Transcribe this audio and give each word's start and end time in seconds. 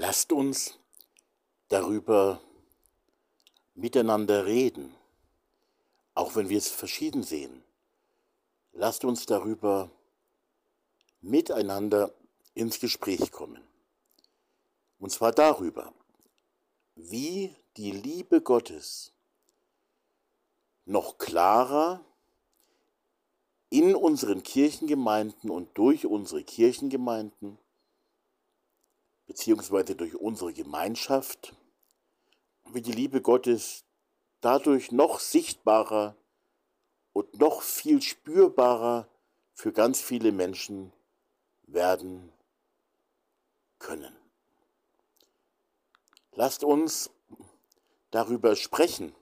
Lasst 0.00 0.30
uns 0.30 0.78
darüber 1.66 2.40
miteinander 3.74 4.46
reden, 4.46 4.94
auch 6.14 6.36
wenn 6.36 6.48
wir 6.48 6.58
es 6.58 6.68
verschieden 6.68 7.24
sehen. 7.24 7.64
Lasst 8.70 9.04
uns 9.04 9.26
darüber 9.26 9.90
miteinander 11.20 12.14
ins 12.54 12.78
Gespräch 12.78 13.32
kommen. 13.32 13.60
Und 15.00 15.10
zwar 15.10 15.32
darüber, 15.32 15.92
wie 16.94 17.56
die 17.76 17.90
Liebe 17.90 18.40
Gottes 18.40 19.12
noch 20.84 21.18
klarer 21.18 22.04
in 23.68 23.96
unseren 23.96 24.44
Kirchengemeinden 24.44 25.50
und 25.50 25.76
durch 25.76 26.06
unsere 26.06 26.44
Kirchengemeinden 26.44 27.58
beziehungsweise 29.28 29.94
durch 29.94 30.16
unsere 30.16 30.52
Gemeinschaft, 30.52 31.54
wie 32.72 32.82
die 32.82 32.92
Liebe 32.92 33.22
Gottes 33.22 33.84
dadurch 34.40 34.90
noch 34.90 35.20
sichtbarer 35.20 36.16
und 37.12 37.38
noch 37.38 37.62
viel 37.62 38.02
spürbarer 38.02 39.08
für 39.52 39.72
ganz 39.72 40.00
viele 40.00 40.32
Menschen 40.32 40.92
werden 41.62 42.32
können. 43.78 44.16
Lasst 46.32 46.64
uns 46.64 47.10
darüber 48.10 48.56
sprechen 48.56 49.14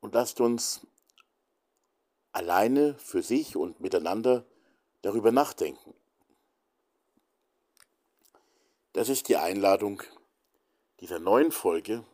und 0.00 0.14
lasst 0.14 0.40
uns 0.40 0.86
alleine 2.32 2.94
für 2.98 3.22
sich 3.22 3.56
und 3.56 3.80
miteinander 3.80 4.44
darüber 5.02 5.32
nachdenken. 5.32 5.94
Das 8.98 9.08
ist 9.08 9.28
die 9.28 9.36
Einladung 9.36 10.02
dieser 10.98 11.20
neuen 11.20 11.52
Folge, 11.52 12.04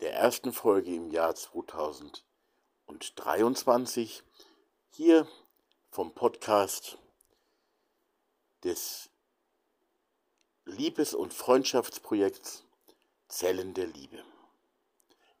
der 0.00 0.12
ersten 0.12 0.52
Folge 0.52 0.92
im 0.92 1.12
Jahr 1.12 1.36
2023, 1.36 4.24
hier 4.90 5.28
vom 5.92 6.12
Podcast 6.12 6.98
des 8.64 9.10
Liebes- 10.64 11.14
und 11.14 11.32
Freundschaftsprojekts 11.32 12.64
Zellen 13.28 13.74
der 13.74 13.86
Liebe. 13.86 14.24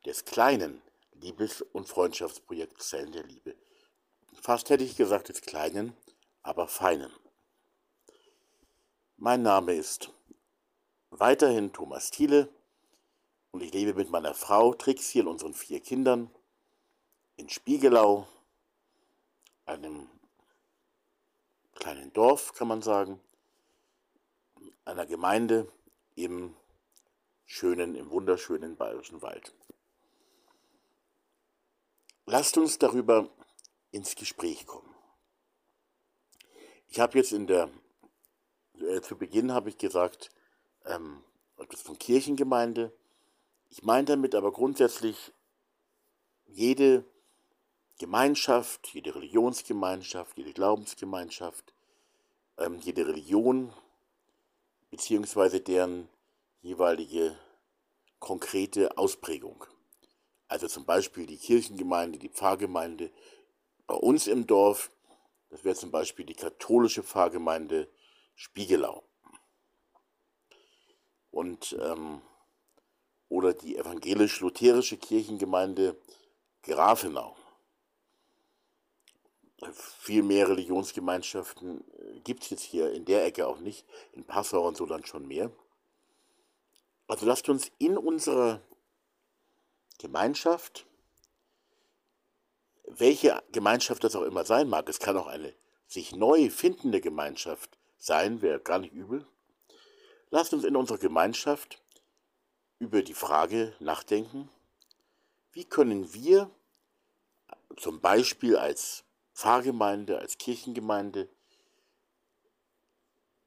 Des 0.06 0.24
kleinen 0.24 0.80
Liebes- 1.14 1.62
und 1.72 1.88
Freundschaftsprojekts 1.88 2.90
Zellen 2.90 3.10
der 3.10 3.24
Liebe. 3.24 3.56
Fast 4.40 4.70
hätte 4.70 4.84
ich 4.84 4.96
gesagt 4.96 5.28
des 5.28 5.42
kleinen, 5.42 5.92
aber 6.44 6.68
feinen. 6.68 7.10
Mein 9.16 9.42
Name 9.42 9.74
ist 9.74 10.12
weiterhin 11.10 11.72
Thomas 11.72 12.10
Thiele 12.10 12.48
und 13.52 13.62
ich 13.62 13.72
lebe 13.72 13.94
mit 13.94 14.10
meiner 14.10 14.34
Frau 14.34 14.74
Trixie 14.74 15.20
und 15.20 15.28
unseren 15.28 15.54
vier 15.54 15.78
Kindern 15.78 16.30
in 17.36 17.48
Spiegelau, 17.48 18.26
einem 19.66 20.08
kleinen 21.76 22.12
Dorf, 22.12 22.54
kann 22.54 22.66
man 22.66 22.82
sagen, 22.82 23.20
einer 24.84 25.06
Gemeinde 25.06 25.72
im 26.16 26.56
schönen, 27.44 27.94
im 27.94 28.10
wunderschönen 28.10 28.76
bayerischen 28.76 29.22
Wald. 29.22 29.54
Lasst 32.26 32.58
uns 32.58 32.78
darüber 32.78 33.30
ins 33.92 34.16
Gespräch 34.16 34.66
kommen. 34.66 34.92
Ich 36.88 36.98
habe 36.98 37.16
jetzt 37.16 37.32
in 37.32 37.46
der 37.46 37.70
äh, 38.80 39.00
zu 39.00 39.16
Beginn 39.16 39.52
habe 39.52 39.68
ich 39.68 39.78
gesagt, 39.78 40.30
ähm, 40.86 41.22
etwas 41.58 41.82
von 41.82 41.98
Kirchengemeinde. 41.98 42.92
Ich 43.70 43.82
meine 43.82 44.04
damit 44.04 44.34
aber 44.34 44.52
grundsätzlich 44.52 45.32
jede 46.46 47.04
Gemeinschaft, 47.98 48.88
jede 48.92 49.14
Religionsgemeinschaft, 49.14 50.36
jede 50.36 50.52
Glaubensgemeinschaft, 50.52 51.74
ähm, 52.58 52.78
jede 52.80 53.06
Religion, 53.06 53.72
beziehungsweise 54.90 55.60
deren 55.60 56.08
jeweilige 56.62 57.38
konkrete 58.18 58.96
Ausprägung. 58.96 59.64
Also 60.48 60.68
zum 60.68 60.84
Beispiel 60.84 61.26
die 61.26 61.36
Kirchengemeinde, 61.36 62.18
die 62.18 62.28
Pfarrgemeinde 62.28 63.10
bei 63.86 63.94
uns 63.94 64.26
im 64.26 64.46
Dorf, 64.46 64.90
das 65.50 65.64
wäre 65.64 65.74
zum 65.74 65.90
Beispiel 65.90 66.24
die 66.24 66.34
katholische 66.34 67.02
Pfarrgemeinde 67.02 67.88
Spiegelau. 68.34 69.02
Und, 71.30 71.76
ähm, 71.80 72.22
oder 73.28 73.54
die 73.54 73.76
evangelisch-lutherische 73.76 74.96
Kirchengemeinde 74.96 75.96
Grafenau. 76.62 77.36
Viel 79.72 80.22
mehr 80.22 80.48
Religionsgemeinschaften 80.48 81.80
äh, 81.80 82.20
gibt 82.20 82.44
es 82.44 82.50
jetzt 82.50 82.62
hier 82.62 82.92
in 82.92 83.04
der 83.04 83.24
Ecke 83.24 83.46
auch 83.46 83.58
nicht, 83.58 83.86
in 84.12 84.24
Passau 84.24 84.66
und 84.66 84.76
so 84.76 84.86
dann 84.86 85.04
schon 85.04 85.26
mehr. 85.26 85.50
Also 87.06 87.26
lasst 87.26 87.48
uns 87.48 87.70
in 87.78 87.96
unserer 87.98 88.60
Gemeinschaft, 89.98 90.86
welche 92.86 93.42
Gemeinschaft 93.52 94.04
das 94.04 94.16
auch 94.16 94.22
immer 94.22 94.44
sein 94.44 94.68
mag, 94.68 94.88
es 94.88 95.00
kann 95.00 95.16
auch 95.16 95.26
eine 95.26 95.54
sich 95.86 96.14
neu 96.14 96.50
findende 96.50 97.00
Gemeinschaft 97.00 97.78
sein, 97.98 98.42
wäre 98.42 98.60
gar 98.60 98.78
nicht 98.78 98.92
übel. 98.92 99.26
Lasst 100.30 100.52
uns 100.52 100.64
in 100.64 100.76
unserer 100.76 100.98
Gemeinschaft 100.98 101.82
über 102.78 103.02
die 103.02 103.14
Frage 103.14 103.74
nachdenken, 103.78 104.48
wie 105.52 105.64
können 105.64 106.12
wir 106.12 106.50
zum 107.76 108.00
Beispiel 108.00 108.56
als 108.56 109.04
Pfarrgemeinde, 109.34 110.18
als 110.18 110.38
Kirchengemeinde 110.38 111.28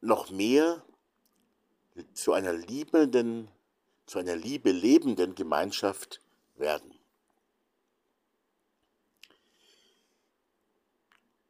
noch 0.01 0.29
mehr 0.29 0.83
zu 2.13 2.33
einer 2.33 2.53
liebenden, 2.53 3.49
zu 4.05 4.19
einer 4.19 4.35
Liebe 4.35 4.71
lebenden 4.71 5.35
Gemeinschaft 5.35 6.21
werden. 6.55 6.93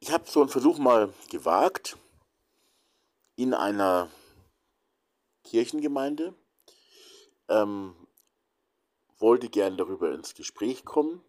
Ich 0.00 0.12
habe 0.12 0.30
so 0.30 0.40
einen 0.40 0.48
Versuch 0.48 0.78
mal 0.78 1.12
gewagt, 1.30 1.98
in 3.38 3.54
einer 3.54 4.10
Kirchengemeinde, 5.44 6.34
ähm, 7.48 7.94
wollte 9.16 9.48
gern 9.48 9.76
darüber 9.76 10.12
ins 10.12 10.34
Gespräch 10.34 10.84
kommen. 10.84 11.22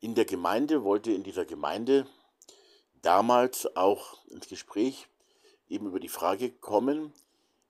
In 0.00 0.14
der 0.14 0.24
Gemeinde 0.24 0.84
wollte 0.84 1.12
in 1.12 1.24
dieser 1.24 1.44
Gemeinde 1.44 2.06
damals 3.02 3.76
auch 3.76 4.26
ins 4.28 4.48
Gespräch 4.48 5.08
eben 5.68 5.88
über 5.88 6.00
die 6.00 6.08
Frage 6.08 6.50
kommen, 6.50 7.12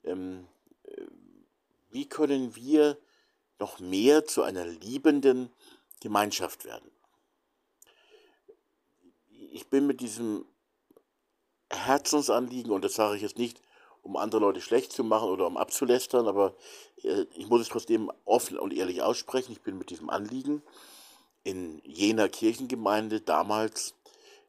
ähm, 0.05 0.47
äh, 0.83 1.05
wie 1.89 2.07
können 2.07 2.55
wir 2.55 2.97
noch 3.59 3.79
mehr 3.79 4.23
zu 4.23 4.43
einer 4.43 4.65
liebenden 4.65 5.51
Gemeinschaft 5.99 6.63
werden. 6.63 6.89
Ich 9.51 9.69
bin 9.69 9.87
mit 9.87 9.99
diesem 9.99 10.45
Herzensanliegen, 11.71 12.71
und 12.71 12.83
das 12.83 12.95
sage 12.95 13.15
ich 13.15 13.21
jetzt 13.21 13.37
nicht, 13.37 13.61
um 14.01 14.17
andere 14.17 14.41
Leute 14.41 14.61
schlecht 14.61 14.91
zu 14.91 15.03
machen 15.03 15.29
oder 15.29 15.45
um 15.47 15.57
abzulästern, 15.57 16.27
aber 16.27 16.55
äh, 17.03 17.25
ich 17.35 17.47
muss 17.47 17.61
es 17.61 17.67
trotzdem 17.67 18.11
offen 18.25 18.57
und 18.57 18.73
ehrlich 18.73 19.01
aussprechen. 19.01 19.51
Ich 19.51 19.61
bin 19.61 19.77
mit 19.77 19.89
diesem 19.89 20.09
Anliegen 20.09 20.63
in 21.43 21.81
jener 21.85 22.29
Kirchengemeinde 22.29 23.21
damals 23.21 23.93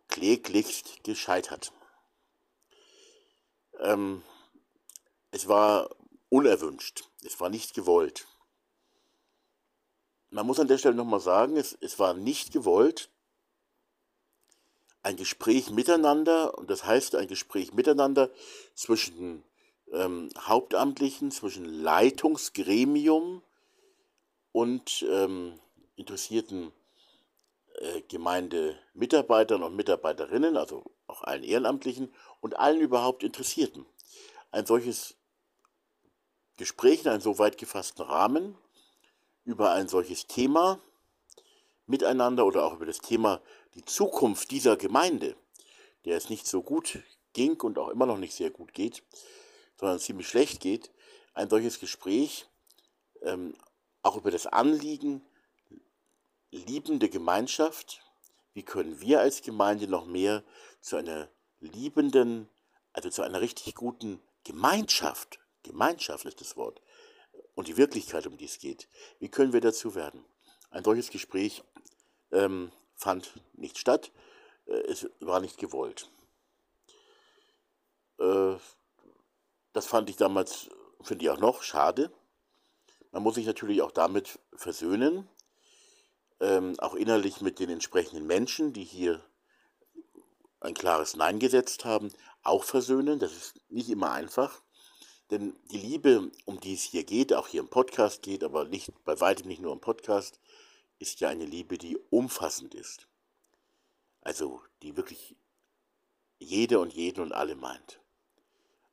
kläglichst 0.09 1.04
gescheitert. 1.04 1.72
Ähm, 3.78 4.22
es 5.30 5.48
war 5.48 5.91
unerwünscht, 6.28 7.04
es 7.24 7.41
war 7.41 7.48
nicht 7.48 7.74
gewollt. 7.74 8.27
Man 10.30 10.47
muss 10.47 10.60
an 10.60 10.68
der 10.68 10.78
Stelle 10.78 10.95
nochmal 10.95 11.21
sagen, 11.21 11.56
es, 11.56 11.77
es 11.80 11.98
war 11.98 12.15
nicht 12.15 12.53
gewollt, 12.53 13.10
ein 15.02 15.16
Gespräch 15.16 15.70
miteinander, 15.70 16.56
und 16.58 16.70
das 16.70 16.84
heißt 16.84 17.14
ein 17.14 17.28
Gespräch 17.28 17.72
miteinander 17.72 18.30
zwischen 18.74 19.44
ähm, 19.92 20.30
Hauptamtlichen, 20.38 21.30
zwischen 21.30 21.64
Leitungsgremium 21.64 23.42
und 24.52 25.04
ähm, 25.08 25.58
interessierten 25.97 26.72
äh, 27.76 28.02
Gemeindemitarbeitern 28.02 29.62
und 29.62 29.76
Mitarbeiterinnen, 29.76 30.56
also 30.56 30.84
auch 31.06 31.22
allen 31.22 31.42
Ehrenamtlichen 31.42 32.12
und 32.41 32.58
allen 32.58 32.80
überhaupt 32.80 33.22
Interessierten. 33.22 33.86
Ein 34.50 34.66
solches 34.66 35.16
Gespräch 36.56 37.04
in 37.04 37.08
einem 37.08 37.20
so 37.22 37.38
weit 37.38 37.56
gefassten 37.56 38.04
Rahmen 38.04 38.56
über 39.44 39.72
ein 39.72 39.88
solches 39.88 40.26
Thema 40.26 40.78
miteinander 41.86 42.44
oder 42.47 42.64
auch 42.64 42.74
über 42.74 42.86
das 42.86 43.00
Thema 43.00 43.41
die 43.75 43.84
Zukunft 43.84 44.51
dieser 44.51 44.77
Gemeinde, 44.77 45.37
der 46.05 46.17
es 46.17 46.31
nicht 46.31 46.47
so 46.47 46.63
gut 46.63 47.01
ging 47.33 47.61
und 47.61 47.78
auch 47.78 47.89
immer 47.89 48.07
noch 48.07 48.19
nicht 48.19 48.34
sehr 48.34 48.51
gut 48.51 48.75
geht, 48.75 49.03
sondern 49.78 49.99
ziemlich 49.99 50.28
schlecht 50.28 50.61
geht, 50.61 50.91
ein 51.34 51.49
solches 51.49 51.78
Gespräch 51.78 52.47
ähm, 53.22 53.55
auch 54.03 54.17
über 54.17 54.31
das 54.31 54.47
Anliegen 54.47 55.22
liebende 56.51 57.09
Gemeinschaft, 57.09 58.03
wie 58.55 58.65
können 58.65 59.01
wir 59.01 59.21
als 59.21 59.43
Gemeinde 59.43 59.87
noch 59.87 60.07
mehr 60.07 60.43
zu 60.81 60.97
einer 60.97 61.28
liebenden, 61.61 62.49
also 62.93 63.11
zu 63.11 63.22
einer 63.22 63.41
richtig 63.41 63.75
guten 63.75 64.21
Gemeinschaft, 64.45 65.39
Gemeinschaft 65.63 66.25
ist 66.25 66.41
das 66.41 66.57
Wort, 66.57 66.81
und 67.55 67.69
die 67.69 67.77
Wirklichkeit, 67.77 68.27
um 68.27 68.37
die 68.37 68.47
es 68.47 68.59
geht, 68.59 68.89
wie 69.19 69.28
können 69.28 69.53
wir 69.53 69.61
dazu 69.61 69.95
werden? 69.95 70.25
Ein 70.71 70.84
solches 70.84 71.11
Gespräch 71.11 71.63
ähm, 72.33 72.72
fand 73.00 73.32
nicht 73.54 73.78
statt, 73.78 74.12
äh, 74.66 74.72
es 74.72 75.08
war 75.20 75.41
nicht 75.41 75.58
gewollt. 75.58 76.10
Äh, 78.18 78.56
das 79.72 79.86
fand 79.86 80.10
ich 80.10 80.16
damals, 80.16 80.68
finde 81.02 81.24
ich 81.24 81.30
auch 81.30 81.38
noch, 81.38 81.62
schade. 81.62 82.12
Man 83.10 83.22
muss 83.22 83.36
sich 83.36 83.47
natürlich 83.47 83.80
auch 83.82 83.91
damit 83.91 84.38
versöhnen, 84.54 85.28
ähm, 86.41 86.78
auch 86.78 86.94
innerlich 86.94 87.41
mit 87.41 87.58
den 87.58 87.70
entsprechenden 87.70 88.26
Menschen, 88.26 88.72
die 88.72 88.84
hier 88.84 89.24
ein 90.60 90.74
klares 90.74 91.16
Nein 91.16 91.38
gesetzt 91.38 91.86
haben, 91.86 92.12
auch 92.42 92.64
versöhnen. 92.64 93.18
Das 93.18 93.32
ist 93.32 93.54
nicht 93.70 93.88
immer 93.88 94.12
einfach. 94.12 94.62
Denn 95.30 95.56
die 95.70 95.78
Liebe, 95.78 96.30
um 96.44 96.60
die 96.60 96.74
es 96.74 96.82
hier 96.82 97.04
geht, 97.04 97.32
auch 97.32 97.48
hier 97.48 97.60
im 97.60 97.70
Podcast 97.70 98.22
geht, 98.22 98.44
aber 98.44 98.66
nicht, 98.66 98.92
bei 99.04 99.18
weitem 99.20 99.48
nicht 99.48 99.62
nur 99.62 99.72
im 99.72 99.80
Podcast, 99.80 100.38
ist 101.00 101.20
ja 101.20 101.28
eine 101.28 101.47
Liebe, 101.47 101.78
die 101.78 101.98
umfassend 102.10 102.74
ist. 102.74 103.08
Also 104.20 104.62
die 104.82 104.97
wirklich 104.97 105.34
jede 106.38 106.78
und 106.78 106.92
jeden 106.92 107.20
und 107.20 107.32
alle 107.32 107.56
meint. 107.56 108.00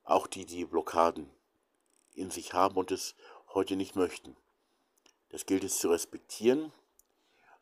Auch 0.04 0.26
die, 0.26 0.46
die 0.46 0.66
Blockaden 0.66 1.30
in 2.14 2.32
sich 2.32 2.54
haben 2.54 2.76
und 2.78 2.92
es 2.92 3.14
heute 3.54 3.76
nicht 3.76 3.96
möchten. 3.96 4.36
Das 5.30 5.46
gilt 5.46 5.64
es 5.64 5.80
zu 5.80 5.90
respektieren. 5.90 6.72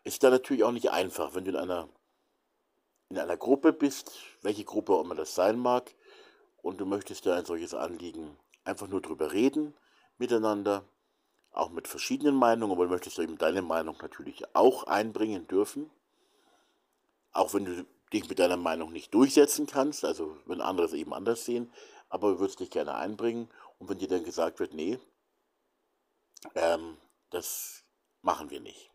Ist 0.03 0.23
da 0.23 0.29
natürlich 0.29 0.63
auch 0.63 0.71
nicht 0.71 0.91
einfach, 0.91 1.33
wenn 1.33 1.43
du 1.43 1.51
in 1.51 1.57
einer, 1.57 1.89
in 3.09 3.17
einer 3.17 3.37
Gruppe 3.37 3.73
bist, 3.73 4.11
welche 4.43 4.63
Gruppe 4.63 4.93
auch 4.93 5.03
immer 5.03 5.15
das 5.15 5.33
sein 5.33 5.59
mag, 5.59 5.93
und 6.61 6.77
du 6.77 6.85
möchtest 6.85 7.25
da 7.25 7.35
ein 7.35 7.45
solches 7.45 7.73
Anliegen 7.73 8.37
einfach 8.63 8.87
nur 8.87 9.01
drüber 9.01 9.31
reden 9.31 9.75
miteinander, 10.17 10.87
auch 11.57 11.69
mit 11.69 11.87
verschiedenen 11.87 12.35
Meinungen, 12.35 12.73
aber 12.73 12.85
du 12.85 12.91
möchtest 12.91 13.19
eben 13.19 13.37
deine 13.37 13.61
Meinung 13.61 13.97
natürlich 14.01 14.43
auch 14.55 14.83
einbringen 14.83 15.47
dürfen, 15.47 15.89
auch 17.31 17.53
wenn 17.53 17.65
du 17.65 17.85
dich 18.13 18.29
mit 18.29 18.39
deiner 18.39 18.57
Meinung 18.57 18.91
nicht 18.91 19.13
durchsetzen 19.13 19.65
kannst, 19.65 20.05
also 20.05 20.37
wenn 20.45 20.61
andere 20.61 20.85
es 20.85 20.93
eben 20.93 21.13
anders 21.13 21.45
sehen, 21.45 21.71
aber 22.09 22.33
du 22.33 22.39
würdest 22.39 22.59
dich 22.59 22.69
gerne 22.69 22.95
einbringen 22.95 23.49
und 23.79 23.89
wenn 23.89 23.97
dir 23.97 24.07
dann 24.07 24.23
gesagt 24.23 24.59
wird, 24.59 24.73
nee, 24.73 24.99
ähm, 26.53 26.97
das 27.29 27.83
machen 28.21 28.49
wir 28.49 28.59
nicht. 28.59 28.91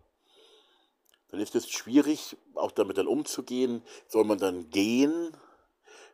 Dann 1.29 1.41
ist 1.41 1.55
es 1.55 1.69
schwierig, 1.71 2.37
auch 2.55 2.73
damit 2.73 2.99
dann 2.99 3.07
umzugehen. 3.07 3.83
Soll 4.09 4.25
man 4.25 4.39
dann 4.39 4.71
gehen? 4.71 5.37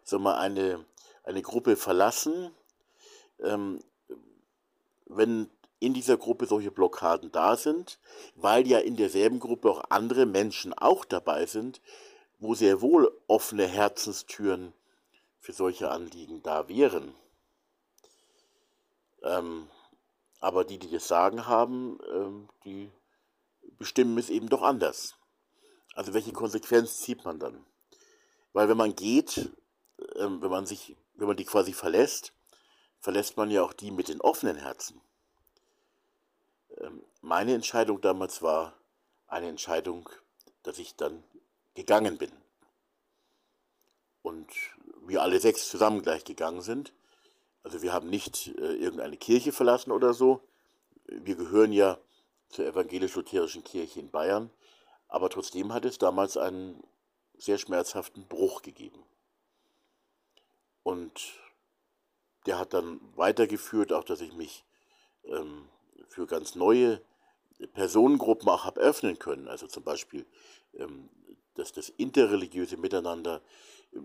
Soll 0.05 0.19
man 0.19 0.35
eine, 0.35 0.85
eine 1.25 1.41
Gruppe 1.41 1.77
verlassen? 1.77 2.51
Ähm, 3.41 3.83
wenn 5.07 5.51
in 5.79 5.95
dieser 5.95 6.17
Gruppe 6.17 6.47
solche 6.47 6.71
Blockaden 6.71 7.31
da 7.33 7.57
sind, 7.57 7.99
weil 8.35 8.67
ja 8.67 8.79
in 8.79 8.97
derselben 8.97 9.41
Gruppe 9.41 9.71
auch 9.71 9.85
andere 9.91 10.27
Menschen 10.27 10.73
auch 10.73 11.05
dabei 11.05 11.47
sind, 11.47 11.81
wo 12.39 12.55
sehr 12.55 12.81
wohl 12.81 13.11
offene 13.27 13.67
Herzenstüren 13.67 14.73
für 15.41 15.53
solche 15.53 15.91
Anliegen 15.91 16.43
da 16.43 16.69
wären. 16.69 17.15
Ähm, 19.23 19.69
aber 20.41 20.65
die, 20.65 20.79
die 20.79 20.91
das 20.91 21.09
Sagen 21.09 21.47
haben, 21.47 21.99
ähm, 22.13 22.49
die 22.65 22.91
bestimmen 23.79 24.19
es 24.19 24.31
eben 24.31 24.49
doch 24.49 24.63
anders. 24.63 25.15
Also 25.95 26.15
welche 26.15 26.33
Konsequenz 26.33 26.99
zieht 26.99 27.25
man 27.25 27.39
dann? 27.39 27.65
Weil 28.53 28.69
wenn 28.69 28.77
man 28.77 28.95
geht, 28.95 29.51
ähm, 30.17 30.43
wenn 30.43 30.51
man 30.51 30.67
sich, 30.67 30.97
wenn 31.15 31.27
man 31.27 31.37
die 31.37 31.45
quasi 31.45 31.73
verlässt, 31.73 32.33
verlässt 33.01 33.37
man 33.37 33.51
ja 33.51 33.63
auch 33.63 33.73
die 33.73 33.91
mit 33.91 34.09
den 34.09 34.21
offenen 34.21 34.57
Herzen. 34.57 35.01
Ähm, 36.81 37.03
meine 37.21 37.55
Entscheidung 37.55 38.01
damals 38.01 38.43
war 38.43 38.75
eine 39.27 39.49
Entscheidung, 39.49 40.09
dass 40.63 40.79
ich 40.79 40.97
dann 40.97 41.23
gegangen 41.75 42.19
bin. 42.19 42.33
Und 44.23 44.49
wir 45.07 45.23
alle 45.23 45.39
sechs 45.41 45.69
zusammen 45.69 46.03
gleich 46.03 46.25
gegangen 46.25 46.61
sind. 46.61 46.93
Also 47.63 47.83
wir 47.83 47.93
haben 47.93 48.09
nicht 48.09 48.49
äh, 48.59 48.75
irgendeine 48.75 49.17
Kirche 49.17 49.53
verlassen 49.53 49.93
oder 49.93 50.15
so. 50.15 50.41
Wir 51.07 51.37
gehören 51.37 51.73
ja 51.73 51.99
zur 52.49 52.67
evangelisch-lutherischen 52.67 53.65
Kirche 53.65 54.01
in 54.01 54.11
Bayern. 54.11 54.51
Aber 55.09 55.31
trotzdem 55.31 55.73
hat 55.73 55.85
es 55.85 55.99
damals 55.99 56.37
einen 56.37 56.83
sehr 57.39 57.59
schmerzhaften 57.59 58.27
Bruch 58.27 58.63
gegeben. 58.63 59.03
Und 60.83 61.35
der 62.47 62.59
hat 62.59 62.75
dann 62.75 63.01
weitergeführt, 63.17 63.93
auch 63.93 64.05
dass 64.05 64.21
ich 64.21 64.33
mich 64.33 64.65
ähm, 65.25 65.69
für 66.09 66.27
ganz 66.27 66.55
neue 66.55 67.01
Personengruppen 67.73 68.49
auch 68.49 68.65
habe 68.65 68.81
öffnen 68.81 69.19
können. 69.19 69.49
Also 69.49 69.67
zum 69.67 69.83
Beispiel, 69.83 70.27
ähm, 70.75 71.09
dass 71.55 71.73
das 71.73 71.89
interreligiöse 71.89 72.77
Miteinander 72.77 73.41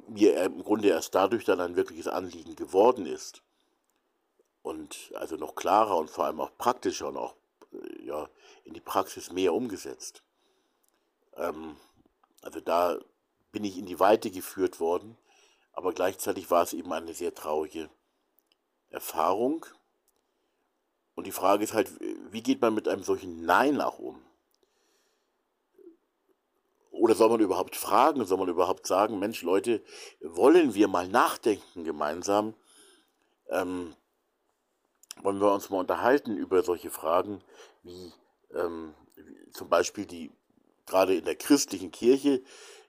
mir 0.07 0.41
im 0.43 0.63
Grunde 0.63 0.89
erst 0.89 1.15
dadurch 1.15 1.43
dann 1.43 1.59
ein 1.59 1.75
wirkliches 1.75 2.07
Anliegen 2.07 2.55
geworden 2.55 3.05
ist 3.05 3.41
und 4.61 5.11
also 5.15 5.35
noch 5.35 5.55
klarer 5.55 5.97
und 5.97 6.09
vor 6.09 6.25
allem 6.25 6.39
auch 6.39 6.57
praktischer 6.57 7.09
und 7.09 7.17
auch 7.17 7.35
äh, 7.73 8.05
ja, 8.05 8.29
in 8.63 8.73
die 8.73 8.81
Praxis 8.81 9.31
mehr 9.31 9.53
umgesetzt. 9.53 10.23
Ähm, 11.35 11.75
also 12.41 12.59
da 12.59 12.99
bin 13.51 13.63
ich 13.63 13.77
in 13.77 13.85
die 13.85 13.99
Weite 13.99 14.31
geführt 14.31 14.79
worden, 14.79 15.17
aber 15.73 15.93
gleichzeitig 15.93 16.49
war 16.51 16.63
es 16.63 16.73
eben 16.73 16.91
eine 16.93 17.13
sehr 17.13 17.33
traurige 17.33 17.89
Erfahrung. 18.89 19.65
Und 21.15 21.27
die 21.27 21.31
Frage 21.31 21.63
ist 21.63 21.73
halt, 21.73 21.91
wie 22.31 22.41
geht 22.41 22.61
man 22.61 22.73
mit 22.73 22.87
einem 22.87 23.03
solchen 23.03 23.45
Nein 23.45 23.81
auch 23.81 23.99
um? 23.99 24.21
Oder 26.91 27.15
soll 27.15 27.29
man 27.29 27.39
überhaupt 27.39 27.75
fragen, 27.75 28.25
soll 28.25 28.37
man 28.37 28.49
überhaupt 28.49 28.85
sagen, 28.85 29.19
Mensch 29.19 29.41
Leute, 29.41 29.81
wollen 30.21 30.75
wir 30.75 30.87
mal 30.87 31.07
nachdenken 31.07 31.83
gemeinsam? 31.83 32.53
Ähm, 33.49 33.95
wollen 35.21 35.39
wir 35.39 35.51
uns 35.51 35.69
mal 35.69 35.79
unterhalten 35.79 36.37
über 36.37 36.63
solche 36.63 36.89
Fragen 36.89 37.41
wie, 37.83 38.12
ähm, 38.53 38.93
zum 39.51 39.69
Beispiel 39.69 40.05
die 40.05 40.31
gerade 40.86 41.15
in 41.15 41.25
der 41.25 41.36
christlichen 41.36 41.91
Kirche, 41.91 42.41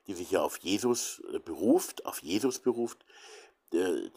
die 0.07 0.15
sich 0.15 0.31
ja 0.31 0.43
auf 0.43 0.59
Jesus 0.59 1.23
äh, 1.33 1.39
beruft, 1.39 2.05
auf 2.05 2.23
Jesus 2.23 2.59
beruft, 2.59 3.05
äh, 3.73 4.11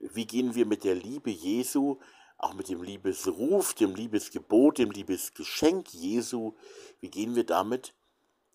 wie 0.00 0.26
gehen 0.26 0.54
wir 0.54 0.66
mit 0.66 0.84
der 0.84 0.94
Liebe 0.94 1.30
Jesu, 1.30 1.98
auch 2.38 2.54
mit 2.54 2.68
dem 2.68 2.82
Liebesruf, 2.82 3.74
dem 3.74 3.94
Liebesgebot, 3.94 4.78
dem 4.78 4.90
Liebesgeschenk 4.90 5.92
Jesu, 5.92 6.54
wie 7.00 7.10
gehen 7.10 7.34
wir 7.34 7.44
damit 7.44 7.94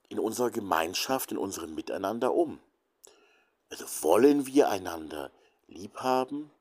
in 0.10 0.20
unserer 0.20 0.52
Gemeinschaft, 0.52 1.32
in 1.32 1.38
unserem 1.38 1.75
Miteinander 1.75 2.34
um? 2.34 2.60
Also 3.70 3.86
wollen 4.02 4.46
wir 4.46 4.70
einander 4.70 5.32
lieb 5.68 5.98
haben? 5.98 6.52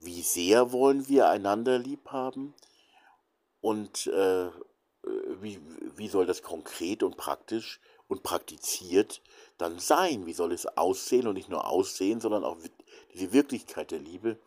wie 0.00 0.22
sehr 0.22 0.72
wollen 0.72 1.08
wir 1.08 1.28
einander 1.28 1.78
lieb 1.78 2.08
haben 2.08 2.54
und 3.60 4.06
äh, 4.06 4.50
wie, 5.40 5.60
wie 5.96 6.08
soll 6.08 6.26
das 6.26 6.42
konkret 6.42 7.02
und 7.02 7.16
praktisch 7.16 7.80
und 8.08 8.22
praktiziert 8.22 9.22
dann 9.58 9.78
sein? 9.78 10.26
Wie 10.26 10.32
soll 10.32 10.52
es 10.52 10.66
aussehen 10.66 11.26
und 11.26 11.34
nicht 11.34 11.48
nur 11.48 11.66
aussehen, 11.66 12.20
sondern 12.20 12.44
auch 12.44 12.56
diese 13.12 13.32
Wirklichkeit 13.32 13.90
der 13.90 13.98
Liebe 13.98 14.38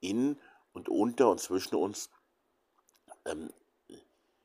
in 0.00 0.38
und 0.72 0.88
unter 0.88 1.30
und 1.30 1.40
zwischen 1.40 1.74
uns? 1.74 2.10
Ähm, 3.24 3.50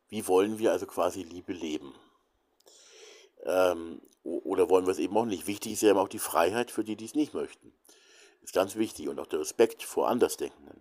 wie 0.09 0.27
wollen 0.27 0.59
wir 0.59 0.71
also 0.71 0.85
quasi 0.85 1.23
Liebe 1.23 1.53
leben? 1.53 1.93
Ähm, 3.43 4.01
oder 4.23 4.69
wollen 4.69 4.85
wir 4.85 4.91
es 4.91 4.99
eben 4.99 5.15
auch 5.17 5.25
nicht? 5.25 5.47
Wichtig 5.47 5.73
ist 5.73 5.81
ja 5.81 5.89
eben 5.89 5.99
auch 5.99 6.07
die 6.07 6.19
Freiheit 6.19 6.71
für 6.71 6.83
die, 6.83 6.95
die 6.95 7.05
es 7.05 7.15
nicht 7.15 7.33
möchten 7.33 7.73
ist 8.45 8.53
ganz 8.53 8.75
wichtig 8.75 9.09
und 9.09 9.19
auch 9.19 9.25
der 9.25 9.39
Respekt 9.39 9.83
vor 9.83 10.07
Andersdenkenden. 10.07 10.79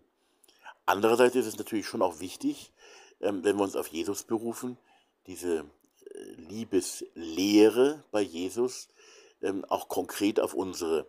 Andererseits 0.86 1.34
ist 1.34 1.46
es 1.46 1.56
natürlich 1.56 1.86
schon 1.86 2.02
auch 2.02 2.20
wichtig, 2.20 2.72
ähm, 3.20 3.42
wenn 3.42 3.56
wir 3.56 3.64
uns 3.64 3.74
auf 3.74 3.88
Jesus 3.88 4.22
berufen, 4.22 4.76
diese 5.26 5.60
äh, 5.60 6.18
Liebeslehre 6.36 8.04
bei 8.10 8.20
Jesus 8.20 8.88
ähm, 9.40 9.64
auch 9.64 9.88
konkret 9.88 10.40
auf 10.40 10.52
unsere 10.52 11.06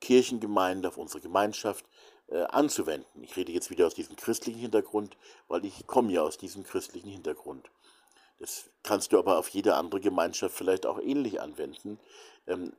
Kirchengemeinde, 0.00 0.88
auf 0.88 0.98
unsere 0.98 1.20
Gemeinschaft 1.20 1.84
äh, 2.32 2.42
anzuwenden. 2.44 3.22
Ich 3.22 3.36
rede 3.36 3.52
jetzt 3.52 3.70
wieder 3.70 3.86
aus 3.86 3.94
diesem 3.94 4.16
christlichen 4.16 4.60
Hintergrund, 4.60 5.16
weil 5.48 5.64
ich 5.64 5.86
komme 5.86 6.12
ja 6.12 6.22
aus 6.22 6.38
diesem 6.38 6.64
christlichen 6.64 7.10
Hintergrund. 7.10 7.70
Das 8.38 8.70
kannst 8.82 9.12
du 9.12 9.18
aber 9.18 9.38
auf 9.38 9.48
jede 9.50 9.76
andere 9.76 10.00
Gemeinschaft 10.00 10.56
vielleicht 10.56 10.86
auch 10.86 10.98
ähnlich 10.98 11.40
anwenden. 11.40 12.00
Ähm, 12.46 12.72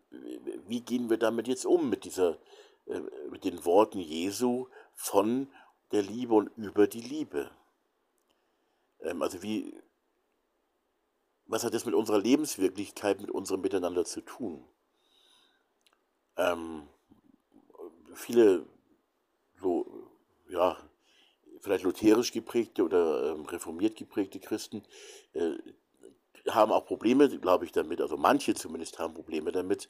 wie 0.68 0.82
gehen 0.82 1.10
wir 1.10 1.18
damit 1.18 1.48
jetzt 1.48 1.66
um, 1.66 1.90
mit 1.90 2.04
dieser 2.04 2.38
äh, 2.86 3.02
mit 3.30 3.46
den 3.46 3.64
Worten 3.66 4.00
Jesu 4.00 4.68
von 4.94 5.48
der 5.92 6.02
Liebe 6.02 6.34
und 6.34 6.48
über 6.58 6.88
die 6.88 7.02
Liebe. 7.02 7.50
Ähm, 9.02 9.22
also 9.22 9.42
wie, 9.42 9.80
was 11.46 11.64
hat 11.64 11.74
das 11.74 11.86
mit 11.86 11.96
unserer 11.96 12.20
Lebenswirklichkeit, 12.20 13.22
mit 13.22 13.32
unserem 13.32 13.62
Miteinander 13.62 14.04
zu 14.04 14.22
tun? 14.22 14.66
Ähm, 16.36 16.88
viele 18.14 18.66
so, 19.64 19.86
ja, 20.50 20.78
vielleicht 21.62 21.84
lutherisch 21.84 22.32
geprägte 22.32 22.84
oder 22.84 23.32
ähm, 23.32 23.46
reformiert 23.46 23.96
geprägte 23.96 24.40
Christen 24.40 24.84
äh, 25.34 25.54
haben 26.50 26.72
auch 26.72 26.86
Probleme, 26.86 27.30
glaube 27.40 27.66
ich, 27.66 27.72
damit, 27.72 28.02
also 28.02 28.18
manche 28.18 28.54
zumindest 28.54 29.00
haben 29.00 29.14
Probleme 29.14 29.52
damit, 29.52 29.90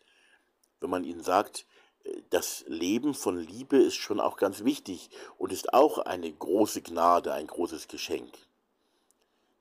wenn 0.80 0.89
man 0.89 1.03
ihnen 1.03 1.24
sagt, 1.24 1.65
äh, 2.03 2.22
das 2.30 2.63
Leben 2.68 3.13
von 3.13 3.38
Liebe 3.38 3.77
ist 3.77 3.96
schon 3.96 4.20
auch 4.20 4.38
ganz 4.38 4.63
wichtig 4.63 5.10
und 5.38 5.51
ist 5.51 5.74
auch 5.74 5.98
eine 5.98 6.32
große 6.32 6.82
Gnade, 6.82 7.34
ein 7.34 7.48
großes 7.48 7.88
Geschenk. 7.88 8.32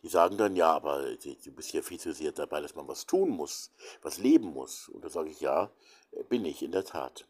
Die 0.03 0.09
sagen 0.09 0.37
dann, 0.37 0.57
ja, 0.57 0.73
aber 0.73 1.15
du 1.15 1.53
bist 1.53 1.73
ja 1.73 1.81
viel 1.81 2.01
zu 2.01 2.13
sehr 2.13 2.33
dabei, 2.33 2.61
dass 2.61 2.75
man 2.75 2.89
was 2.89 3.07
tun 3.07 3.31
muss, 3.31 3.71
was 4.03 4.19
leben 4.19 4.49
muss. 4.53 4.89
Und 4.89 5.05
da 5.05 5.09
sage 5.09 5.31
ich, 5.31 5.41
ja, 5.41 5.71
äh, 6.13 6.25
bin 6.25 6.45
ich 6.45 6.63
in 6.63 6.73
der 6.73 6.85
Tat. 6.85 7.25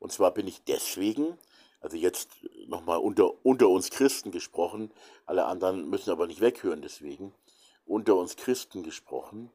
Und 0.00 0.12
zwar 0.12 0.32
bin 0.32 0.46
ich 0.46 0.62
deswegen, 0.64 1.36
also 1.80 1.96
jetzt 1.96 2.30
nochmal 2.66 2.98
unter, 2.98 3.44
unter 3.44 3.68
uns 3.68 3.90
Christen 3.90 4.30
gesprochen, 4.30 4.92
alle 5.26 5.46
anderen 5.46 5.88
müssen 5.88 6.10
aber 6.10 6.26
nicht 6.26 6.40
weghören 6.40 6.82
deswegen, 6.82 7.34
unter 7.86 8.16
uns 8.16 8.36
Christen 8.36 8.82
gesprochen, 8.82 9.50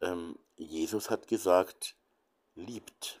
ähm, 0.00 0.38
Jesus 0.56 1.10
hat 1.10 1.28
gesagt, 1.28 1.96
liebt. 2.54 3.20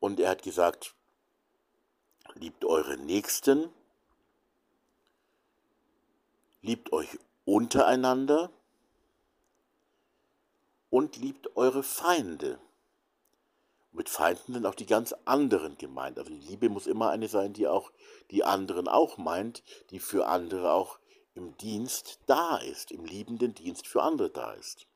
Und 0.00 0.20
er 0.20 0.30
hat 0.30 0.42
gesagt, 0.42 0.94
liebt 2.34 2.64
eure 2.64 2.96
Nächsten, 2.96 3.68
liebt 6.62 6.92
euch 6.92 7.18
untereinander 7.44 8.50
und 10.90 11.16
liebt 11.16 11.56
eure 11.56 11.82
Feinde. 11.82 12.58
Mit 13.92 14.08
Feinden 14.08 14.54
sind 14.54 14.66
auch 14.66 14.74
die 14.74 14.86
ganz 14.86 15.14
anderen 15.26 15.76
gemeint. 15.76 16.18
Also 16.18 16.30
die 16.30 16.46
Liebe 16.46 16.68
muss 16.70 16.86
immer 16.86 17.10
eine 17.10 17.28
sein, 17.28 17.52
die 17.52 17.68
auch 17.68 17.92
die 18.30 18.42
anderen 18.42 18.88
auch 18.88 19.18
meint, 19.18 19.62
die 19.90 19.98
für 19.98 20.26
andere 20.26 20.72
auch 20.72 20.98
im 21.34 21.56
Dienst 21.58 22.18
da 22.26 22.56
ist, 22.56 22.90
im 22.90 23.04
liebenden 23.04 23.54
Dienst 23.54 23.86
für 23.86 24.02
andere 24.02 24.30
da 24.30 24.52
ist. 24.52 24.86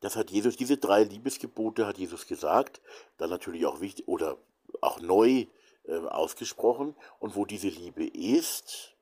Das 0.00 0.16
hat 0.16 0.30
Jesus, 0.30 0.56
diese 0.56 0.76
drei 0.76 1.02
Liebesgebote 1.04 1.86
hat 1.86 1.98
Jesus 1.98 2.26
gesagt, 2.26 2.80
dann 3.16 3.30
natürlich 3.30 3.66
auch 3.66 3.80
wichtig 3.80 4.06
oder 4.06 4.36
auch 4.80 5.00
neu 5.00 5.46
äh, 5.84 5.96
ausgesprochen. 5.96 6.94
Und 7.18 7.36
wo 7.36 7.44
diese 7.44 7.68
Liebe 7.68 8.06
ist, 8.06 8.94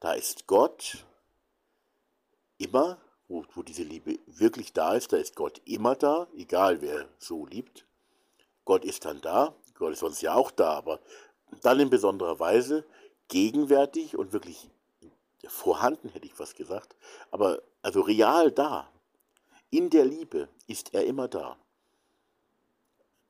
da 0.00 0.12
ist 0.12 0.46
Gott 0.46 1.06
immer, 2.58 2.98
wo, 3.28 3.44
wo 3.54 3.62
diese 3.62 3.84
Liebe 3.84 4.18
wirklich 4.26 4.72
da 4.72 4.94
ist, 4.94 5.12
da 5.12 5.16
ist 5.16 5.36
Gott 5.36 5.60
immer 5.64 5.94
da, 5.94 6.26
egal 6.36 6.80
wer 6.80 7.08
so 7.18 7.46
liebt. 7.46 7.87
Gott 8.68 8.84
ist 8.84 9.06
dann 9.06 9.22
da, 9.22 9.54
Gott 9.78 9.94
ist 9.94 10.00
sonst 10.00 10.20
ja 10.20 10.34
auch 10.34 10.50
da, 10.50 10.74
aber 10.74 11.00
dann 11.62 11.80
in 11.80 11.88
besonderer 11.88 12.38
Weise 12.38 12.84
gegenwärtig 13.28 14.14
und 14.14 14.34
wirklich 14.34 14.68
vorhanden, 15.46 16.10
hätte 16.10 16.26
ich 16.26 16.34
fast 16.34 16.54
gesagt, 16.54 16.94
aber 17.30 17.62
also 17.80 18.02
real 18.02 18.52
da. 18.52 18.92
In 19.70 19.88
der 19.88 20.04
Liebe 20.04 20.50
ist 20.66 20.92
er 20.92 21.06
immer 21.06 21.28
da. 21.28 21.56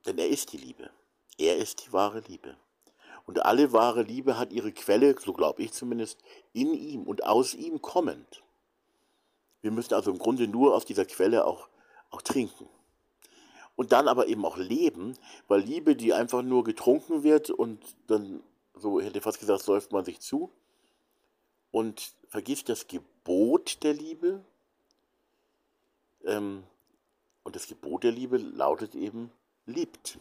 Denn 0.07 0.19
er 0.19 0.27
ist 0.27 0.53
die 0.53 0.57
Liebe. 0.57 0.91
Er 1.39 1.57
ist 1.57 1.87
die 1.87 1.93
wahre 1.93 2.19
Liebe. 2.19 2.57
Und 3.25 3.45
alle 3.45 3.73
wahre 3.73 4.03
Liebe 4.03 4.39
hat 4.39 4.53
ihre 4.53 4.73
Quelle, 4.73 5.15
so 5.21 5.33
glaube 5.33 5.63
ich 5.63 5.73
zumindest, 5.73 6.19
in 6.53 6.75
ihm 6.75 7.05
und 7.05 7.23
aus 7.23 7.55
ihm 7.55 7.81
kommend. 7.81 8.43
Wir 9.61 9.71
müssen 9.71 9.95
also 9.95 10.11
im 10.11 10.19
Grunde 10.19 10.49
nur 10.49 10.75
aus 10.75 10.85
dieser 10.85 11.05
Quelle 11.05 11.45
auch, 11.45 11.69
auch 12.11 12.23
trinken 12.23 12.69
und 13.79 13.93
dann 13.93 14.09
aber 14.09 14.27
eben 14.27 14.45
auch 14.45 14.57
leben, 14.57 15.17
weil 15.47 15.61
Liebe, 15.61 15.95
die 15.95 16.13
einfach 16.13 16.43
nur 16.43 16.65
getrunken 16.65 17.23
wird 17.23 17.49
und 17.49 17.79
dann, 18.09 18.43
so 18.75 19.01
hätte 19.01 19.19
ich 19.19 19.23
fast 19.23 19.39
gesagt, 19.39 19.63
säuft 19.63 19.93
man 19.93 20.05
sich 20.05 20.19
zu 20.19 20.51
und 21.71 22.13
vergisst 22.27 22.69
das 22.69 22.89
Gebot 22.89 23.85
der 23.85 23.95
Liebe. 23.95 24.45
Ähm, 26.25 26.65
und 27.45 27.55
das 27.55 27.69
Gebot 27.69 28.03
der 28.03 28.11
Liebe 28.11 28.37
lautet 28.39 28.97
eben, 28.97 29.31
liebt. 29.65 30.19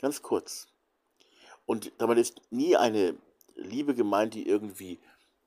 Ganz 0.00 0.20
kurz. 0.20 0.66
Und 1.64 1.92
damit 1.98 2.18
ist 2.18 2.40
nie 2.50 2.76
eine 2.76 3.14
Liebe 3.54 3.94
gemeint, 3.94 4.34
die 4.34 4.48
irgendwie 4.48 4.98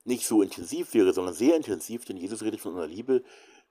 nicht 0.06 0.26
so 0.26 0.42
intensiv 0.42 0.94
wäre, 0.94 1.12
sondern 1.12 1.34
sehr 1.34 1.58
intensiv, 1.58 2.06
denn 2.06 2.16
Jesus 2.16 2.42
redet 2.42 2.62
von 2.62 2.74
einer 2.74 2.88
Liebe, 2.88 3.22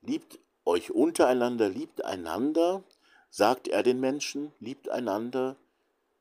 liebt 0.03 0.39
euch 0.67 0.91
untereinander, 0.91 1.71
liebt 1.71 2.05
einander 2.05 2.85
sagt 3.35 3.67
er 3.67 3.83
den 3.83 3.99
Menschen, 3.99 4.53
liebt 4.61 4.89
einander, 4.89 5.57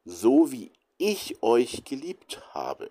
so 0.03 0.51
wie 0.51 0.72
ich 0.98 1.43
euch 1.43 1.84
geliebt 1.86 2.41
habe. 2.55 2.89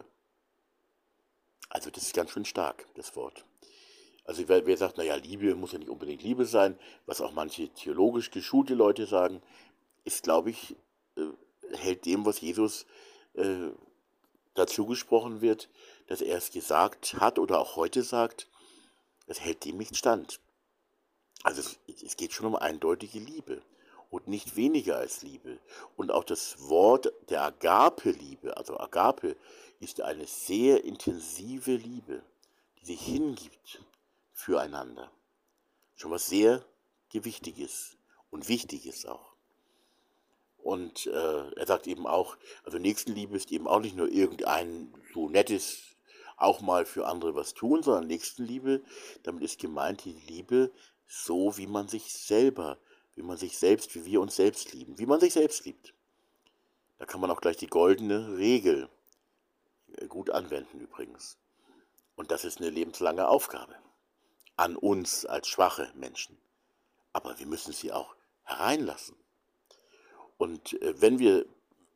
Also 1.68 1.90
das 1.90 2.04
ist 2.04 2.14
ganz 2.14 2.30
schön 2.30 2.44
stark, 2.44 2.86
das 2.94 3.16
Wort. 3.16 3.44
Also 4.24 4.46
wer, 4.46 4.64
wer 4.64 4.76
sagt, 4.76 4.96
naja, 4.96 5.16
Liebe 5.16 5.52
muss 5.56 5.72
ja 5.72 5.80
nicht 5.80 5.90
unbedingt 5.90 6.22
Liebe 6.22 6.44
sein, 6.46 6.78
was 7.04 7.20
auch 7.20 7.32
manche 7.32 7.68
theologisch 7.70 8.30
geschulte 8.30 8.74
Leute 8.74 9.06
sagen, 9.06 9.42
ist, 10.04 10.22
glaube 10.22 10.50
ich, 10.50 10.76
äh, 11.16 11.76
hält 11.76 12.06
dem, 12.06 12.24
was 12.24 12.40
Jesus 12.40 12.86
äh, 13.34 13.70
dazu 14.54 14.86
gesprochen 14.86 15.40
wird, 15.40 15.68
dass 16.06 16.20
er 16.20 16.38
es 16.38 16.52
gesagt 16.52 17.14
hat 17.14 17.40
oder 17.40 17.58
auch 17.58 17.74
heute 17.74 18.04
sagt, 18.04 18.46
es 19.26 19.40
hält 19.40 19.64
dem 19.64 19.78
nicht 19.78 19.96
stand. 19.96 20.38
Also 21.42 21.60
es, 21.60 21.80
es 22.04 22.16
geht 22.16 22.32
schon 22.32 22.46
um 22.46 22.54
eindeutige 22.54 23.18
Liebe 23.18 23.62
und 24.12 24.28
nicht 24.28 24.56
weniger 24.56 24.98
als 24.98 25.22
Liebe. 25.22 25.58
Und 25.96 26.12
auch 26.12 26.22
das 26.22 26.68
Wort 26.68 27.10
der 27.30 27.42
Agape-Liebe, 27.42 28.56
also 28.56 28.78
Agape, 28.78 29.36
ist 29.80 30.02
eine 30.02 30.26
sehr 30.26 30.84
intensive 30.84 31.74
Liebe, 31.74 32.22
die 32.80 32.86
sich 32.86 33.00
hingibt 33.00 33.82
füreinander. 34.34 35.10
Schon 35.96 36.10
was 36.10 36.28
sehr 36.28 36.62
Gewichtiges 37.08 37.96
und 38.30 38.48
Wichtiges 38.48 39.06
auch. 39.06 39.32
Und 40.58 41.06
äh, 41.06 41.50
er 41.54 41.66
sagt 41.66 41.86
eben 41.86 42.06
auch, 42.06 42.36
also 42.64 42.78
Nächstenliebe 42.78 43.34
ist 43.34 43.50
eben 43.50 43.66
auch 43.66 43.80
nicht 43.80 43.96
nur 43.96 44.08
irgendein 44.08 44.92
so 45.14 45.30
nettes, 45.30 45.96
auch 46.36 46.60
mal 46.60 46.84
für 46.84 47.06
andere 47.06 47.34
was 47.34 47.54
tun, 47.54 47.82
sondern 47.82 48.08
Nächstenliebe, 48.08 48.82
damit 49.22 49.42
ist 49.42 49.58
gemeint 49.58 50.04
die 50.04 50.20
Liebe 50.26 50.70
so, 51.06 51.56
wie 51.56 51.66
man 51.66 51.88
sich 51.88 52.12
selber 52.12 52.78
wie 53.14 53.22
man 53.22 53.36
sich 53.36 53.58
selbst, 53.58 53.94
wie 53.94 54.04
wir 54.04 54.20
uns 54.20 54.36
selbst 54.36 54.72
lieben, 54.72 54.98
wie 54.98 55.06
man 55.06 55.20
sich 55.20 55.32
selbst 55.32 55.64
liebt. 55.64 55.94
Da 56.98 57.06
kann 57.06 57.20
man 57.20 57.30
auch 57.30 57.40
gleich 57.40 57.56
die 57.56 57.66
goldene 57.66 58.36
Regel 58.36 58.88
äh, 59.96 60.06
gut 60.06 60.30
anwenden 60.30 60.80
übrigens. 60.80 61.36
Und 62.14 62.30
das 62.30 62.44
ist 62.44 62.60
eine 62.60 62.70
lebenslange 62.70 63.28
Aufgabe 63.28 63.74
an 64.56 64.76
uns 64.76 65.26
als 65.26 65.48
schwache 65.48 65.90
Menschen. 65.94 66.38
Aber 67.12 67.38
wir 67.38 67.46
müssen 67.46 67.72
sie 67.72 67.92
auch 67.92 68.14
hereinlassen. 68.44 69.16
Und 70.38 70.80
äh, 70.82 71.00
wenn 71.00 71.18
wir 71.18 71.46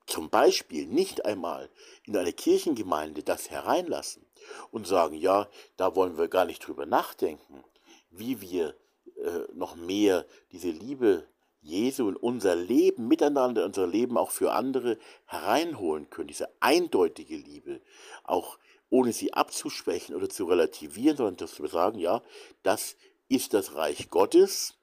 zum 0.07 0.31
Beispiel 0.31 0.87
nicht 0.87 1.25
einmal 1.25 1.69
in 2.05 2.17
eine 2.17 2.33
Kirchengemeinde 2.33 3.23
das 3.23 3.51
hereinlassen 3.51 4.25
und 4.71 4.87
sagen, 4.87 5.17
ja, 5.17 5.49
da 5.77 5.97
wollen 5.97 6.17
wir 6.17 6.29
gar 6.29 6.45
nicht 6.45 6.67
drüber 6.67 6.87
nachdenken, 6.87 7.65
wie 8.11 8.41
wir 8.41 8.77
äh, 9.17 9.53
noch 9.55 9.77
mehr 9.77 10.27
diese 10.53 10.71
Liebe 10.71 11.27
Jesu 11.63 12.09
in 12.09 12.17
unser 12.17 12.55
Leben 12.55 13.09
miteinander, 13.09 13.63
in 13.63 13.69
unser 13.69 13.87
Leben 13.87 14.17
auch 14.17 14.31
für 14.31 14.53
andere 14.53 14.99
hereinholen 15.27 16.09
können, 16.11 16.29
diese 16.29 16.49
eindeutige 16.61 17.37
Liebe, 17.37 17.81
auch 18.23 18.59
ohne 18.89 19.13
sie 19.13 19.33
abzuschwächen 19.33 20.15
oder 20.15 20.29
zu 20.29 20.45
relativieren, 20.45 21.17
sondern 21.17 21.37
dass 21.37 21.61
wir 21.61 21.69
sagen, 21.69 21.99
ja, 21.99 22.23
das 22.63 22.97
ist 23.29 23.53
das 23.53 23.75
Reich 23.75 24.11
Gottes, 24.11 24.75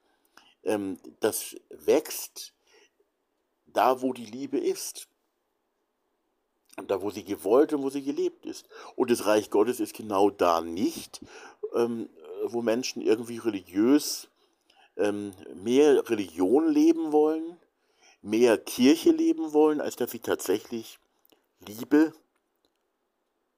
ähm, 0.62 0.98
das 1.20 1.56
wächst 1.70 2.52
da, 3.66 4.02
wo 4.02 4.12
die 4.12 4.26
Liebe 4.26 4.58
ist. 4.58 5.08
Da, 6.88 7.00
wo 7.00 7.10
sie 7.10 7.22
gewollt 7.22 7.72
und 7.72 7.84
wo 7.84 7.90
sie 7.90 8.02
gelebt 8.02 8.46
ist. 8.46 8.68
Und 8.96 9.08
das 9.08 9.26
Reich 9.26 9.48
Gottes 9.48 9.78
ist 9.78 9.94
genau 9.94 10.30
da 10.30 10.60
nicht, 10.60 11.20
ähm, 11.72 12.08
wo 12.52 12.62
Menschen 12.62 13.02
irgendwie 13.02 13.38
religiös 13.38 14.28
ähm, 14.96 15.32
mehr 15.54 16.08
Religion 16.08 16.72
leben 16.72 17.12
wollen, 17.12 17.58
mehr 18.22 18.58
Kirche 18.58 19.10
leben 19.10 19.52
wollen, 19.52 19.80
als 19.80 19.96
dass 19.96 20.10
sie 20.10 20.20
tatsächlich 20.20 20.98
Liebe, 21.60 22.12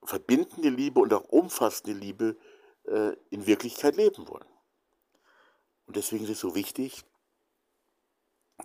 verbindende 0.03 0.69
Liebe 0.69 1.01
und 1.01 1.13
auch 1.13 1.25
umfassende 1.25 1.99
Liebe 1.99 2.37
äh, 2.85 3.13
in 3.31 3.47
Wirklichkeit 3.47 3.97
leben 3.97 4.29
wollen. 4.29 4.47
Und 5.87 5.97
deswegen 5.97 6.25
ist 6.25 6.31
es 6.31 6.41
so 6.41 6.55
wichtig, 6.55 7.05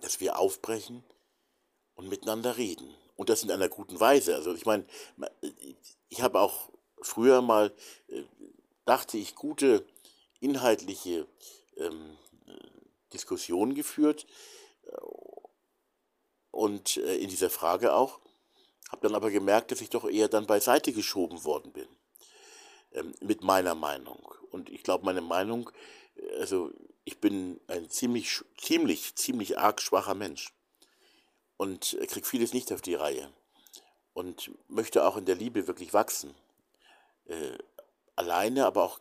dass 0.00 0.20
wir 0.20 0.38
aufbrechen 0.38 1.04
und 1.94 2.08
miteinander 2.08 2.56
reden 2.56 2.94
Und 3.16 3.28
das 3.28 3.42
in 3.42 3.50
einer 3.50 3.68
guten 3.68 4.00
Weise. 4.00 4.34
Also 4.34 4.54
ich 4.54 4.64
meine, 4.64 4.84
ich 6.08 6.22
habe 6.22 6.40
auch 6.40 6.70
früher 7.00 7.42
mal, 7.42 7.72
äh, 8.08 8.22
dachte 8.84 9.18
ich, 9.18 9.34
gute 9.34 9.86
inhaltliche 10.42 11.26
ähm, 11.76 12.16
Diskussionen 13.12 13.74
geführt 13.74 14.26
äh, 14.84 14.96
und 16.50 16.96
äh, 16.98 17.16
in 17.16 17.28
dieser 17.28 17.50
Frage 17.50 17.94
auch, 17.94 18.20
habe 18.90 19.02
dann 19.02 19.14
aber 19.14 19.30
gemerkt, 19.30 19.70
dass 19.70 19.80
ich 19.80 19.90
doch 19.90 20.08
eher 20.08 20.28
dann 20.28 20.46
beiseite 20.46 20.92
geschoben 20.92 21.44
worden 21.44 21.72
bin 21.72 21.88
ähm, 22.92 23.14
mit 23.20 23.42
meiner 23.42 23.74
Meinung. 23.74 24.34
Und 24.50 24.68
ich 24.68 24.82
glaube, 24.82 25.04
meine 25.04 25.22
Meinung, 25.22 25.70
also 26.38 26.70
ich 27.04 27.20
bin 27.20 27.60
ein 27.68 27.88
ziemlich, 27.88 28.42
ziemlich, 28.58 29.14
ziemlich 29.16 29.58
arg 29.58 29.80
schwacher 29.80 30.14
Mensch 30.14 30.52
und 31.56 31.96
kriege 32.08 32.26
vieles 32.26 32.52
nicht 32.52 32.72
auf 32.72 32.82
die 32.82 32.94
Reihe 32.94 33.32
und 34.12 34.50
möchte 34.68 35.06
auch 35.06 35.16
in 35.16 35.24
der 35.24 35.36
Liebe 35.36 35.66
wirklich 35.66 35.94
wachsen. 35.94 36.34
Äh, 37.26 37.56
alleine, 38.14 38.66
aber 38.66 38.84
auch 38.84 39.00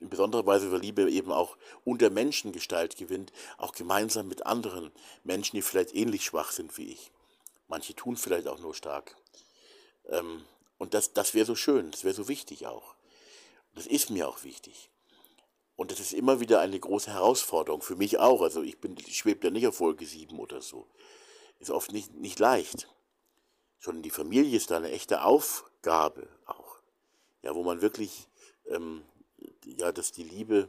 in 0.00 0.08
besonderer 0.08 0.46
Weise, 0.46 0.72
weil 0.72 0.80
Liebe 0.80 1.10
eben 1.10 1.30
auch 1.30 1.56
unter 1.84 2.10
Menschen 2.10 2.52
Gestalt 2.52 2.96
gewinnt, 2.96 3.32
auch 3.58 3.72
gemeinsam 3.72 4.28
mit 4.28 4.46
anderen 4.46 4.90
Menschen, 5.24 5.56
die 5.56 5.62
vielleicht 5.62 5.94
ähnlich 5.94 6.24
schwach 6.24 6.52
sind 6.52 6.76
wie 6.78 6.92
ich. 6.92 7.10
Manche 7.68 7.94
tun 7.94 8.16
vielleicht 8.16 8.48
auch 8.48 8.58
nur 8.58 8.74
stark. 8.74 9.14
Ähm, 10.08 10.44
und 10.78 10.94
das, 10.94 11.12
das 11.12 11.34
wäre 11.34 11.46
so 11.46 11.54
schön, 11.54 11.90
das 11.90 12.04
wäre 12.04 12.14
so 12.14 12.28
wichtig 12.28 12.66
auch. 12.66 12.94
Das 13.74 13.86
ist 13.86 14.10
mir 14.10 14.28
auch 14.28 14.42
wichtig. 14.42 14.90
Und 15.76 15.90
das 15.90 16.00
ist 16.00 16.12
immer 16.12 16.40
wieder 16.40 16.60
eine 16.60 16.78
große 16.78 17.12
Herausforderung, 17.12 17.80
für 17.80 17.96
mich 17.96 18.18
auch. 18.18 18.42
Also 18.42 18.62
ich, 18.62 18.80
bin, 18.80 18.96
ich 18.98 19.16
schwebe 19.16 19.46
ja 19.46 19.50
nicht 19.50 19.66
auf 19.66 19.76
Folge 19.76 20.04
7 20.04 20.38
oder 20.38 20.60
so. 20.60 20.86
Ist 21.58 21.70
oft 21.70 21.92
nicht, 21.92 22.14
nicht 22.14 22.38
leicht. 22.38 22.88
Schon 23.78 24.02
die 24.02 24.10
Familie 24.10 24.56
ist 24.56 24.70
da 24.70 24.76
eine 24.76 24.90
echte 24.90 25.22
Aufgabe 25.22 26.28
auch. 26.44 26.78
Ja, 27.42 27.54
wo 27.54 27.62
man 27.62 27.80
wirklich, 27.80 28.28
ähm, 28.66 29.04
ja, 29.64 29.92
dass 29.92 30.12
die 30.12 30.24
Liebe 30.24 30.68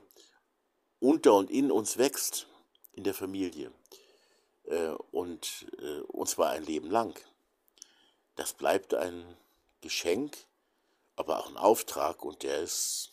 unter 1.00 1.33
und 1.33 1.50
in 1.50 1.71
uns 1.71 1.98
wächst, 1.98 2.48
in 2.93 3.03
der 3.03 3.13
Familie. 3.13 3.71
Äh, 4.65 4.89
und, 5.12 5.67
äh, 5.79 6.01
und 6.01 6.27
zwar 6.27 6.51
ein 6.51 6.63
Leben 6.63 6.89
lang. 6.89 7.19
Das 8.36 8.53
bleibt 8.53 8.93
ein 8.93 9.38
Geschenk, 9.81 10.38
aber 11.15 11.39
auch 11.39 11.50
ein 11.50 11.57
Auftrag 11.57 12.24
und 12.24 12.43
der 12.43 12.60
ist 12.60 13.12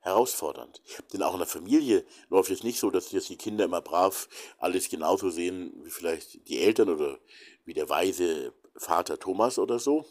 herausfordernd. 0.00 0.80
Denn 1.12 1.22
auch 1.22 1.34
in 1.34 1.40
der 1.40 1.48
Familie 1.48 2.04
läuft 2.28 2.50
es 2.50 2.62
nicht 2.62 2.78
so, 2.78 2.90
dass 2.90 3.12
jetzt 3.12 3.28
die 3.28 3.36
Kinder 3.36 3.64
immer 3.64 3.80
brav 3.80 4.28
alles 4.58 4.88
genauso 4.88 5.30
sehen 5.30 5.72
wie 5.84 5.90
vielleicht 5.90 6.48
die 6.48 6.60
Eltern 6.60 6.88
oder 6.88 7.18
wie 7.64 7.74
der 7.74 7.88
weise 7.88 8.54
Vater 8.76 9.18
Thomas 9.18 9.58
oder 9.58 9.78
so, 9.78 10.06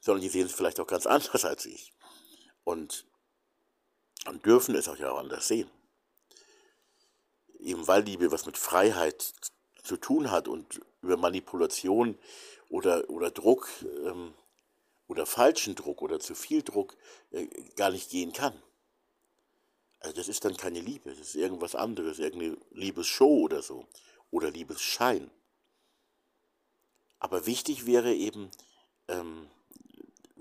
sondern 0.00 0.22
die 0.22 0.28
sehen 0.28 0.46
es 0.46 0.52
vielleicht 0.52 0.80
auch 0.80 0.86
ganz 0.86 1.06
anders 1.06 1.44
als 1.44 1.64
ich. 1.66 1.92
Und, 2.64 3.06
und 4.26 4.44
dürfen 4.44 4.74
es 4.74 4.88
auch 4.88 4.96
ja 4.96 5.10
auch 5.12 5.18
anders 5.18 5.48
sehen. 5.48 5.70
Eben 7.58 7.86
weil 7.86 8.02
Liebe 8.02 8.32
was 8.32 8.46
mit 8.46 8.56
Freiheit 8.56 9.34
zu 9.82 9.96
tun 9.96 10.30
hat 10.30 10.48
und 10.48 10.80
über 11.02 11.16
Manipulation 11.16 12.18
oder, 12.68 13.08
oder 13.10 13.30
Druck 13.30 13.68
ähm, 14.04 14.34
oder 15.08 15.26
falschen 15.26 15.74
Druck 15.74 16.02
oder 16.02 16.20
zu 16.20 16.34
viel 16.34 16.62
Druck 16.62 16.96
äh, 17.30 17.46
gar 17.76 17.90
nicht 17.90 18.10
gehen 18.10 18.32
kann. 18.32 18.62
Also 20.00 20.16
das 20.16 20.28
ist 20.28 20.44
dann 20.44 20.56
keine 20.56 20.80
Liebe, 20.80 21.10
das 21.10 21.18
ist 21.18 21.34
irgendwas 21.34 21.74
anderes, 21.74 22.18
irgendeine 22.18 22.56
Liebesshow 22.70 23.40
oder 23.42 23.62
so 23.62 23.86
oder 24.30 24.50
Liebesschein. 24.50 25.30
Aber 27.18 27.44
wichtig 27.44 27.84
wäre 27.84 28.14
eben, 28.14 28.50
ähm, 29.08 29.50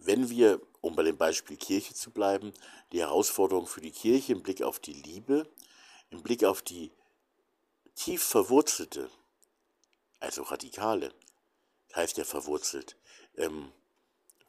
wenn 0.06 0.30
wir, 0.30 0.62
um 0.82 0.96
bei 0.96 1.04
dem 1.04 1.18
Beispiel 1.18 1.58
Kirche 1.58 1.94
zu 1.94 2.12
bleiben, 2.12 2.54
die 2.92 3.00
Herausforderung 3.00 3.68
für 3.68 3.82
die 3.82 3.92
Kirche 3.92 4.34
im 4.34 4.44
Blick 4.44 4.62
auf 4.62 4.80
die 4.80 4.94
Liebe, 4.94 5.48
im 6.10 6.24
Blick 6.24 6.44
auf 6.44 6.62
die 6.62 6.92
tief 7.96 8.24
verwurzelte, 8.24 9.10
also 10.20 10.44
radikale, 10.44 11.14
heißt 11.96 12.18
ja 12.18 12.24
verwurzelt, 12.24 12.98
ähm, 13.36 13.72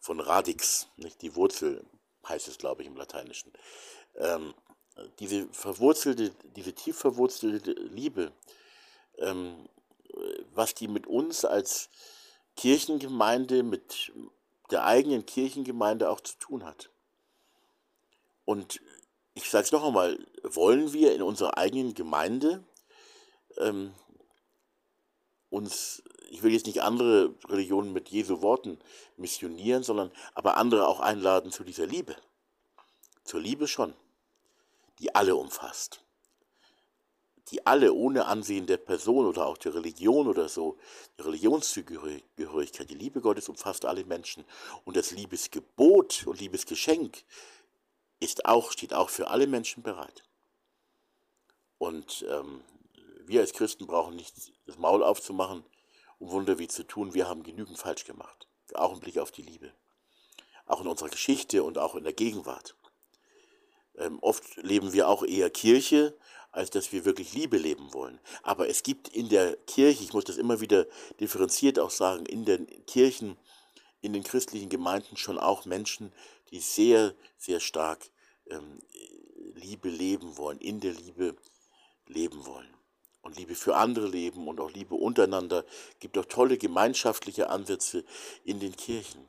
von 0.00 0.20
radix, 0.20 0.88
nicht 0.96 1.20
die 1.22 1.34
Wurzel 1.36 1.84
heißt 2.26 2.48
es, 2.48 2.58
glaube 2.58 2.82
ich, 2.82 2.88
im 2.88 2.96
Lateinischen. 2.96 3.52
Ähm, 4.16 4.54
diese 5.18 5.46
verwurzelte, 5.52 6.34
diese 6.56 6.74
tief 6.74 6.98
verwurzelte 6.98 7.72
Liebe, 7.72 8.32
ähm, 9.18 9.68
was 10.52 10.74
die 10.74 10.88
mit 10.88 11.06
uns 11.06 11.44
als 11.44 11.88
Kirchengemeinde, 12.56 13.62
mit 13.62 14.12
der 14.70 14.84
eigenen 14.84 15.26
Kirchengemeinde 15.26 16.10
auch 16.10 16.20
zu 16.20 16.36
tun 16.38 16.64
hat. 16.64 16.90
Und 18.44 18.80
ich 19.34 19.50
sage 19.50 19.64
es 19.64 19.72
noch 19.72 19.84
einmal, 19.84 20.18
wollen 20.42 20.92
wir 20.92 21.14
in 21.14 21.22
unserer 21.22 21.56
eigenen 21.56 21.94
Gemeinde 21.94 22.64
ähm, 23.58 23.94
uns, 25.50 26.02
ich 26.30 26.42
will 26.42 26.52
jetzt 26.52 26.66
nicht 26.66 26.82
andere 26.82 27.34
Religionen 27.48 27.92
mit 27.92 28.08
Jesu 28.08 28.42
Worten 28.42 28.78
missionieren, 29.16 29.82
sondern 29.82 30.10
aber 30.34 30.56
andere 30.56 30.86
auch 30.86 31.00
einladen 31.00 31.50
zu 31.50 31.64
dieser 31.64 31.86
Liebe. 31.86 32.16
Zur 33.24 33.40
Liebe 33.40 33.66
schon, 33.66 33.94
die 34.98 35.14
alle 35.14 35.36
umfasst 35.36 36.04
die 37.48 37.66
alle 37.66 37.92
ohne 37.92 38.26
Ansehen 38.26 38.66
der 38.66 38.76
Person 38.76 39.26
oder 39.26 39.46
auch 39.46 39.58
der 39.58 39.74
Religion 39.74 40.28
oder 40.28 40.48
so, 40.48 40.78
die 41.18 41.22
Religionszugehörigkeit, 41.22 42.90
die 42.90 42.94
Liebe 42.94 43.20
Gottes 43.20 43.48
umfasst 43.48 43.84
alle 43.84 44.04
Menschen. 44.04 44.44
Und 44.84 44.96
das 44.96 45.10
Liebesgebot 45.10 46.26
und 46.26 46.40
Liebesgeschenk 46.40 47.24
ist 48.20 48.44
auch, 48.44 48.72
steht 48.72 48.94
auch 48.94 49.10
für 49.10 49.28
alle 49.28 49.46
Menschen 49.46 49.82
bereit. 49.82 50.22
Und 51.78 52.26
ähm, 52.28 52.62
wir 53.24 53.40
als 53.40 53.52
Christen 53.52 53.86
brauchen 53.86 54.16
nicht 54.16 54.34
das 54.66 54.78
Maul 54.78 55.02
aufzumachen, 55.02 55.64
um 56.18 56.30
Wunder 56.30 56.58
wie 56.58 56.68
zu 56.68 56.86
tun. 56.86 57.14
Wir 57.14 57.28
haben 57.28 57.42
genügend 57.42 57.78
falsch 57.78 58.04
gemacht. 58.04 58.46
Auch 58.74 58.92
im 58.92 59.00
Blick 59.00 59.18
auf 59.18 59.30
die 59.30 59.42
Liebe. 59.42 59.72
Auch 60.66 60.82
in 60.82 60.86
unserer 60.86 61.08
Geschichte 61.08 61.64
und 61.64 61.78
auch 61.78 61.94
in 61.94 62.04
der 62.04 62.12
Gegenwart. 62.12 62.76
Ähm, 63.96 64.18
oft 64.20 64.56
leben 64.56 64.92
wir 64.92 65.08
auch 65.08 65.22
eher 65.22 65.50
Kirche 65.50 66.16
als 66.52 66.70
dass 66.70 66.92
wir 66.92 67.04
wirklich 67.04 67.32
Liebe 67.32 67.56
leben 67.56 67.92
wollen. 67.92 68.18
Aber 68.42 68.68
es 68.68 68.82
gibt 68.82 69.08
in 69.08 69.28
der 69.28 69.56
Kirche, 69.66 70.02
ich 70.02 70.12
muss 70.12 70.24
das 70.24 70.36
immer 70.36 70.60
wieder 70.60 70.86
differenziert 71.20 71.78
auch 71.78 71.90
sagen, 71.90 72.26
in 72.26 72.44
den 72.44 72.66
Kirchen, 72.86 73.36
in 74.00 74.12
den 74.12 74.24
christlichen 74.24 74.68
Gemeinden 74.68 75.16
schon 75.16 75.38
auch 75.38 75.64
Menschen, 75.64 76.12
die 76.50 76.60
sehr, 76.60 77.14
sehr 77.38 77.60
stark 77.60 78.10
ähm, 78.48 78.80
Liebe 79.54 79.88
leben 79.88 80.36
wollen, 80.36 80.58
in 80.58 80.80
der 80.80 80.92
Liebe 80.92 81.36
leben 82.06 82.46
wollen. 82.46 82.68
Und 83.22 83.36
Liebe 83.36 83.54
für 83.54 83.76
andere 83.76 84.08
leben 84.08 84.48
und 84.48 84.60
auch 84.60 84.70
Liebe 84.70 84.94
untereinander. 84.94 85.64
Es 85.92 85.98
gibt 86.00 86.16
auch 86.16 86.24
tolle 86.24 86.56
gemeinschaftliche 86.56 87.50
Ansätze 87.50 88.04
in 88.44 88.60
den 88.60 88.74
Kirchen. 88.74 89.28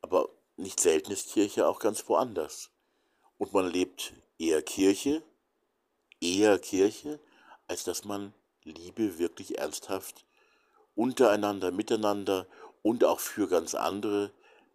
Aber 0.00 0.30
nicht 0.56 0.80
selten 0.80 1.12
ist 1.12 1.32
Kirche 1.32 1.68
auch 1.68 1.78
ganz 1.78 2.08
woanders. 2.08 2.70
Und 3.36 3.52
man 3.52 3.70
lebt 3.70 4.14
eher 4.38 4.62
Kirche 4.62 5.22
eher 6.20 6.58
Kirche, 6.58 7.20
als 7.66 7.84
dass 7.84 8.04
man 8.04 8.34
Liebe 8.64 9.18
wirklich 9.18 9.58
ernsthaft 9.58 10.24
untereinander, 10.94 11.70
miteinander 11.70 12.46
und 12.82 13.04
auch 13.04 13.20
für 13.20 13.48
ganz 13.48 13.74
andere 13.74 14.32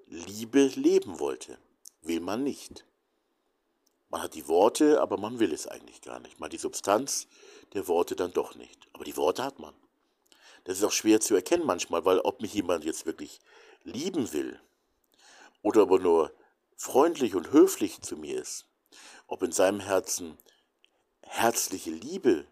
Liebe 0.07 0.67
leben 0.75 1.19
wollte. 1.19 1.57
Will 2.01 2.19
man 2.19 2.43
nicht. 2.43 2.85
Man 4.09 4.21
hat 4.21 4.35
die 4.35 4.47
Worte, 4.47 5.01
aber 5.01 5.17
man 5.17 5.39
will 5.39 5.51
es 5.51 5.67
eigentlich 5.67 6.01
gar 6.01 6.19
nicht. 6.19 6.39
Man 6.39 6.47
hat 6.47 6.53
die 6.53 6.57
Substanz 6.57 7.27
der 7.73 7.87
Worte 7.87 8.15
dann 8.15 8.31
doch 8.31 8.55
nicht. 8.55 8.87
Aber 8.93 9.03
die 9.03 9.17
Worte 9.17 9.43
hat 9.43 9.59
man. 9.59 9.73
Das 10.63 10.77
ist 10.77 10.83
auch 10.83 10.91
schwer 10.91 11.19
zu 11.19 11.35
erkennen 11.35 11.65
manchmal, 11.65 12.05
weil 12.05 12.19
ob 12.19 12.41
mich 12.41 12.53
jemand 12.53 12.85
jetzt 12.85 13.05
wirklich 13.05 13.39
lieben 13.83 14.31
will 14.33 14.59
oder 15.61 15.81
aber 15.81 15.99
nur 15.99 16.31
freundlich 16.75 17.35
und 17.35 17.51
höflich 17.51 18.01
zu 18.01 18.17
mir 18.17 18.41
ist, 18.41 18.65
ob 19.27 19.43
in 19.43 19.51
seinem 19.51 19.79
Herzen 19.79 20.37
herzliche 21.25 21.91
Liebe 21.91 22.45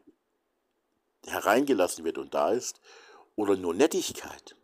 hereingelassen 1.25 2.03
wird 2.03 2.17
und 2.17 2.33
da 2.33 2.51
ist, 2.51 2.81
oder 3.35 3.55
nur 3.55 3.73
Nettigkeit 3.73 4.55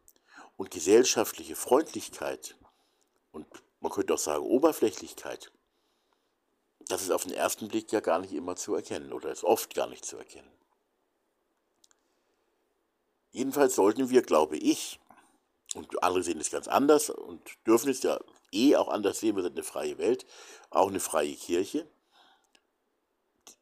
und 0.57 0.71
gesellschaftliche 0.71 1.55
Freundlichkeit 1.55 2.55
und 3.31 3.47
man 3.79 3.91
könnte 3.91 4.13
auch 4.13 4.19
sagen 4.19 4.43
Oberflächlichkeit, 4.43 5.51
das 6.87 7.01
ist 7.03 7.11
auf 7.11 7.23
den 7.23 7.33
ersten 7.33 7.67
Blick 7.67 7.91
ja 7.91 7.99
gar 7.99 8.19
nicht 8.19 8.33
immer 8.33 8.55
zu 8.55 8.75
erkennen 8.75 9.13
oder 9.13 9.31
ist 9.31 9.43
oft 9.43 9.73
gar 9.75 9.87
nicht 9.87 10.05
zu 10.05 10.17
erkennen. 10.17 10.51
Jedenfalls 13.31 13.75
sollten 13.75 14.09
wir, 14.09 14.23
glaube 14.23 14.57
ich, 14.57 14.99
und 15.75 16.03
andere 16.03 16.23
sehen 16.23 16.39
es 16.39 16.49
ganz 16.49 16.67
anders 16.67 17.11
und 17.11 17.41
dürfen 17.67 17.89
es 17.89 18.01
ja 18.01 18.19
eh 18.51 18.75
auch 18.75 18.87
anders 18.87 19.19
sehen, 19.19 19.35
wir 19.35 19.43
sind 19.43 19.53
eine 19.53 19.63
freie 19.63 19.99
Welt, 19.99 20.25
auch 20.71 20.87
eine 20.87 20.99
freie 20.99 21.35
Kirche, 21.35 21.87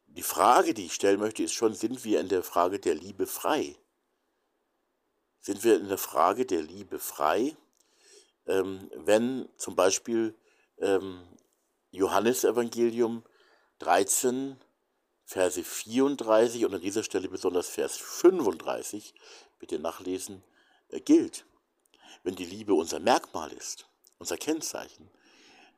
die 0.08 0.22
Frage, 0.22 0.74
die 0.74 0.86
ich 0.86 0.94
stellen 0.94 1.20
möchte, 1.20 1.42
ist 1.42 1.52
schon, 1.52 1.74
sind 1.74 2.04
wir 2.04 2.20
in 2.20 2.28
der 2.28 2.42
Frage 2.42 2.78
der 2.78 2.94
Liebe 2.94 3.26
frei? 3.26 3.76
sind 5.40 5.64
wir 5.64 5.76
in 5.76 5.88
der 5.88 5.96
Frage 5.96 6.44
der 6.44 6.62
Liebe 6.62 6.98
frei, 6.98 7.56
ähm, 8.46 8.90
wenn 8.94 9.48
zum 9.56 9.76
Beispiel 9.76 10.34
ähm, 10.78 11.26
Johannes 11.90 12.44
Evangelium 12.44 13.24
13, 13.78 14.58
Verse 15.24 15.62
34 15.62 16.66
und 16.66 16.74
an 16.74 16.82
dieser 16.82 17.02
Stelle 17.02 17.28
besonders 17.28 17.68
Vers 17.68 17.96
35, 17.96 19.14
bitte 19.58 19.78
nachlesen, 19.78 20.42
äh, 20.90 21.00
gilt. 21.00 21.46
Wenn 22.22 22.34
die 22.34 22.44
Liebe 22.44 22.74
unser 22.74 23.00
Merkmal 23.00 23.50
ist, 23.52 23.86
unser 24.18 24.36
Kennzeichen, 24.36 25.10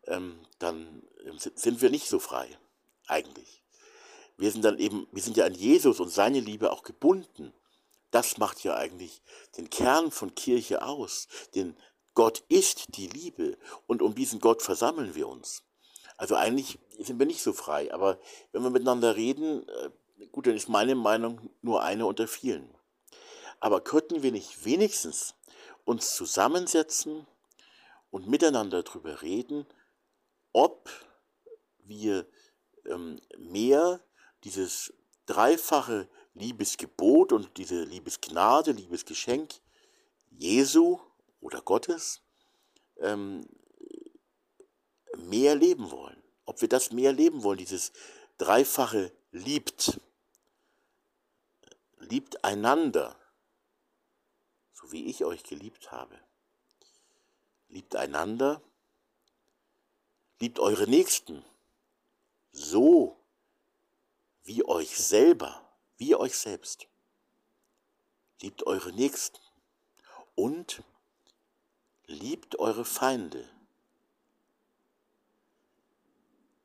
ähm, 0.08 0.46
dann 0.58 1.02
ähm, 1.24 1.38
sind 1.38 1.80
wir 1.80 1.90
nicht 1.90 2.08
so 2.08 2.18
frei, 2.18 2.58
eigentlich. 3.06 3.62
Wir 4.40 4.50
sind 4.50 4.64
dann 4.64 4.78
eben, 4.78 5.06
wir 5.12 5.22
sind 5.22 5.36
ja 5.36 5.44
an 5.44 5.54
Jesus 5.54 6.00
und 6.00 6.08
seine 6.08 6.40
Liebe 6.40 6.72
auch 6.72 6.82
gebunden. 6.82 7.52
Das 8.10 8.38
macht 8.38 8.64
ja 8.64 8.74
eigentlich 8.74 9.20
den 9.58 9.68
Kern 9.68 10.10
von 10.10 10.34
Kirche 10.34 10.82
aus. 10.82 11.28
Denn 11.54 11.76
Gott 12.14 12.42
ist 12.48 12.96
die 12.96 13.06
Liebe 13.06 13.58
und 13.86 14.00
um 14.00 14.14
diesen 14.14 14.40
Gott 14.40 14.62
versammeln 14.62 15.14
wir 15.14 15.28
uns. 15.28 15.62
Also 16.16 16.36
eigentlich 16.36 16.78
sind 16.98 17.18
wir 17.18 17.26
nicht 17.26 17.42
so 17.42 17.52
frei, 17.52 17.92
aber 17.92 18.18
wenn 18.52 18.62
wir 18.62 18.70
miteinander 18.70 19.14
reden, 19.14 19.68
äh, 19.68 20.26
gut, 20.32 20.46
dann 20.46 20.56
ist 20.56 20.70
meine 20.70 20.94
Meinung 20.94 21.50
nur 21.60 21.82
eine 21.82 22.06
unter 22.06 22.26
vielen. 22.26 22.74
Aber 23.60 23.82
könnten 23.82 24.22
wir 24.22 24.32
nicht 24.32 24.64
wenigstens 24.64 25.34
uns 25.84 26.14
zusammensetzen 26.14 27.26
und 28.10 28.26
miteinander 28.26 28.82
darüber 28.82 29.20
reden, 29.20 29.66
ob 30.52 30.88
wir 31.84 32.26
ähm, 32.86 33.20
mehr 33.36 34.00
dieses 34.44 34.92
dreifache 35.26 36.08
Liebesgebot 36.34 37.32
und 37.32 37.56
diese 37.56 37.84
Liebesgnade, 37.84 38.72
Liebesgeschenk 38.72 39.54
Jesu 40.30 40.98
oder 41.40 41.60
Gottes 41.62 42.22
ähm, 42.98 43.46
mehr 45.16 45.54
leben 45.54 45.90
wollen. 45.90 46.22
Ob 46.44 46.60
wir 46.60 46.68
das 46.68 46.92
mehr 46.92 47.12
leben 47.12 47.42
wollen, 47.42 47.58
dieses 47.58 47.92
dreifache 48.38 49.12
liebt, 49.32 50.00
liebt 51.98 52.44
einander, 52.44 53.16
so 54.72 54.90
wie 54.92 55.06
ich 55.06 55.24
euch 55.24 55.42
geliebt 55.44 55.92
habe. 55.92 56.18
Liebt 57.68 57.94
einander, 57.94 58.60
liebt 60.40 60.58
eure 60.58 60.88
Nächsten, 60.88 61.44
so 62.50 63.19
wie 64.50 64.64
euch 64.64 64.96
selber, 64.96 65.64
wie 65.96 66.16
euch 66.16 66.36
selbst. 66.36 66.88
Liebt 68.42 68.66
eure 68.66 68.90
Nächsten 68.90 69.38
und 70.34 70.82
liebt 72.06 72.58
eure 72.58 72.84
Feinde. 72.84 73.48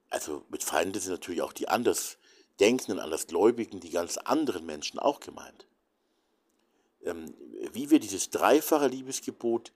Also 0.10 0.44
mit 0.50 0.64
Feinde 0.64 1.00
sind 1.00 1.12
natürlich 1.12 1.44
auch 1.44 1.54
die 1.54 1.68
Andersdenkenden, 1.68 2.98
Andersgläubigen, 2.98 3.80
die 3.82 3.92
ganz 3.92 4.18
anderen 4.18 4.66
Menschen 4.66 4.98
auch 4.98 5.20
gemeint. 5.20 5.68
Ähm, 7.04 7.36
wie 7.72 7.92
wir 7.92 8.00
dieses 8.00 8.32
dreifache 8.32 8.88
Liebesgebot 8.88 9.74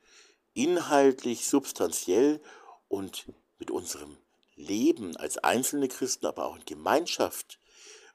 inhaltlich, 0.55 1.47
substanziell 1.47 2.41
und 2.87 3.25
mit 3.59 3.69
unserem 3.69 4.17
Leben 4.55 5.15
als 5.15 5.37
einzelne 5.37 5.89
Christen, 5.89 6.25
aber 6.25 6.47
auch 6.47 6.55
in 6.55 6.65
Gemeinschaft 6.65 7.59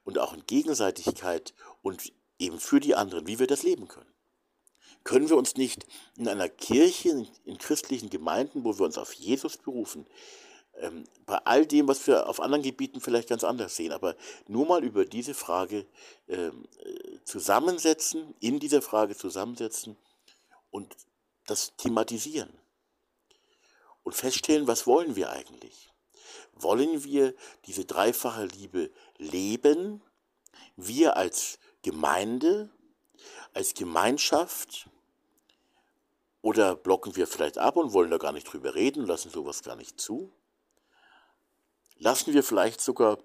und 0.05 0.19
auch 0.19 0.33
in 0.33 0.47
Gegenseitigkeit 0.47 1.55
und 1.83 2.13
eben 2.39 2.61
für 2.61 2.81
die 2.81 2.95
anderen, 2.95 3.27
wie 3.27 3.39
wir 3.39 3.47
das 3.47 3.63
leben 3.63 3.89
können. 3.89 4.13
Können 5.03 5.29
wir 5.29 5.37
uns 5.37 5.57
nicht 5.57 5.87
in 6.17 6.29
einer 6.29 6.49
Kirche, 6.49 7.27
in 7.45 7.59
christlichen 7.59 8.11
Gemeinden, 8.11 8.65
wo 8.65 8.79
wir 8.79 8.87
uns 8.87 8.97
auf 8.97 9.13
Jesus 9.13 9.57
berufen, 9.59 10.07
ähm, 10.77 11.05
bei 11.27 11.39
all 11.45 11.67
dem, 11.67 11.89
was 11.89 12.07
wir 12.07 12.29
auf 12.29 12.41
anderen 12.41 12.63
Gebieten 12.63 13.01
vielleicht 13.01 13.29
ganz 13.29 13.45
anders 13.45 13.77
sehen, 13.77 13.93
aber 13.93 14.17
nur 14.49 14.67
mal 14.67 14.83
über 14.83 15.05
diese 15.05 15.35
Frage 15.35 15.87
ähm, 16.29 16.67
äh, 16.83 17.19
zusammensetzen, 17.25 18.35
in 18.41 18.59
dieser 18.59 18.83
Frage 18.83 19.17
zusammensetzen 19.17 19.97
und 20.71 20.97
das 21.47 21.77
thematisieren 21.77 22.53
und 24.03 24.15
feststellen, 24.15 24.67
was 24.67 24.87
wollen 24.87 25.17
wir 25.17 25.31
eigentlich? 25.31 25.91
Wollen 26.55 27.05
wir 27.05 27.35
diese 27.67 27.85
dreifache 27.85 28.47
Liebe 28.47 28.91
leben? 29.19 30.03
Wir 30.77 31.17
als 31.17 31.59
Gemeinde, 31.83 32.71
als 33.53 33.75
Gemeinschaft? 33.75 34.89
Oder 36.43 36.77
blocken 36.77 37.17
wir 37.17 37.27
vielleicht 37.27 37.59
ab 37.59 37.77
und 37.77 37.93
wollen 37.93 38.11
da 38.11 38.19
gar 38.19 38.33
nicht 38.33 38.45
drüber 38.45 38.75
reden, 38.75 39.07
lassen 39.07 39.31
sowas 39.31 39.63
gar 39.63 39.77
nicht 39.77 39.99
zu? 40.01 40.31
Lassen 41.97 42.35
wir 42.35 42.43
vielleicht 42.43 42.81
sogar 42.81 43.19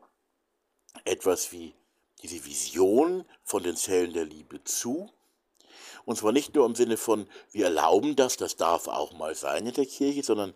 etwas 1.04 1.52
wie 1.52 1.76
diese 2.22 2.46
Vision 2.46 3.26
von 3.44 3.64
den 3.64 3.76
Zellen 3.76 4.14
der 4.14 4.26
Liebe 4.26 4.64
zu? 4.64 5.12
Und 6.06 6.18
zwar 6.18 6.32
nicht 6.32 6.56
nur 6.56 6.66
im 6.66 6.76
Sinne 6.76 6.98
von, 6.98 7.28
wir 7.52 7.66
erlauben 7.66 8.16
das, 8.16 8.38
das 8.38 8.56
darf 8.56 8.88
auch 8.88 9.14
mal 9.14 9.36
sein 9.36 9.66
in 9.66 9.74
der 9.74 9.86
Kirche, 9.86 10.24
sondern 10.24 10.54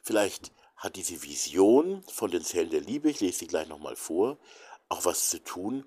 vielleicht 0.00 0.52
hat 0.80 0.96
diese 0.96 1.22
Vision 1.22 2.02
von 2.04 2.30
den 2.30 2.42
Zellen 2.42 2.70
der 2.70 2.80
Liebe, 2.80 3.10
ich 3.10 3.20
lese 3.20 3.40
sie 3.40 3.46
gleich 3.46 3.68
nochmal 3.68 3.96
vor, 3.96 4.38
auch 4.88 5.04
was 5.04 5.28
zu 5.28 5.44
tun 5.44 5.84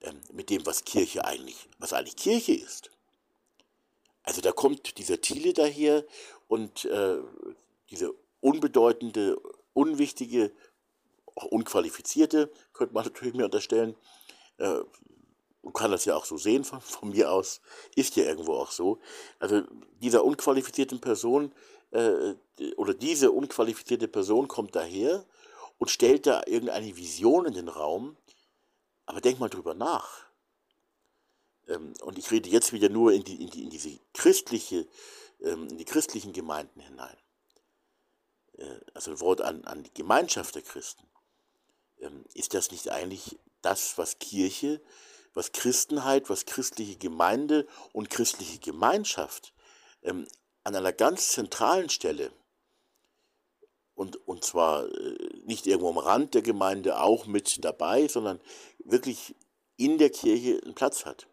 ähm, 0.00 0.20
mit 0.32 0.48
dem, 0.48 0.64
was 0.64 0.84
Kirche 0.84 1.24
eigentlich, 1.24 1.68
was 1.78 1.92
eigentlich 1.92 2.16
Kirche 2.16 2.54
ist. 2.54 2.92
Also 4.22 4.40
da 4.40 4.52
kommt 4.52 4.96
dieser 4.98 5.20
Thiele 5.20 5.52
daher 5.52 6.04
und 6.46 6.84
äh, 6.84 7.18
diese 7.90 8.14
unbedeutende, 8.40 9.40
unwichtige, 9.72 10.52
auch 11.34 11.46
unqualifizierte, 11.46 12.52
könnte 12.72 12.94
man 12.94 13.04
natürlich 13.12 13.34
mir 13.34 13.46
unterstellen, 13.46 13.96
äh, 14.58 14.82
und 15.62 15.72
kann 15.74 15.90
das 15.90 16.04
ja 16.04 16.14
auch 16.14 16.24
so 16.24 16.36
sehen 16.36 16.62
von, 16.62 16.80
von, 16.80 17.10
mir 17.10 17.32
aus, 17.32 17.60
ist 17.96 18.14
ja 18.14 18.24
irgendwo 18.24 18.54
auch 18.54 18.70
so. 18.70 19.00
Also 19.40 19.62
dieser 20.00 20.24
unqualifizierten 20.24 21.00
Person 21.00 21.52
äh, 21.90 22.34
oder 22.76 22.94
diese 22.94 23.30
unqualifizierte 23.30 24.08
Person 24.08 24.48
kommt 24.48 24.74
daher 24.76 25.24
und 25.78 25.90
stellt 25.90 26.26
da 26.26 26.42
irgendeine 26.46 26.96
Vision 26.96 27.46
in 27.46 27.54
den 27.54 27.68
Raum, 27.68 28.16
aber 29.06 29.20
denk 29.20 29.38
mal 29.38 29.48
drüber 29.48 29.74
nach. 29.74 30.26
Ähm, 31.68 31.94
und 32.02 32.18
ich 32.18 32.30
rede 32.30 32.48
jetzt 32.48 32.72
wieder 32.72 32.88
nur 32.88 33.12
in, 33.12 33.24
die, 33.24 33.42
in, 33.42 33.50
die, 33.50 33.64
in 33.64 33.70
diese 33.70 33.98
christliche, 34.12 34.86
ähm, 35.40 35.68
in 35.68 35.78
die 35.78 35.84
christlichen 35.84 36.32
Gemeinden 36.32 36.80
hinein. 36.80 37.16
Äh, 38.56 38.80
also 38.94 39.12
ein 39.12 39.20
Wort 39.20 39.40
an, 39.40 39.64
an 39.64 39.84
die 39.84 39.94
Gemeinschaft 39.94 40.54
der 40.54 40.62
Christen. 40.62 41.04
Ähm, 42.00 42.24
ist 42.34 42.54
das 42.54 42.70
nicht 42.70 42.90
eigentlich 42.90 43.38
das, 43.62 43.98
was 43.98 44.18
Kirche, 44.18 44.80
was 45.34 45.52
Christenheit, 45.52 46.30
was 46.30 46.46
christliche 46.46 46.96
Gemeinde 46.96 47.66
und 47.92 48.10
christliche 48.10 48.58
Gemeinschaft 48.58 49.52
ähm, 50.02 50.26
an 50.68 50.76
einer 50.76 50.92
ganz 50.92 51.30
zentralen 51.30 51.88
Stelle 51.88 52.30
und, 53.94 54.16
und 54.28 54.44
zwar 54.44 54.84
äh, 54.86 55.16
nicht 55.46 55.66
irgendwo 55.66 55.88
am 55.88 55.98
Rand 55.98 56.34
der 56.34 56.42
Gemeinde 56.42 57.00
auch 57.00 57.24
mit 57.24 57.64
dabei, 57.64 58.06
sondern 58.06 58.38
wirklich 58.78 59.34
in 59.76 59.96
der 59.96 60.10
Kirche 60.10 60.60
einen 60.62 60.74
Platz 60.74 61.06
hat. 61.06 61.26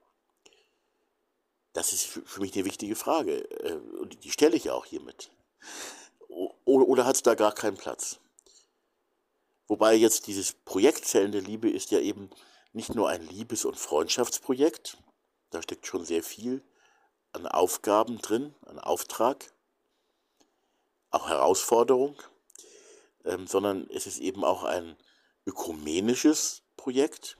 Das 1.74 1.91
ist 1.91 2.06
für 2.06 2.39
mich 2.39 2.56
eine 2.56 2.63
wichtige 2.63 2.95
Frage 2.95 3.41
äh, 3.60 3.74
und 4.00 4.24
die 4.24 4.32
stelle 4.32 4.56
ich 4.56 4.69
auch 4.69 4.86
hiermit. 4.86 5.30
Oder, 6.63 7.06
hat 7.06 7.17
es 7.17 7.24
da 7.24 7.36
gar 7.36 7.54
keinen 7.54 7.78
Platz? 7.78 8.19
Wobei 9.67 9.95
jetzt 9.95 10.28
dieses 10.28 10.54
Projekt 10.54 11.06
Zellen 11.06 11.34
der 11.34 11.41
Liebe 11.41 11.69
ist 11.69 11.91
ja 11.91 12.00
eben 12.00 12.30
nicht 12.71 12.95
nur 12.95 13.10
ein 13.10 13.28
Liebes- 13.28 13.65
und 13.65 13.78
Freundschaftsprojekt, 13.78 14.98
da 15.50 15.62
steckt 15.62 15.88
schon 15.88 16.06
sehr 16.06 16.24
viel 16.24 16.63
an 17.36 17.48
Aufgaben 17.48 18.17
drin, 18.19 18.56
an 18.65 18.80
Auftrag, 18.80 19.52
auch 21.12 21.28
Herausforderung, 21.28 22.15
ähm, 23.26 23.45
sondern 23.45 23.89
es 23.89 24.08
ist 24.08 24.19
eben 24.19 24.43
auch 24.43 24.63
ein 24.63 24.95
ökumenisches 25.45 26.63
Projekt. 26.78 27.38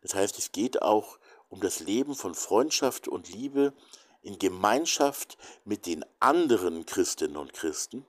Das 0.00 0.14
heißt, 0.14 0.38
es 0.38 0.52
geht 0.52 0.80
auch 0.80 1.18
um 1.48 1.60
das 1.60 1.80
Leben 1.80 2.14
von 2.14 2.34
Freundschaft 2.34 3.08
und 3.08 3.28
Liebe 3.28 3.74
in 4.22 4.38
Gemeinschaft 4.38 5.36
mit 5.64 5.86
den 5.86 6.04
anderen 6.18 6.86
Christinnen 6.86 7.36
und 7.36 7.52
Christen. 7.52 8.06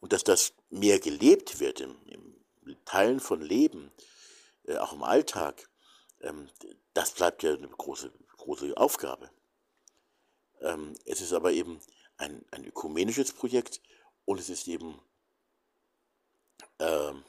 Und 0.00 0.12
dass 0.12 0.24
das 0.24 0.54
mehr 0.70 1.00
gelebt 1.00 1.58
wird 1.58 1.80
im, 1.80 1.96
im 2.06 2.84
Teilen 2.84 3.20
von 3.20 3.40
Leben, 3.40 3.90
äh, 4.64 4.76
auch 4.76 4.92
im 4.92 5.02
Alltag, 5.02 5.68
ähm, 6.20 6.48
das 6.94 7.12
bleibt 7.12 7.42
ja 7.42 7.52
eine 7.52 7.68
große 7.68 8.12
große 8.40 8.76
Aufgabe. 8.76 9.30
Ähm, 10.60 10.94
es 11.04 11.20
ist 11.20 11.32
aber 11.32 11.52
eben 11.52 11.80
ein, 12.16 12.44
ein 12.50 12.64
ökumenisches 12.64 13.32
Projekt 13.32 13.80
und 14.24 14.38
es 14.38 14.48
ist 14.48 14.68
eben 14.68 15.00
ähm, 16.78 17.24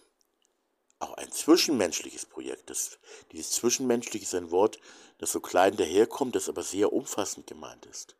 auch 0.99 1.13
ein 1.15 1.31
zwischenmenschliches 1.31 2.25
Projekt. 2.25 2.69
Das, 2.69 2.99
dieses 3.31 3.51
Zwischenmenschlich 3.51 4.23
ist 4.23 4.35
ein 4.35 4.51
Wort, 4.51 4.79
das 5.17 5.31
so 5.31 5.39
klein 5.39 5.75
daherkommt, 5.75 6.35
das 6.35 6.49
aber 6.49 6.63
sehr 6.63 6.93
umfassend 6.93 7.47
gemeint 7.47 7.85
ist. 7.85 8.15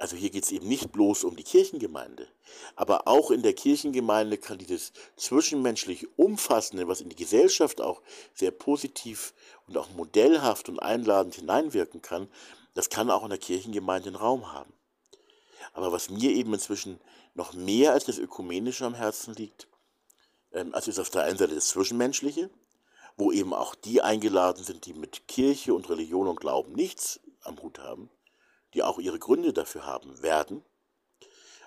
Also 0.00 0.16
hier 0.16 0.30
geht 0.30 0.44
es 0.44 0.50
eben 0.50 0.66
nicht 0.66 0.92
bloß 0.92 1.24
um 1.24 1.36
die 1.36 1.44
Kirchengemeinde, 1.44 2.26
aber 2.74 3.06
auch 3.06 3.30
in 3.30 3.42
der 3.42 3.52
Kirchengemeinde 3.52 4.38
kann 4.38 4.56
dieses 4.56 4.94
zwischenmenschlich 5.18 6.08
Umfassende, 6.16 6.88
was 6.88 7.02
in 7.02 7.10
die 7.10 7.16
Gesellschaft 7.16 7.82
auch 7.82 8.00
sehr 8.32 8.50
positiv 8.50 9.34
und 9.66 9.76
auch 9.76 9.90
modellhaft 9.90 10.70
und 10.70 10.78
einladend 10.78 11.34
hineinwirken 11.34 12.00
kann, 12.00 12.28
das 12.72 12.88
kann 12.88 13.10
auch 13.10 13.24
in 13.24 13.28
der 13.28 13.38
Kirchengemeinde 13.38 14.08
einen 14.08 14.16
Raum 14.16 14.50
haben. 14.50 14.72
Aber 15.74 15.92
was 15.92 16.08
mir 16.08 16.30
eben 16.30 16.54
inzwischen 16.54 16.98
noch 17.34 17.52
mehr 17.52 17.92
als 17.92 18.06
das 18.06 18.16
Ökumenische 18.16 18.86
am 18.86 18.94
Herzen 18.94 19.34
liegt, 19.34 19.68
ähm, 20.52 20.74
also 20.74 20.90
ist 20.90 20.98
auf 20.98 21.10
der 21.10 21.24
einen 21.24 21.36
Seite 21.36 21.54
das 21.54 21.68
Zwischenmenschliche, 21.68 22.48
wo 23.18 23.32
eben 23.32 23.52
auch 23.52 23.74
die 23.74 24.00
eingeladen 24.00 24.64
sind, 24.64 24.86
die 24.86 24.94
mit 24.94 25.28
Kirche 25.28 25.74
und 25.74 25.90
Religion 25.90 26.26
und 26.26 26.40
Glauben 26.40 26.72
nichts 26.72 27.20
am 27.42 27.60
Hut 27.60 27.80
haben 27.80 28.08
die 28.74 28.82
auch 28.82 28.98
ihre 28.98 29.18
Gründe 29.18 29.52
dafür 29.52 29.86
haben 29.86 30.22
werden. 30.22 30.64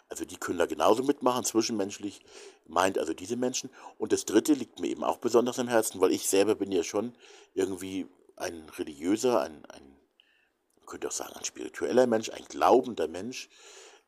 Also 0.10 0.26
die 0.26 0.38
können 0.38 0.60
da 0.60 0.66
genauso 0.66 1.04
mitmachen, 1.04 1.44
zwischenmenschlich 1.44 2.22
meint 2.66 2.98
also 2.98 3.13
diese 3.13 3.36
Menschen. 3.36 3.70
Und 3.98 4.12
das 4.12 4.26
Dritte 4.26 4.54
liegt 4.54 4.80
mir 4.80 4.88
eben 4.88 5.04
auch 5.04 5.18
besonders 5.18 5.60
am 5.60 5.68
Herzen, 5.68 6.02
weil 6.02 6.12
ich 6.12 6.28
selber 6.28 6.56
bin 6.56 6.72
ja 6.72 6.84
schon 6.84 7.16
irgendwie 7.54 8.08
ein 8.36 8.70
religiöser, 8.78 9.42
ein, 9.42 9.66
ein 9.66 9.98
man 10.78 10.86
könnte 10.86 11.08
auch 11.08 11.13
sagen, 11.13 11.34
ein 11.36 11.46
spiritueller 11.46 12.08
Mensch, 12.08 12.30
ein 12.30 12.46
glaubender 12.46 13.08
Mensch 13.08 13.50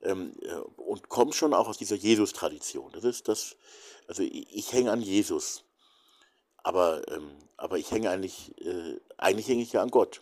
ähm, 0.02 0.34
äh, 0.42 0.56
und 0.82 1.10
komme 1.10 1.34
schon 1.34 1.54
auch 1.54 1.68
aus 1.68 1.78
dieser 1.78 1.96
Jesus-Tradition. 1.96 2.92
Das 2.92 3.04
ist 3.04 3.28
das, 3.28 3.56
also 4.08 4.24
ich, 4.24 4.54
ich 4.54 4.74
hänge 4.74 4.92
an 4.92 5.02
Jesus, 5.02 5.64
aber, 6.58 7.08
ähm, 7.12 7.32
aber 7.58 7.78
ich 7.78 7.92
hänge 7.92 8.10
eigentlich, 8.10 8.54
äh, 8.62 9.00
eigentlich 9.18 9.48
hänge 9.48 9.64
ich 9.64 9.74
ja 9.74 9.82
an 9.82 9.92
Gott 9.92 10.22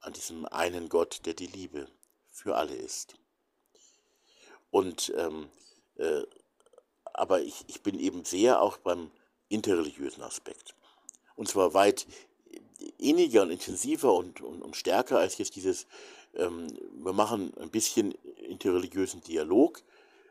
an 0.00 0.12
diesem 0.12 0.46
einen 0.46 0.88
Gott, 0.88 1.20
der 1.24 1.34
die 1.34 1.46
Liebe 1.46 1.88
für 2.30 2.56
alle 2.56 2.74
ist. 2.74 3.14
Und 4.70 5.12
ähm, 5.16 5.48
äh, 5.96 6.22
aber 7.12 7.42
ich, 7.42 7.64
ich 7.66 7.82
bin 7.82 7.98
eben 7.98 8.24
sehr 8.24 8.62
auch 8.62 8.78
beim 8.78 9.10
interreligiösen 9.48 10.22
Aspekt. 10.22 10.74
Und 11.34 11.48
zwar 11.48 11.74
weit 11.74 12.06
inniger 12.98 13.42
und 13.42 13.50
intensiver 13.50 14.14
und, 14.14 14.40
und, 14.40 14.62
und 14.62 14.76
stärker 14.76 15.18
als 15.18 15.38
jetzt 15.38 15.56
dieses, 15.56 15.86
ähm, 16.34 16.66
wir 16.94 17.12
machen 17.12 17.52
ein 17.58 17.70
bisschen 17.70 18.12
interreligiösen 18.48 19.20
Dialog, 19.22 19.82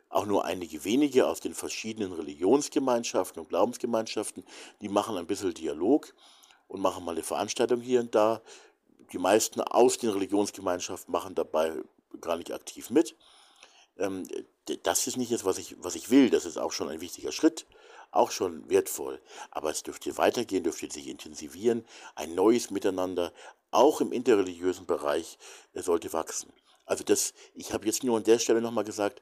auch 0.09 0.25
nur 0.25 0.45
einige 0.45 0.83
wenige 0.83 1.27
aus 1.27 1.39
den 1.39 1.53
verschiedenen 1.53 2.13
Religionsgemeinschaften 2.13 3.41
und 3.41 3.49
Glaubensgemeinschaften, 3.49 4.43
die 4.81 4.89
machen 4.89 5.17
ein 5.17 5.27
bisschen 5.27 5.53
Dialog 5.53 6.15
und 6.67 6.81
machen 6.81 7.03
mal 7.03 7.11
eine 7.11 7.23
Veranstaltung 7.23 7.81
hier 7.81 7.99
und 7.99 8.15
da, 8.15 8.41
die 9.11 9.17
meisten 9.17 9.61
aus 9.61 9.97
den 9.97 10.09
Religionsgemeinschaften 10.09 11.11
machen 11.11 11.35
dabei 11.35 11.73
gar 12.21 12.37
nicht 12.37 12.51
aktiv 12.51 12.89
mit. 12.89 13.15
Ähm, 13.97 14.27
das 14.83 15.07
ist 15.07 15.17
nicht 15.17 15.31
das, 15.31 15.45
was 15.45 15.57
ich, 15.57 15.75
was 15.79 15.95
ich 15.95 16.09
will. 16.09 16.29
Das 16.29 16.45
ist 16.45 16.57
auch 16.57 16.71
schon 16.71 16.89
ein 16.89 17.01
wichtiger 17.01 17.31
Schritt, 17.31 17.65
auch 18.11 18.31
schon 18.31 18.69
wertvoll. 18.69 19.21
Aber 19.51 19.69
es 19.71 19.83
dürfte 19.83 20.17
weitergehen, 20.17 20.63
dürfte 20.63 20.91
sich 20.91 21.07
intensivieren. 21.07 21.85
Ein 22.15 22.35
neues 22.35 22.71
Miteinander, 22.71 23.33
auch 23.71 24.01
im 24.01 24.11
interreligiösen 24.11 24.85
Bereich, 24.85 25.37
sollte 25.73 26.13
wachsen. 26.13 26.53
Also 26.85 27.03
das, 27.03 27.33
ich 27.53 27.73
habe 27.73 27.85
jetzt 27.85 28.03
nur 28.03 28.17
an 28.17 28.23
der 28.23 28.39
Stelle 28.39 28.61
nochmal 28.61 28.83
gesagt, 28.83 29.21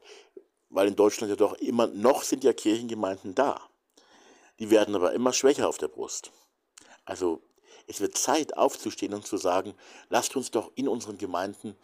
weil 0.69 0.87
in 0.87 0.95
Deutschland 0.95 1.29
ja 1.29 1.35
doch 1.35 1.53
immer 1.55 1.87
noch 1.87 2.23
sind 2.23 2.43
ja 2.43 2.53
Kirchengemeinden 2.53 3.35
da. 3.35 3.61
Die 4.59 4.69
werden 4.69 4.95
aber 4.95 5.13
immer 5.13 5.33
schwächer 5.33 5.67
auf 5.67 5.77
der 5.77 5.87
Brust. 5.87 6.31
Also 7.05 7.41
es 7.87 8.01
wird 8.01 8.17
Zeit 8.17 8.55
aufzustehen 8.57 9.13
und 9.13 9.25
zu 9.25 9.37
sagen, 9.37 9.73
lasst 10.09 10.35
uns 10.35 10.51
doch 10.51 10.71
in 10.75 10.87
unseren 10.87 11.17
Gemeinden 11.17 11.75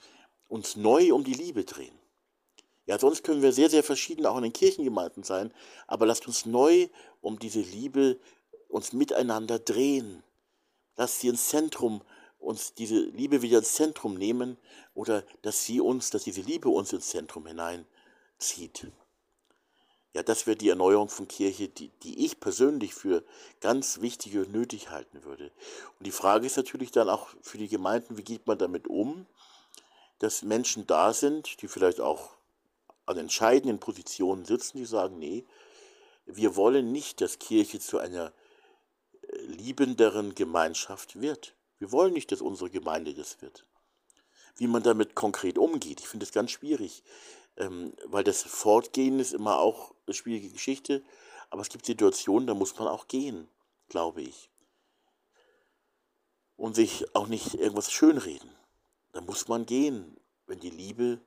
uns 0.50 0.76
neu 0.76 1.13
um 1.13 1.24
die 1.24 1.34
Liebe 1.34 1.63
drehen. 1.63 1.98
Ja, 2.86 3.00
sonst 3.00 3.24
können 3.24 3.42
wir 3.42 3.54
sehr, 3.54 3.70
sehr 3.70 3.84
verschieden 3.84 4.26
auch 4.26 4.36
in 4.38 4.44
den 4.44 4.54
Kirchengemeinden 4.54 5.24
sein, 5.24 5.54
aber 5.88 6.06
lasst 6.06 6.28
uns 6.28 6.46
neu 6.46 6.89
um 7.22 7.39
diese 7.39 7.62
Liebe 7.62 8.20
uns 8.68 8.92
miteinander 8.92 9.58
drehen. 9.58 10.22
Lasst 10.98 11.22
sie 11.22 11.30
ins 11.30 11.48
Zentrum, 11.48 12.02
uns 12.39 12.74
diese 12.74 13.00
Liebe 13.00 13.42
wieder 13.42 13.60
ins 13.60 13.74
Zentrum 13.74 14.16
nehmen 14.16 14.58
oder 14.94 15.24
dass 15.42 15.63
sie 15.63 15.80
uns, 15.80 16.10
dass 16.10 16.26
diese 16.26 16.42
Liebe 16.42 16.68
uns 16.68 16.92
ins 16.92 17.08
Zentrum 17.08 17.48
hineinzieht. 17.48 18.92
Ja, 20.13 20.21
das 20.21 20.45
wäre 20.45 20.56
die 20.56 20.69
Erneuerung 20.69 21.10
von 21.10 21.28
Kirche, 21.28 21.67
die, 21.69 21.89
die 22.04 22.26
ich 22.26 22.39
persönlich 22.39 22.93
für 22.93 23.23
ganz 23.62 23.99
wichtig 23.99 24.38
und 24.38 24.52
nötig 24.52 24.91
halten 24.91 25.23
würde. 25.23 25.52
Und 25.97 26.06
die 26.06 26.12
Frage 26.12 26.45
ist 26.45 26.56
natürlich 26.56 26.91
dann 26.91 27.10
auch 27.10 27.30
für 27.41 27.58
die 27.58 27.67
Gemeinden, 27.67 28.15
wie 28.15 28.23
geht 28.23 28.45
man 28.45 28.60
damit 28.60 28.88
um, 28.88 29.26
dass 30.19 30.43
Menschen 30.43 30.86
da 30.86 31.13
sind, 31.13 31.62
die 31.63 31.67
vielleicht 31.67 31.99
auch 31.99 32.30
an 33.08 33.17
entscheidenden 33.17 33.80
Positionen 33.80 34.45
sitzen, 34.45 34.78
die 34.78 34.86
sagen, 34.86 35.17
nee, 35.17 35.45
wir 36.26 36.56
wollen 36.56 36.91
nicht, 36.91 37.19
dass 37.19 37.39
Kirche 37.39 37.80
zu 37.80 37.97
einer 37.97 38.32
äh, 39.23 39.38
liebenderen 39.47 40.36
Gemeinschaft 40.36 41.19
wird. 41.19 41.56
Wir 41.80 41.91
wollen 41.91 42.13
nicht, 42.13 42.32
dass 42.32 42.39
unsere 42.39 42.69
Gemeinde 42.69 43.15
das 43.15 43.41
wird. 43.41 43.65
Wie 44.56 44.67
man 44.67 44.84
damit 44.84 45.15
konkret 45.15 45.58
umgeht, 45.58 45.99
ich 45.99 46.08
finde 46.08 46.26
es 46.26 46.32
ganz 46.32 46.52
schwierig 46.52 47.04
ähm, 47.58 47.94
weil 48.06 48.24
das 48.24 48.44
Fortgehen 48.44 49.20
ist 49.20 49.34
immer 49.34 49.60
auch 49.60 49.94
eine 50.06 50.13
schwierige 50.13 50.50
Geschichte, 50.50 51.04
aber 51.50 51.62
es 51.62 51.70
gibt 51.70 51.86
Situationen, 51.86 52.48
da 52.48 52.54
muss 52.54 52.78
man 52.78 52.88
auch 52.88 53.08
gehen, 53.08 53.48
glaube 53.89 54.22
ich. 54.22 54.50
Und 56.56 56.76
sich 56.76 57.13
auch 57.16 57.28
nicht 57.28 57.56
irgendwas 57.56 57.92
schönreden. 57.92 58.50
Da 59.12 59.22
muss 59.22 59.48
man 59.48 59.66
gehen, 59.66 60.18
wenn 60.48 60.60
die 60.60 60.70
Liebe 60.70 61.20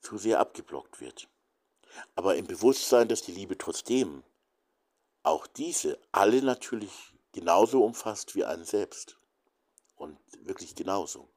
zu 0.00 0.18
sehr 0.18 0.40
abgeblockt 0.40 1.00
wird. 1.00 1.28
Aber 2.14 2.36
im 2.36 2.46
Bewusstsein, 2.46 3.08
dass 3.08 3.22
die 3.22 3.32
Liebe 3.32 3.56
trotzdem 3.58 4.24
auch 5.22 5.46
diese 5.46 6.00
alle 6.10 6.42
natürlich 6.42 7.12
genauso 7.32 7.84
umfasst 7.84 8.34
wie 8.34 8.44
einen 8.44 8.64
selbst. 8.64 9.18
Und 9.94 10.18
wirklich 10.40 10.74
genauso. 10.74 11.28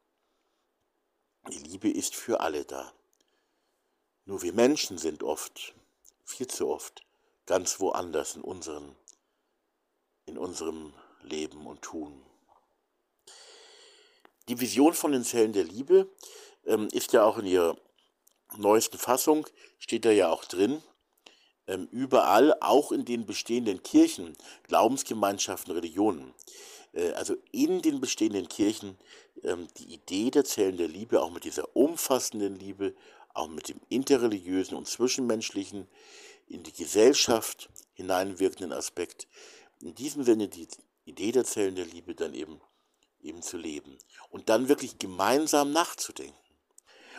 Die 1.52 1.60
Liebe 1.60 1.90
ist 1.90 2.16
für 2.16 2.40
alle 2.40 2.66
da. 2.66 2.92
Nur 4.26 4.42
wir 4.42 4.54
Menschen 4.54 4.98
sind 4.98 5.22
oft, 5.22 5.76
viel 6.24 6.48
zu 6.48 6.68
oft, 6.68 7.06
ganz 7.46 7.80
woanders 7.80 8.36
in, 8.36 8.42
unseren, 8.42 8.96
in 10.26 10.38
unserem 10.38 10.94
Leben 11.22 11.68
und 11.68 11.84
Tun. 11.84 12.26
Die 14.48 14.60
Vision 14.60 14.94
von 14.94 15.12
den 15.12 15.24
Zellen 15.24 15.54
der 15.54 15.64
Liebe 15.64 16.10
ähm, 16.66 16.88
ist 16.92 17.14
ja 17.14 17.24
auch 17.24 17.38
in 17.38 17.46
ihrer 17.46 17.78
neuesten 18.58 18.98
Fassung, 18.98 19.48
steht 19.78 20.06
da 20.06 20.12
ja 20.12 20.30
auch 20.30 20.46
drin, 20.46 20.82
ähm, 21.68 21.88
überall, 21.92 22.56
auch 22.62 22.92
in 22.92 23.06
den 23.06 23.26
bestehenden 23.26 23.84
Kirchen, 23.84 24.36
Glaubensgemeinschaften, 24.64 25.74
Religionen. 25.74 26.34
Äh, 26.94 27.12
also 27.12 27.36
in 27.52 27.82
den 27.82 28.02
bestehenden 28.02 28.50
Kirchen 28.50 28.98
ähm, 29.44 29.68
die 29.78 29.94
Idee 29.94 30.32
der 30.32 30.46
Zellen 30.46 30.78
der 30.78 30.88
Liebe, 30.88 31.22
auch 31.22 31.32
mit 31.32 31.44
dieser 31.44 31.76
umfassenden 31.76 32.56
Liebe, 32.56 32.96
auch 33.36 33.48
mit 33.48 33.70
dem 33.70 33.80
interreligiösen 33.90 34.76
und 34.76 34.88
zwischenmenschlichen, 34.88 35.88
in 36.48 36.64
die 36.64 36.74
Gesellschaft 36.74 37.70
hineinwirkenden 37.94 38.72
Aspekt, 38.72 39.28
in 39.82 39.96
diesem 39.96 40.24
Sinne 40.24 40.48
die 40.48 40.68
Idee 41.06 41.32
der 41.32 41.44
Zellen 41.44 41.76
der 41.76 41.86
Liebe 41.86 42.16
dann 42.16 42.34
eben, 42.34 42.62
eben 43.22 43.42
zu 43.42 43.58
leben 43.58 43.98
und 44.30 44.50
dann 44.50 44.68
wirklich 44.68 45.00
gemeinsam 45.00 45.72
nachzudenken. 45.72 46.38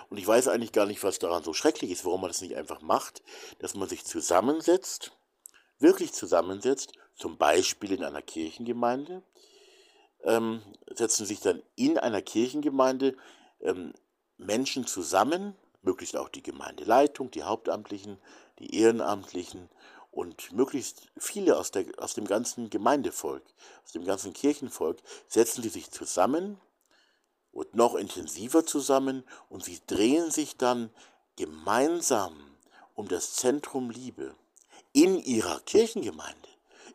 Und 0.09 0.19
ich 0.19 0.27
weiß 0.27 0.49
eigentlich 0.49 0.73
gar 0.73 0.87
nicht, 0.87 1.03
was 1.03 1.19
daran 1.19 1.43
so 1.43 1.53
schrecklich 1.53 1.91
ist, 1.91 2.05
warum 2.05 2.21
man 2.21 2.31
das 2.31 2.41
nicht 2.41 2.55
einfach 2.55 2.81
macht, 2.81 3.23
dass 3.59 3.75
man 3.75 3.89
sich 3.89 4.05
zusammensetzt, 4.05 5.13
wirklich 5.79 6.13
zusammensetzt, 6.13 6.93
zum 7.17 7.39
Beispiel 7.39 7.93
in 7.93 8.05
einer 8.05 8.23
Kirchengemeinde, 8.23 9.23
ähm, 10.23 10.63
setzen 10.95 11.27
sich 11.27 11.41
dann 11.41 11.63
in 11.75 11.99
einer 11.99 12.23
Kirchengemeinde 12.23 13.17
ähm, 13.61 13.93
Menschen 14.39 14.87
zusammen, 14.87 15.57
möglichst 15.87 16.17
auch 16.17 16.29
die 16.29 16.43
Gemeindeleitung, 16.43 17.31
die 17.31 17.45
Hauptamtlichen, 17.45 18.19
die 18.59 18.75
Ehrenamtlichen 18.79 19.71
und 20.11 20.53
möglichst 20.53 21.09
viele 21.17 21.57
aus, 21.57 21.71
der, 21.71 21.87
aus 21.99 22.15
dem 22.15 22.27
ganzen 22.27 22.69
Gemeindevolk, 22.69 23.45
aus 23.85 23.93
dem 23.93 24.05
ganzen 24.05 24.35
Kirchenvolk, 24.35 24.99
setzen 25.29 25.63
sie 25.63 25.69
sich 25.71 25.91
zusammen 25.91 26.61
und 27.53 27.75
noch 27.75 27.95
intensiver 27.95 28.67
zusammen 28.67 29.25
und 29.49 29.65
sie 29.65 29.81
drehen 29.87 30.31
sich 30.31 30.57
dann 30.57 30.91
gemeinsam 31.37 32.35
um 32.95 33.09
das 33.09 33.35
Zentrum 33.35 33.91
Liebe 33.91 34.35
in 34.93 35.19
ihrer 35.23 35.61
Kirchengemeinde, 35.61 36.49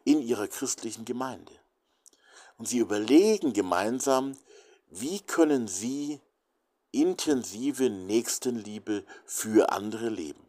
in 0.03 0.21
ihrer 0.21 0.47
christlichen 0.47 1.05
Gemeinde. 1.05 1.53
Und 2.57 2.67
sie 2.67 2.79
überlegen 2.79 3.53
gemeinsam, 3.53 4.35
wie 4.89 5.19
können 5.19 5.67
sie 5.67 6.19
intensive 6.91 7.89
Nächstenliebe 7.89 9.05
für 9.25 9.71
andere 9.71 10.09
leben. 10.09 10.45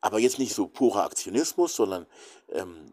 Aber 0.00 0.18
jetzt 0.18 0.38
nicht 0.38 0.54
so 0.54 0.68
purer 0.68 1.04
Aktionismus, 1.04 1.76
sondern 1.76 2.06
ähm, 2.50 2.92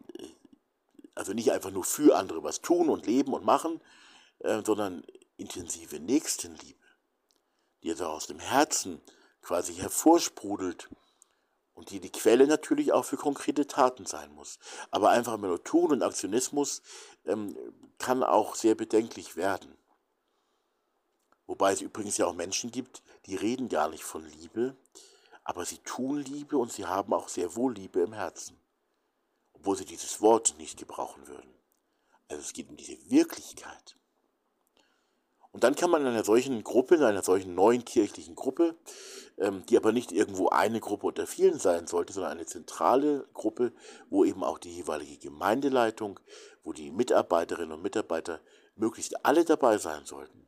also 1.14 1.34
nicht 1.34 1.52
einfach 1.52 1.70
nur 1.70 1.84
für 1.84 2.16
andere 2.16 2.42
was 2.42 2.62
tun 2.62 2.88
und 2.88 3.06
leben 3.06 3.34
und 3.34 3.44
machen, 3.44 3.80
äh, 4.38 4.62
sondern 4.64 5.04
intensive 5.36 6.00
Nächstenliebe, 6.00 6.80
die 7.82 7.90
also 7.90 8.06
aus 8.06 8.26
dem 8.26 8.38
Herzen 8.38 9.00
quasi 9.42 9.74
hervorsprudelt 9.74 10.88
und 11.74 11.90
die 11.90 12.00
die 12.00 12.10
Quelle 12.10 12.46
natürlich 12.46 12.92
auch 12.92 13.04
für 13.04 13.16
konkrete 13.16 13.66
Taten 13.66 14.06
sein 14.06 14.32
muss. 14.34 14.58
Aber 14.90 15.10
einfach 15.10 15.36
nur 15.36 15.62
Tun 15.62 15.92
und 15.92 16.02
Aktionismus 16.02 16.82
ähm, 17.26 17.56
kann 17.98 18.22
auch 18.22 18.54
sehr 18.54 18.74
bedenklich 18.74 19.36
werden. 19.36 19.76
Wobei 21.46 21.72
es 21.72 21.80
übrigens 21.80 22.16
ja 22.16 22.26
auch 22.26 22.34
Menschen 22.34 22.70
gibt, 22.70 23.02
die 23.26 23.36
reden 23.36 23.68
gar 23.68 23.88
nicht 23.88 24.04
von 24.04 24.24
Liebe, 24.24 24.76
aber 25.44 25.64
sie 25.64 25.78
tun 25.78 26.18
Liebe 26.18 26.56
und 26.56 26.72
sie 26.72 26.86
haben 26.86 27.12
auch 27.12 27.28
sehr 27.28 27.56
wohl 27.56 27.74
Liebe 27.74 28.00
im 28.00 28.12
Herzen, 28.12 28.60
obwohl 29.52 29.76
sie 29.76 29.84
dieses 29.84 30.20
Wort 30.20 30.54
nicht 30.58 30.78
gebrauchen 30.78 31.26
würden. 31.26 31.52
Also 32.28 32.42
es 32.42 32.52
geht 32.52 32.70
um 32.70 32.76
diese 32.76 32.98
Wirklichkeit. 33.10 33.96
Und 35.52 35.64
dann 35.64 35.74
kann 35.74 35.90
man 35.90 36.00
in 36.00 36.08
einer 36.08 36.24
solchen 36.24 36.64
Gruppe, 36.64 36.94
in 36.94 37.02
einer 37.02 37.22
solchen 37.22 37.54
neuen 37.54 37.84
kirchlichen 37.84 38.34
Gruppe, 38.34 38.74
ähm, 39.36 39.64
die 39.68 39.76
aber 39.76 39.92
nicht 39.92 40.10
irgendwo 40.10 40.48
eine 40.48 40.80
Gruppe 40.80 41.08
unter 41.08 41.26
vielen 41.26 41.58
sein 41.58 41.86
sollte, 41.86 42.14
sondern 42.14 42.32
eine 42.32 42.46
zentrale 42.46 43.28
Gruppe, 43.34 43.72
wo 44.08 44.24
eben 44.24 44.42
auch 44.42 44.58
die 44.58 44.74
jeweilige 44.74 45.18
Gemeindeleitung, 45.18 46.18
wo 46.64 46.72
die 46.72 46.90
Mitarbeiterinnen 46.90 47.72
und 47.72 47.82
Mitarbeiter 47.82 48.40
möglichst 48.76 49.26
alle 49.26 49.44
dabei 49.44 49.76
sein 49.76 50.06
sollten, 50.06 50.41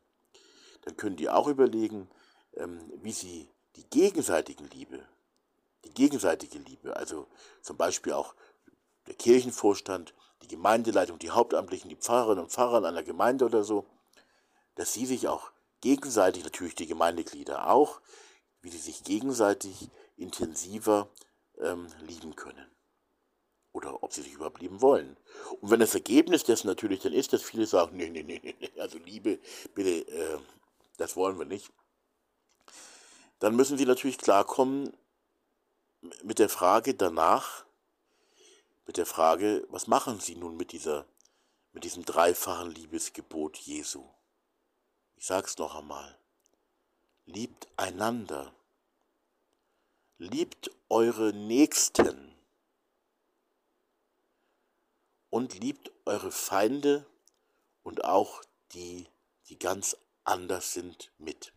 dann 0.85 0.97
können 0.97 1.17
die 1.17 1.29
auch 1.29 1.49
überlegen, 1.49 2.09
ähm, 2.57 2.81
wie 3.03 3.13
sie 3.13 3.49
die 3.77 3.85
gegenseitigen 3.91 4.69
Liebe, 4.71 5.01
die 5.85 5.91
gegenseitige 5.91 6.59
Liebe, 6.59 6.97
also 6.97 7.27
zum 7.63 7.77
Beispiel 7.77 8.13
auch 8.13 8.35
der 9.07 9.15
Kirchenvorstand, 9.15 10.15
die 10.43 10.49
Gemeindeleitung, 10.49 11.19
die 11.19 11.31
Hauptamtlichen, 11.31 11.89
die 11.89 11.97
Pfarrerinnen 11.97 12.45
und 12.45 12.53
Pfarrer 12.53 12.87
einer 12.87 13.03
Gemeinde 13.03 13.45
oder 13.45 13.65
so, 13.65 13.87
dass 14.75 14.93
sie 14.93 15.07
sich 15.07 15.29
auch 15.29 15.51
gegenseitig, 15.81 16.45
natürlich 16.45 16.75
die 16.75 16.87
Gemeindeglieder 16.87 17.71
auch, 17.71 18.01
wie 18.63 18.71
sie 18.71 18.79
sich 18.79 19.05
gegenseitig 19.05 19.91
intensiver 20.17 21.09
ähm, 21.61 21.87
lieben 22.07 22.35
können. 22.37 22.67
Oder 23.73 24.03
ob 24.03 24.13
sie 24.13 24.23
sich 24.23 24.35
überhaupt 24.35 24.61
lieben 24.61 24.81
wollen. 24.81 25.17
Und 25.61 25.71
wenn 25.71 25.81
das 25.81 25.95
Ergebnis 25.95 26.45
dessen 26.45 26.69
natürlich 26.69 27.01
dann 27.01 27.13
ist, 27.13 27.33
dass 27.33 27.43
viele 27.43 27.67
sagen, 27.67 27.97
nee, 27.97 28.09
nee, 28.09 28.23
nee, 28.23 28.41
nee, 28.43 28.81
also 28.81 28.99
Liebe, 28.99 29.41
bitte, 29.75 30.09
äh, 30.11 30.39
das 30.97 31.17
wollen 31.17 31.39
wir 31.39 31.47
nicht, 31.47 31.73
dann 33.39 33.57
müssen 33.57 33.79
sie 33.79 33.87
natürlich 33.87 34.19
klarkommen 34.19 34.97
mit 36.23 36.39
der 36.39 36.49
Frage 36.49 36.95
danach, 36.95 37.65
mit 38.87 38.97
der 38.97 39.07
Frage, 39.07 39.67
was 39.71 39.87
machen 39.87 40.21
sie 40.21 40.35
nun 40.35 40.57
mit 40.57 40.73
dieser, 40.73 41.07
mit 41.73 41.85
diesem 41.85 42.05
dreifachen 42.05 42.71
Liebesgebot 42.71 43.57
Jesu? 43.59 44.05
Ich 45.17 45.27
sag's 45.27 45.57
noch 45.59 45.75
einmal. 45.75 46.19
Liebt 47.25 47.69
einander. 47.77 48.55
Liebt 50.19 50.71
eure 50.91 51.33
Nächsten. 51.33 52.35
Und 55.31 55.59
liebt 55.59 55.91
eure 56.05 56.31
Feinde 56.31 57.07
und 57.83 58.05
auch 58.05 58.45
die, 58.73 59.09
die 59.49 59.59
ganz 59.59 59.97
anders 60.25 60.73
sind, 60.73 61.13
mit. 61.19 61.53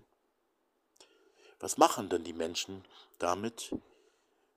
Was 1.60 1.78
machen 1.78 2.10
denn 2.10 2.24
die 2.24 2.34
Menschen 2.34 2.86
damit, 3.18 3.74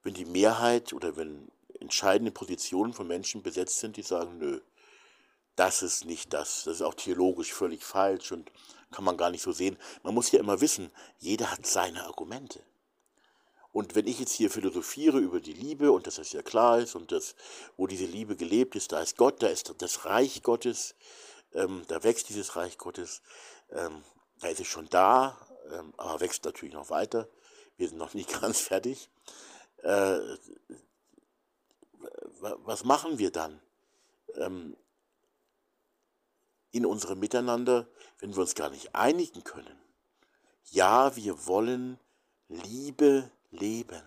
wenn 0.02 0.14
die 0.14 0.26
Mehrheit 0.26 0.92
oder 0.92 1.16
wenn 1.16 1.50
entscheidende 1.80 2.30
Positionen 2.30 2.92
von 2.92 3.06
Menschen 3.06 3.42
besetzt 3.42 3.78
sind, 3.78 3.96
die 3.96 4.02
sagen, 4.02 4.38
nö, 4.38 4.60
das 5.56 5.82
ist 5.82 6.04
nicht 6.04 6.32
das, 6.32 6.64
das 6.64 6.76
ist 6.76 6.82
auch 6.82 6.94
theologisch 6.94 7.52
völlig 7.52 7.84
falsch 7.84 8.32
und 8.32 8.50
kann 8.90 9.04
man 9.04 9.16
gar 9.16 9.30
nicht 9.30 9.42
so 9.42 9.52
sehen. 9.52 9.78
Man 10.02 10.14
muss 10.14 10.30
ja 10.30 10.40
immer 10.40 10.60
wissen, 10.60 10.90
jeder 11.18 11.50
hat 11.50 11.66
seine 11.66 12.04
Argumente. 12.04 12.62
Und 13.72 13.94
wenn 13.94 14.06
ich 14.06 14.18
jetzt 14.18 14.32
hier 14.32 14.50
philosophiere 14.50 15.18
über 15.18 15.40
die 15.40 15.52
Liebe 15.52 15.92
und 15.92 16.06
dass 16.06 16.16
das 16.16 16.32
ja 16.32 16.42
klar 16.42 16.80
ist 16.80 16.96
und 16.96 17.12
das, 17.12 17.36
wo 17.76 17.86
diese 17.86 18.04
Liebe 18.04 18.36
gelebt 18.36 18.74
ist, 18.74 18.92
da 18.92 19.00
ist 19.00 19.16
Gott, 19.16 19.42
da 19.42 19.46
ist 19.46 19.72
das 19.78 20.04
Reich 20.06 20.42
Gottes, 20.42 20.96
ähm, 21.54 21.84
da 21.88 22.02
wächst 22.02 22.28
dieses 22.28 22.56
Reich 22.56 22.78
Gottes, 22.78 23.22
ähm, 23.70 24.02
da 24.40 24.48
ist 24.48 24.60
es 24.60 24.66
schon 24.66 24.88
da, 24.88 25.36
ähm, 25.72 25.92
aber 25.96 26.20
wächst 26.20 26.44
natürlich 26.44 26.74
noch 26.74 26.90
weiter. 26.90 27.28
Wir 27.76 27.88
sind 27.88 27.98
noch 27.98 28.14
nicht 28.14 28.40
ganz 28.40 28.60
fertig. 28.60 29.08
Äh, 29.82 30.18
was 32.40 32.84
machen 32.84 33.18
wir 33.18 33.30
dann? 33.30 33.60
Ähm, 34.36 34.76
in 36.72 36.86
unserem 36.86 37.18
Miteinander, 37.18 37.88
wenn 38.18 38.34
wir 38.34 38.42
uns 38.42 38.54
gar 38.54 38.70
nicht 38.70 38.94
einigen 38.94 39.42
können. 39.42 39.78
Ja, 40.70 41.16
wir 41.16 41.46
wollen 41.46 41.98
Liebe 42.48 43.30
leben. 43.50 44.02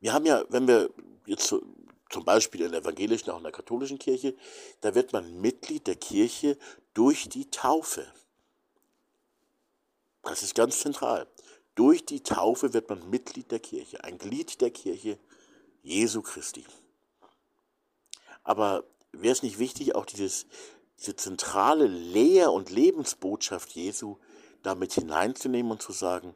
Wir 0.00 0.12
haben 0.12 0.26
ja, 0.26 0.44
wenn 0.48 0.66
wir 0.66 0.90
jetzt 1.26 1.54
zum 2.10 2.24
Beispiel 2.24 2.62
in 2.62 2.72
der 2.72 2.80
evangelischen, 2.80 3.30
auch 3.30 3.38
in 3.38 3.42
der 3.42 3.52
katholischen 3.52 3.98
Kirche, 3.98 4.34
da 4.80 4.94
wird 4.94 5.12
man 5.12 5.40
Mitglied 5.40 5.86
der 5.86 5.96
Kirche 5.96 6.58
durch 6.94 7.28
die 7.28 7.50
Taufe. 7.50 8.06
Das 10.22 10.42
ist 10.42 10.54
ganz 10.54 10.80
zentral. 10.80 11.26
Durch 11.74 12.04
die 12.04 12.22
Taufe 12.22 12.72
wird 12.72 12.88
man 12.88 13.08
Mitglied 13.08 13.50
der 13.50 13.60
Kirche, 13.60 14.02
ein 14.04 14.18
Glied 14.18 14.60
der 14.60 14.70
Kirche 14.70 15.18
Jesu 15.82 16.22
Christi. 16.22 16.66
Aber 18.42 18.84
wäre 19.12 19.32
es 19.32 19.42
nicht 19.42 19.58
wichtig, 19.58 19.94
auch 19.94 20.06
dieses, 20.06 20.46
diese 20.98 21.14
zentrale 21.14 21.86
Lehr- 21.86 22.52
und 22.52 22.70
Lebensbotschaft 22.70 23.70
Jesu 23.70 24.16
damit 24.62 24.92
hineinzunehmen 24.92 25.70
und 25.70 25.82
zu 25.82 25.92
sagen, 25.92 26.34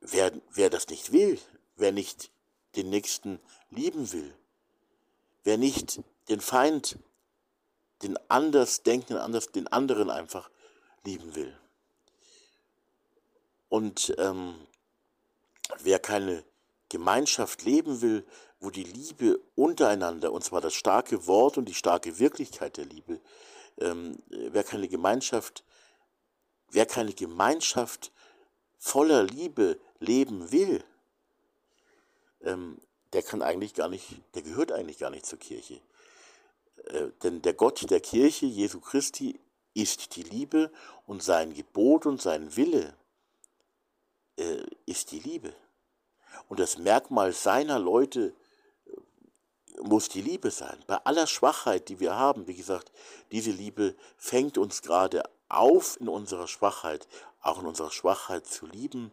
wer, 0.00 0.32
wer 0.50 0.70
das 0.70 0.88
nicht 0.88 1.12
will, 1.12 1.38
wer 1.76 1.92
nicht 1.92 2.30
den 2.76 2.90
Nächsten 2.90 3.40
lieben 3.70 4.12
will, 4.12 4.34
wer 5.44 5.58
nicht 5.58 6.00
den 6.28 6.40
Feind, 6.40 6.98
den 8.02 8.18
Andersdenkenden, 8.28 9.18
anders, 9.18 9.52
den 9.52 9.68
anderen 9.68 10.10
einfach 10.10 10.50
lieben 11.04 11.34
will. 11.34 11.56
Und 13.68 14.14
ähm, 14.18 14.54
wer 15.80 15.98
keine 15.98 16.44
Gemeinschaft 16.88 17.64
leben 17.64 18.02
will, 18.02 18.26
wo 18.60 18.70
die 18.70 18.84
Liebe 18.84 19.40
untereinander, 19.54 20.32
und 20.32 20.44
zwar 20.44 20.60
das 20.60 20.74
starke 20.74 21.26
Wort 21.26 21.58
und 21.58 21.68
die 21.68 21.74
starke 21.74 22.18
Wirklichkeit 22.18 22.76
der 22.76 22.84
Liebe, 22.84 23.20
ähm, 23.78 24.18
wer 24.28 24.62
keine 24.62 24.88
Gemeinschaft, 24.88 25.64
wer 26.70 26.86
keine 26.86 27.12
Gemeinschaft 27.12 28.12
voller 28.78 29.24
Liebe 29.24 29.80
leben 30.00 30.52
will, 30.52 30.84
ähm, 32.44 32.80
der 33.12 33.22
kann 33.22 33.42
eigentlich 33.42 33.74
gar 33.74 33.88
nicht, 33.88 34.06
der 34.34 34.42
gehört 34.42 34.72
eigentlich 34.72 34.98
gar 34.98 35.10
nicht 35.10 35.26
zur 35.26 35.38
Kirche. 35.38 35.80
Äh, 36.86 37.08
denn 37.22 37.42
der 37.42 37.54
Gott 37.54 37.88
der 37.90 38.00
Kirche, 38.00 38.46
Jesu 38.46 38.80
Christi, 38.80 39.38
ist 39.74 40.16
die 40.16 40.22
Liebe 40.22 40.70
und 41.06 41.22
sein 41.22 41.54
Gebot 41.54 42.06
und 42.06 42.20
sein 42.20 42.56
Wille 42.56 42.94
äh, 44.36 44.62
ist 44.86 45.12
die 45.12 45.20
Liebe. 45.20 45.54
Und 46.48 46.60
das 46.60 46.78
Merkmal 46.78 47.32
seiner 47.32 47.78
Leute 47.78 48.34
äh, 48.86 49.80
muss 49.82 50.08
die 50.08 50.22
Liebe 50.22 50.50
sein. 50.50 50.78
Bei 50.86 50.96
aller 51.04 51.26
Schwachheit, 51.26 51.88
die 51.88 52.00
wir 52.00 52.14
haben, 52.16 52.46
wie 52.46 52.54
gesagt, 52.54 52.92
diese 53.30 53.50
Liebe 53.50 53.94
fängt 54.16 54.58
uns 54.58 54.82
gerade 54.82 55.22
auf 55.48 56.00
in 56.00 56.08
unserer 56.08 56.48
Schwachheit, 56.48 57.06
auch 57.40 57.60
in 57.60 57.66
unserer 57.66 57.90
Schwachheit 57.90 58.46
zu 58.46 58.66
lieben 58.66 59.12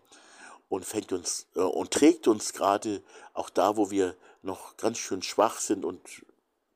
und 0.69 0.85
fängt 0.85 1.11
uns 1.11 1.47
äh, 1.55 1.59
und 1.59 1.91
trägt 1.91 2.27
uns 2.27 2.53
gerade 2.53 3.03
auch 3.33 3.49
da, 3.49 3.75
wo 3.75 3.91
wir 3.91 4.15
noch 4.41 4.77
ganz 4.77 4.97
schön 4.97 5.21
schwach 5.21 5.59
sind 5.59 5.83
und 5.83 5.99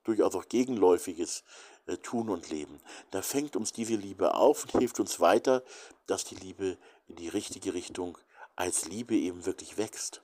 durchaus 0.03 0.35
auch 0.35 0.49
gegenläufiges 0.49 1.43
äh, 1.85 1.97
tun 1.97 2.29
und 2.29 2.49
leben. 2.49 2.79
Da 3.11 3.21
fängt 3.21 3.55
uns 3.55 3.71
diese 3.71 3.95
Liebe 3.95 4.35
auf 4.35 4.63
und 4.65 4.79
hilft 4.79 4.99
uns 4.99 5.19
weiter, 5.19 5.63
dass 6.07 6.25
die 6.25 6.35
Liebe 6.35 6.77
in 7.07 7.15
die 7.15 7.29
richtige 7.29 7.73
Richtung 7.73 8.17
als 8.55 8.85
Liebe 8.85 9.15
eben 9.15 9.45
wirklich 9.45 9.77
wächst. 9.77 10.21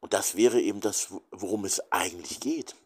Und 0.00 0.12
das 0.12 0.36
wäre 0.36 0.60
eben 0.60 0.80
das, 0.80 1.08
worum 1.30 1.64
es 1.64 1.80
eigentlich 1.90 2.38
geht. 2.38 2.76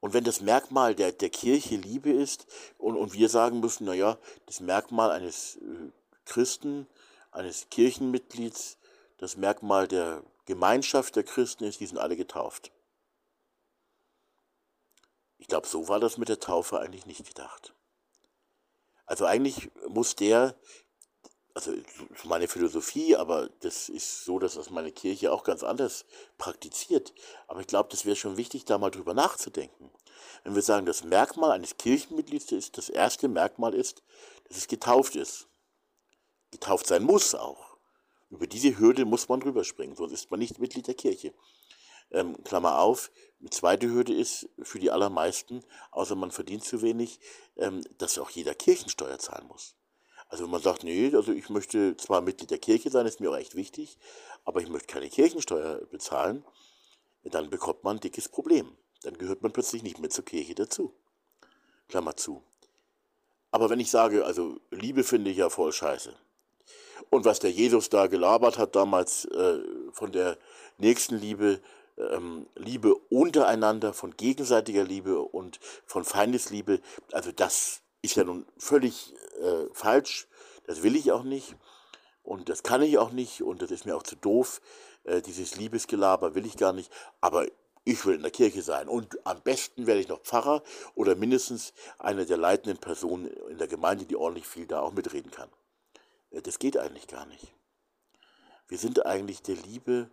Und 0.00 0.14
wenn 0.14 0.24
das 0.24 0.40
Merkmal 0.40 0.94
der, 0.94 1.12
der 1.12 1.30
Kirche 1.30 1.76
Liebe 1.76 2.10
ist 2.10 2.46
und, 2.78 2.96
und 2.96 3.12
wir 3.12 3.28
sagen 3.28 3.60
müssen, 3.60 3.84
naja, 3.84 4.18
das 4.46 4.60
Merkmal 4.60 5.10
eines 5.12 5.56
äh, 5.56 5.90
Christen, 6.24 6.86
eines 7.32 7.68
Kirchenmitglieds, 7.70 8.78
das 9.18 9.36
Merkmal 9.36 9.88
der 9.88 10.22
Gemeinschaft 10.44 11.16
der 11.16 11.24
Christen 11.24 11.64
ist, 11.64 11.80
die 11.80 11.86
sind 11.86 11.98
alle 11.98 12.16
getauft. 12.16 12.72
Ich 15.38 15.48
glaube, 15.48 15.66
so 15.66 15.88
war 15.88 15.98
das 15.98 16.18
mit 16.18 16.28
der 16.28 16.38
Taufe 16.38 16.78
eigentlich 16.78 17.06
nicht 17.06 17.26
gedacht. 17.26 17.74
Also 19.06 19.24
eigentlich 19.24 19.70
muss 19.88 20.14
der, 20.14 20.56
also 21.54 21.72
meine 22.24 22.48
Philosophie, 22.48 23.16
aber 23.16 23.48
das 23.60 23.88
ist 23.88 24.24
so, 24.24 24.38
dass 24.38 24.54
das 24.54 24.70
meine 24.70 24.92
Kirche 24.92 25.32
auch 25.32 25.42
ganz 25.42 25.62
anders 25.62 26.04
praktiziert. 26.38 27.12
Aber 27.48 27.60
ich 27.60 27.66
glaube, 27.66 27.88
das 27.90 28.04
wäre 28.04 28.16
schon 28.16 28.36
wichtig, 28.36 28.64
da 28.64 28.78
mal 28.78 28.90
drüber 28.90 29.14
nachzudenken. 29.14 29.90
Wenn 30.44 30.54
wir 30.54 30.62
sagen, 30.62 30.86
das 30.86 31.04
Merkmal 31.04 31.50
eines 31.50 31.76
Kirchenmitglieds 31.76 32.52
ist, 32.52 32.78
das 32.78 32.88
erste 32.88 33.28
Merkmal 33.28 33.74
ist, 33.74 34.02
dass 34.48 34.56
es 34.56 34.68
getauft 34.68 35.16
ist. 35.16 35.48
Getauft 36.52 36.86
sein 36.86 37.02
muss 37.02 37.34
auch. 37.34 37.76
Über 38.30 38.46
diese 38.46 38.78
Hürde 38.78 39.04
muss 39.04 39.28
man 39.28 39.42
rüberspringen, 39.42 39.96
sonst 39.96 40.12
ist 40.12 40.30
man 40.30 40.38
nicht 40.38 40.58
Mitglied 40.58 40.86
der 40.86 40.94
Kirche. 40.94 41.34
Ähm, 42.12 42.42
Klammer 42.44 42.78
auf, 42.78 43.10
eine 43.40 43.50
zweite 43.50 43.88
Hürde 43.88 44.14
ist 44.14 44.48
für 44.62 44.78
die 44.78 44.90
allermeisten, 44.90 45.64
außer 45.90 46.14
man 46.14 46.30
verdient 46.30 46.64
zu 46.64 46.80
wenig, 46.80 47.18
ähm, 47.56 47.82
dass 47.98 48.18
auch 48.18 48.30
jeder 48.30 48.54
Kirchensteuer 48.54 49.18
zahlen 49.18 49.48
muss. 49.48 49.74
Also 50.28 50.44
wenn 50.44 50.50
man 50.50 50.62
sagt, 50.62 50.84
nee, 50.84 51.14
also 51.14 51.32
ich 51.32 51.50
möchte 51.50 51.96
zwar 51.96 52.20
Mitglied 52.22 52.50
der 52.50 52.58
Kirche 52.58 52.90
sein, 52.90 53.04
ist 53.06 53.20
mir 53.20 53.30
auch 53.30 53.36
echt 53.36 53.54
wichtig, 53.54 53.98
aber 54.44 54.62
ich 54.62 54.68
möchte 54.68 54.86
keine 54.86 55.10
Kirchensteuer 55.10 55.84
bezahlen, 55.90 56.44
dann 57.24 57.50
bekommt 57.50 57.84
man 57.84 57.96
ein 57.96 58.00
dickes 58.00 58.28
Problem. 58.28 58.76
Dann 59.02 59.18
gehört 59.18 59.42
man 59.42 59.52
plötzlich 59.52 59.82
nicht 59.82 59.98
mehr 59.98 60.10
zur 60.10 60.24
Kirche 60.24 60.54
dazu. 60.54 60.94
Klammer 61.88 62.16
zu. 62.16 62.42
Aber 63.50 63.68
wenn 63.68 63.80
ich 63.80 63.90
sage, 63.90 64.24
also 64.24 64.58
Liebe 64.70 65.04
finde 65.04 65.30
ich 65.30 65.36
ja 65.36 65.50
voll 65.50 65.72
scheiße. 65.72 66.16
Und 67.10 67.24
was 67.24 67.38
der 67.38 67.50
Jesus 67.50 67.88
da 67.88 68.06
gelabert 68.06 68.58
hat 68.58 68.76
damals 68.76 69.24
äh, 69.26 69.58
von 69.92 70.12
der 70.12 70.38
nächsten 70.78 71.18
Liebe, 71.18 71.60
ähm, 71.98 72.46
Liebe 72.56 72.94
untereinander, 73.10 73.92
von 73.92 74.16
gegenseitiger 74.16 74.84
Liebe 74.84 75.20
und 75.20 75.60
von 75.86 76.04
Feindesliebe, 76.04 76.80
also 77.12 77.32
das 77.32 77.82
ist 78.02 78.16
ja 78.16 78.24
nun 78.24 78.46
völlig 78.58 79.14
äh, 79.40 79.66
falsch. 79.72 80.26
Das 80.66 80.82
will 80.82 80.96
ich 80.96 81.12
auch 81.12 81.22
nicht. 81.22 81.56
Und 82.22 82.48
das 82.48 82.62
kann 82.62 82.82
ich 82.82 82.98
auch 82.98 83.12
nicht. 83.12 83.42
Und 83.42 83.62
das 83.62 83.70
ist 83.70 83.86
mir 83.86 83.96
auch 83.96 84.02
zu 84.02 84.16
doof. 84.16 84.60
Äh, 85.04 85.22
dieses 85.22 85.56
Liebesgelaber 85.56 86.34
will 86.34 86.46
ich 86.46 86.56
gar 86.56 86.72
nicht. 86.72 86.90
Aber 87.20 87.46
ich 87.84 88.04
will 88.06 88.14
in 88.14 88.22
der 88.22 88.30
Kirche 88.30 88.62
sein. 88.62 88.88
Und 88.88 89.18
am 89.26 89.40
besten 89.42 89.86
werde 89.86 90.00
ich 90.00 90.08
noch 90.08 90.20
Pfarrer 90.20 90.62
oder 90.94 91.16
mindestens 91.16 91.72
eine 91.98 92.26
der 92.26 92.36
leitenden 92.36 92.78
Personen 92.78 93.26
in 93.48 93.58
der 93.58 93.66
Gemeinde, 93.66 94.04
die 94.04 94.16
ordentlich 94.16 94.46
viel 94.46 94.66
da 94.66 94.80
auch 94.80 94.92
mitreden 94.92 95.30
kann. 95.30 95.48
Äh, 96.32 96.42
das 96.42 96.58
geht 96.58 96.76
eigentlich 96.76 97.06
gar 97.06 97.26
nicht. 97.26 97.54
Wir 98.68 98.78
sind 98.78 99.06
eigentlich 99.06 99.42
der 99.42 99.56
Liebe, 99.56 100.10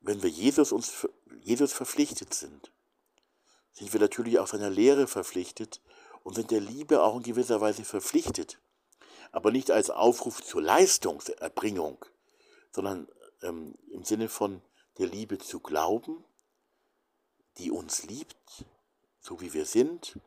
wenn 0.00 0.22
wir 0.22 0.30
Jesus 0.30 0.72
uns 0.72 1.08
Jesus 1.42 1.72
verpflichtet 1.72 2.34
sind, 2.34 2.70
sind 3.72 3.92
wir 3.92 4.00
natürlich 4.00 4.38
auch 4.38 4.46
seiner 4.46 4.70
Lehre 4.70 5.06
verpflichtet 5.06 5.80
und 6.22 6.34
sind 6.34 6.50
der 6.50 6.60
Liebe 6.60 7.02
auch 7.02 7.16
in 7.16 7.22
gewisser 7.22 7.60
Weise 7.60 7.84
verpflichtet. 7.84 8.58
Aber 9.32 9.50
nicht 9.50 9.70
als 9.70 9.90
Aufruf 9.90 10.42
zur 10.42 10.62
Leistungserbringung, 10.62 12.04
sondern 12.70 13.08
ähm, 13.42 13.74
im 13.90 14.04
Sinne 14.04 14.28
von 14.28 14.62
der 14.98 15.06
Liebe 15.06 15.38
zu 15.38 15.60
glauben, 15.60 16.24
die 17.58 17.70
uns 17.70 18.04
liebt, 18.04 18.64
so 19.20 19.40
wie 19.40 19.52
wir 19.52 19.66
sind, 19.66 20.18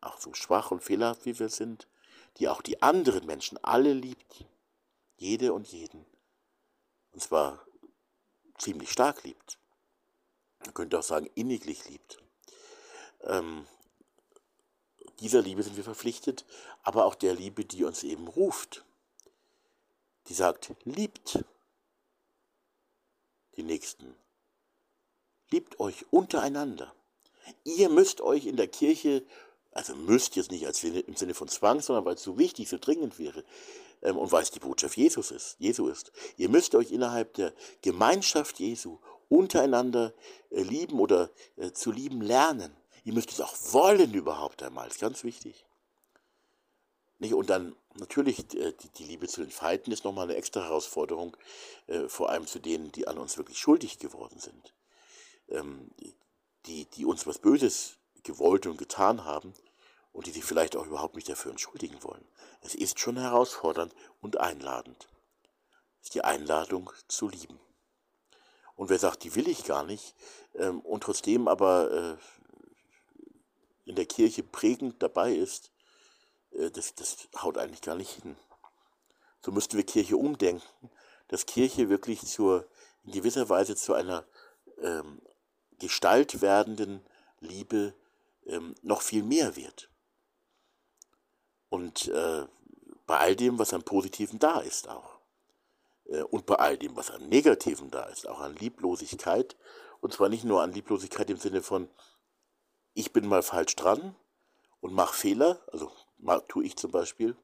auch 0.00 0.18
so 0.18 0.34
schwach 0.34 0.70
und 0.70 0.82
fehlerhaft 0.82 1.26
wie 1.26 1.38
wir 1.38 1.48
sind, 1.48 1.88
die 2.38 2.48
auch 2.48 2.62
die 2.62 2.82
anderen 2.82 3.26
Menschen 3.26 3.62
alle 3.64 3.92
liebt, 3.92 4.44
jede 5.16 5.52
und 5.52 5.68
jeden, 5.68 6.06
und 7.12 7.22
zwar 7.22 7.64
ziemlich 8.58 8.90
stark 8.90 9.24
liebt. 9.24 9.58
Man 10.60 10.74
könnte 10.74 10.98
auch 10.98 11.04
sagen, 11.04 11.28
inniglich 11.34 11.88
liebt. 11.88 12.18
Ähm, 13.22 13.66
dieser 15.20 15.42
Liebe 15.42 15.62
sind 15.62 15.76
wir 15.76 15.84
verpflichtet, 15.84 16.44
aber 16.82 17.04
auch 17.04 17.14
der 17.14 17.34
Liebe, 17.34 17.64
die 17.64 17.84
uns 17.84 18.04
eben 18.04 18.28
ruft. 18.28 18.84
Die 20.28 20.34
sagt, 20.34 20.74
liebt 20.84 21.44
die 23.56 23.62
Nächsten. 23.62 24.14
Liebt 25.50 25.80
euch 25.80 26.04
untereinander. 26.12 26.94
Ihr 27.64 27.88
müsst 27.88 28.20
euch 28.20 28.46
in 28.46 28.56
der 28.56 28.68
Kirche, 28.68 29.24
also 29.78 29.94
müsst 29.94 30.34
jetzt 30.34 30.50
nicht 30.50 30.66
als 30.66 30.82
im 30.82 31.14
Sinne 31.14 31.34
von 31.34 31.46
Zwang, 31.46 31.80
sondern 31.80 32.04
weil 32.04 32.16
es 32.16 32.22
so 32.24 32.36
wichtig, 32.36 32.68
so 32.68 32.78
dringend 32.78 33.20
wäre 33.20 33.44
ähm, 34.02 34.16
und 34.18 34.32
weil 34.32 34.42
es 34.42 34.50
die 34.50 34.58
Botschaft 34.58 34.96
Jesus 34.96 35.30
ist, 35.30 35.54
Jesu 35.60 35.86
ist. 35.86 36.10
Ihr 36.36 36.48
müsst 36.48 36.74
euch 36.74 36.90
innerhalb 36.90 37.34
der 37.34 37.54
Gemeinschaft 37.80 38.58
Jesu 38.58 38.98
untereinander 39.28 40.14
äh, 40.50 40.62
lieben 40.62 40.98
oder 40.98 41.30
äh, 41.56 41.70
zu 41.70 41.92
lieben 41.92 42.22
lernen. 42.22 42.76
Ihr 43.04 43.12
müsst 43.12 43.30
es 43.30 43.40
auch 43.40 43.54
wollen 43.70 44.12
überhaupt 44.14 44.64
einmal, 44.64 44.88
ist 44.88 44.98
ganz 44.98 45.22
wichtig. 45.22 45.64
Nicht? 47.20 47.34
Und 47.34 47.48
dann 47.48 47.76
natürlich 47.94 48.52
äh, 48.56 48.72
die, 48.72 48.88
die, 48.88 49.04
Liebe 49.04 49.28
zu 49.28 49.42
den 49.42 49.50
Feinden 49.52 49.92
ist 49.92 50.02
nochmal 50.02 50.24
eine 50.24 50.34
extra 50.34 50.64
Herausforderung, 50.64 51.36
äh, 51.86 52.08
vor 52.08 52.30
allem 52.30 52.48
zu 52.48 52.58
denen, 52.58 52.90
die 52.90 53.06
an 53.06 53.16
uns 53.16 53.38
wirklich 53.38 53.58
schuldig 53.58 54.00
geworden 54.00 54.40
sind, 54.40 54.74
ähm, 55.50 55.92
die, 56.66 56.86
die 56.86 57.04
uns 57.04 57.28
was 57.28 57.38
Böses 57.38 57.96
gewollt 58.24 58.66
und 58.66 58.76
getan 58.76 59.24
haben 59.24 59.54
und 60.18 60.26
die 60.26 60.32
sich 60.32 60.44
vielleicht 60.44 60.74
auch 60.74 60.84
überhaupt 60.84 61.14
nicht 61.14 61.28
dafür 61.28 61.52
entschuldigen 61.52 62.02
wollen. 62.02 62.26
Es 62.60 62.74
ist 62.74 62.98
schon 62.98 63.16
herausfordernd 63.16 63.94
und 64.20 64.40
einladend. 64.40 65.06
Es 66.00 66.08
ist 66.08 66.14
die 66.16 66.24
Einladung 66.24 66.90
zu 67.06 67.28
lieben. 67.28 67.60
Und 68.74 68.88
wer 68.88 68.98
sagt, 68.98 69.22
die 69.22 69.36
will 69.36 69.46
ich 69.46 69.62
gar 69.62 69.84
nicht, 69.84 70.16
ähm, 70.56 70.80
und 70.80 71.04
trotzdem 71.04 71.46
aber 71.46 71.92
äh, 71.92 72.16
in 73.84 73.94
der 73.94 74.06
Kirche 74.06 74.42
prägend 74.42 75.00
dabei 75.04 75.32
ist, 75.32 75.70
äh, 76.50 76.68
das, 76.72 76.96
das 76.96 77.28
haut 77.40 77.56
eigentlich 77.56 77.82
gar 77.82 77.94
nicht 77.94 78.20
hin. 78.20 78.34
So 79.40 79.52
müssten 79.52 79.76
wir 79.76 79.86
Kirche 79.86 80.16
umdenken, 80.16 80.90
dass 81.28 81.46
Kirche 81.46 81.90
wirklich 81.90 82.26
zur, 82.26 82.66
in 83.04 83.12
gewisser 83.12 83.48
Weise 83.48 83.76
zu 83.76 83.94
einer 83.94 84.26
ähm, 84.82 85.22
Gestalt 85.78 86.40
werdenden 86.40 87.06
Liebe 87.38 87.94
ähm, 88.46 88.74
noch 88.82 89.02
viel 89.02 89.22
mehr 89.22 89.54
wird. 89.54 89.87
Und 91.68 92.08
äh, 92.08 92.46
bei 93.06 93.18
all 93.18 93.36
dem, 93.36 93.58
was 93.58 93.72
an 93.74 93.82
Positiven 93.82 94.38
da 94.38 94.60
ist 94.60 94.88
auch. 94.88 95.18
Äh, 96.06 96.22
und 96.22 96.46
bei 96.46 96.56
all 96.56 96.78
dem, 96.78 96.96
was 96.96 97.10
an 97.10 97.28
Negativen 97.28 97.90
da 97.90 98.04
ist, 98.04 98.28
auch 98.28 98.40
an 98.40 98.56
Lieblosigkeit. 98.56 99.56
Und 100.00 100.12
zwar 100.12 100.28
nicht 100.28 100.44
nur 100.44 100.62
an 100.62 100.72
Lieblosigkeit 100.72 101.28
im 101.30 101.38
Sinne 101.38 101.62
von, 101.62 101.88
ich 102.94 103.12
bin 103.12 103.26
mal 103.26 103.42
falsch 103.42 103.76
dran 103.76 104.14
und 104.80 104.92
mache 104.92 105.14
Fehler, 105.14 105.60
also 105.72 105.90
tue 106.48 106.64
ich 106.64 106.76
zum 106.76 106.90
Beispiel, 106.90 107.36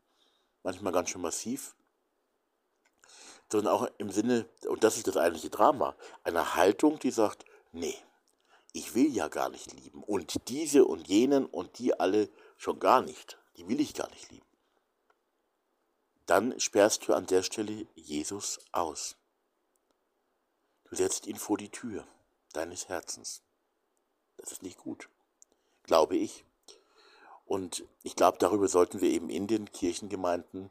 manchmal 0.63 0.93
ganz 0.93 1.11
schön 1.11 1.21
massiv, 1.21 1.75
sondern 3.51 3.73
auch 3.73 3.89
im 3.99 4.11
Sinne, 4.11 4.49
und 4.69 4.83
das 4.85 4.97
ist 4.97 5.07
das 5.07 5.17
eigentliche 5.17 5.51
Drama, 5.51 5.95
einer 6.23 6.57
Haltung, 6.57 6.99
die 6.99 7.11
sagt, 7.11 7.45
nee, 7.73 7.97
ich 8.73 8.95
will 8.95 9.15
ja 9.15 9.29
gar 9.29 9.49
nicht 9.49 9.73
lieben 9.73 10.03
und 10.03 10.49
diese 10.49 10.85
und 10.85 11.07
jenen 11.07 11.47
und 11.47 11.79
die 11.79 11.99
alle 11.99 12.29
schon 12.57 12.81
gar 12.81 13.03
nicht, 13.03 13.39
die 13.57 13.69
will 13.69 13.81
ich 13.81 13.95
gar 13.95 14.09
nicht 14.11 14.31
lieben. 14.31 14.47
Dann 16.27 16.59
sperrst 16.59 17.07
du 17.07 17.15
an 17.15 17.27
der 17.27 17.43
Stelle 17.43 17.87
Jesus 17.95 18.61
aus. 18.73 19.17
Du 20.85 20.97
setzt 20.97 21.27
ihn 21.27 21.37
vor 21.37 21.59
die 21.59 21.71
Tür 21.71 22.07
deines 22.53 22.89
Herzens. 22.89 23.43
Das 24.37 24.53
ist 24.53 24.63
nicht 24.63 24.79
gut 24.79 25.09
glaube 25.85 26.17
ich. 26.17 26.45
Und 27.47 27.85
ich 28.03 28.17
glaube, 28.17 28.39
darüber 28.39 28.69
sollten 28.69 29.01
wir 29.01 29.11
eben 29.11 29.31
in 29.31 29.47
den 29.47 29.71
Kirchengemeinden, 29.71 30.71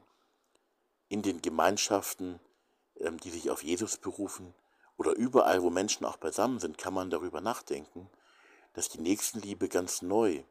in 1.08 1.22
den 1.22 1.40
Gemeinschaften, 1.40 2.40
ähm, 3.00 3.18
die 3.20 3.30
sich 3.30 3.50
auf 3.50 3.62
Jesus 3.62 3.96
berufen, 3.96 4.54
oder 4.96 5.12
überall, 5.12 5.62
wo 5.62 5.70
Menschen 5.70 6.04
auch 6.04 6.18
beisammen 6.18 6.60
sind, 6.60 6.78
kann 6.78 6.94
man 6.94 7.10
darüber 7.10 7.40
nachdenken, 7.40 8.08
dass 8.74 8.88
die 8.88 9.00
Nächstenliebe 9.00 9.68
ganz 9.68 10.02
neu 10.02 10.44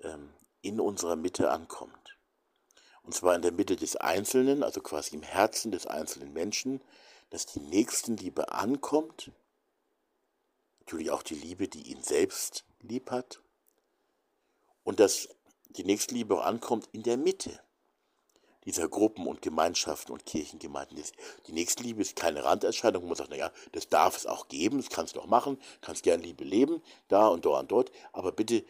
ähm, 0.00 0.30
in 0.62 0.80
unserer 0.80 1.16
Mitte 1.16 1.50
ankommt. 1.50 2.18
Und 3.02 3.14
zwar 3.14 3.34
in 3.34 3.42
der 3.42 3.52
Mitte 3.52 3.76
des 3.76 3.96
Einzelnen, 3.96 4.62
also 4.62 4.80
quasi 4.80 5.14
im 5.14 5.22
Herzen 5.22 5.72
des 5.72 5.86
einzelnen 5.86 6.32
Menschen, 6.32 6.80
dass 7.30 7.46
die 7.46 7.60
Nächstenliebe 7.60 8.52
ankommt, 8.52 9.30
natürlich 10.80 11.10
auch 11.10 11.22
die 11.22 11.34
Liebe, 11.34 11.68
die 11.68 11.90
ihn 11.90 12.02
selbst 12.02 12.64
lieb 12.80 13.10
hat, 13.10 13.40
und 14.84 15.00
dass 15.00 15.28
die 15.70 15.84
Nächstenliebe 15.84 16.34
auch 16.34 16.44
ankommt 16.44 16.88
in 16.92 17.02
der 17.02 17.16
Mitte 17.16 17.60
dieser 18.64 18.88
Gruppen 18.88 19.26
und 19.26 19.40
Gemeinschaften 19.40 20.12
und 20.12 20.26
Kirchengemeinden. 20.26 21.02
Die 21.46 21.52
Nächstenliebe 21.52 22.02
ist 22.02 22.16
keine 22.16 22.44
Randerscheinung, 22.44 23.02
wo 23.02 23.06
man 23.06 23.16
sagt, 23.16 23.30
naja, 23.30 23.50
das 23.72 23.88
darf 23.88 24.16
es 24.16 24.26
auch 24.26 24.48
geben, 24.48 24.78
das 24.78 24.90
kannst 24.90 25.16
du 25.16 25.20
auch 25.20 25.26
machen, 25.26 25.58
kannst 25.80 26.02
gern 26.02 26.20
Liebe 26.20 26.44
leben, 26.44 26.82
da 27.08 27.28
und 27.28 27.44
dort 27.44 27.62
und 27.62 27.70
dort, 27.72 27.92
aber 28.12 28.32
bitte 28.32 28.64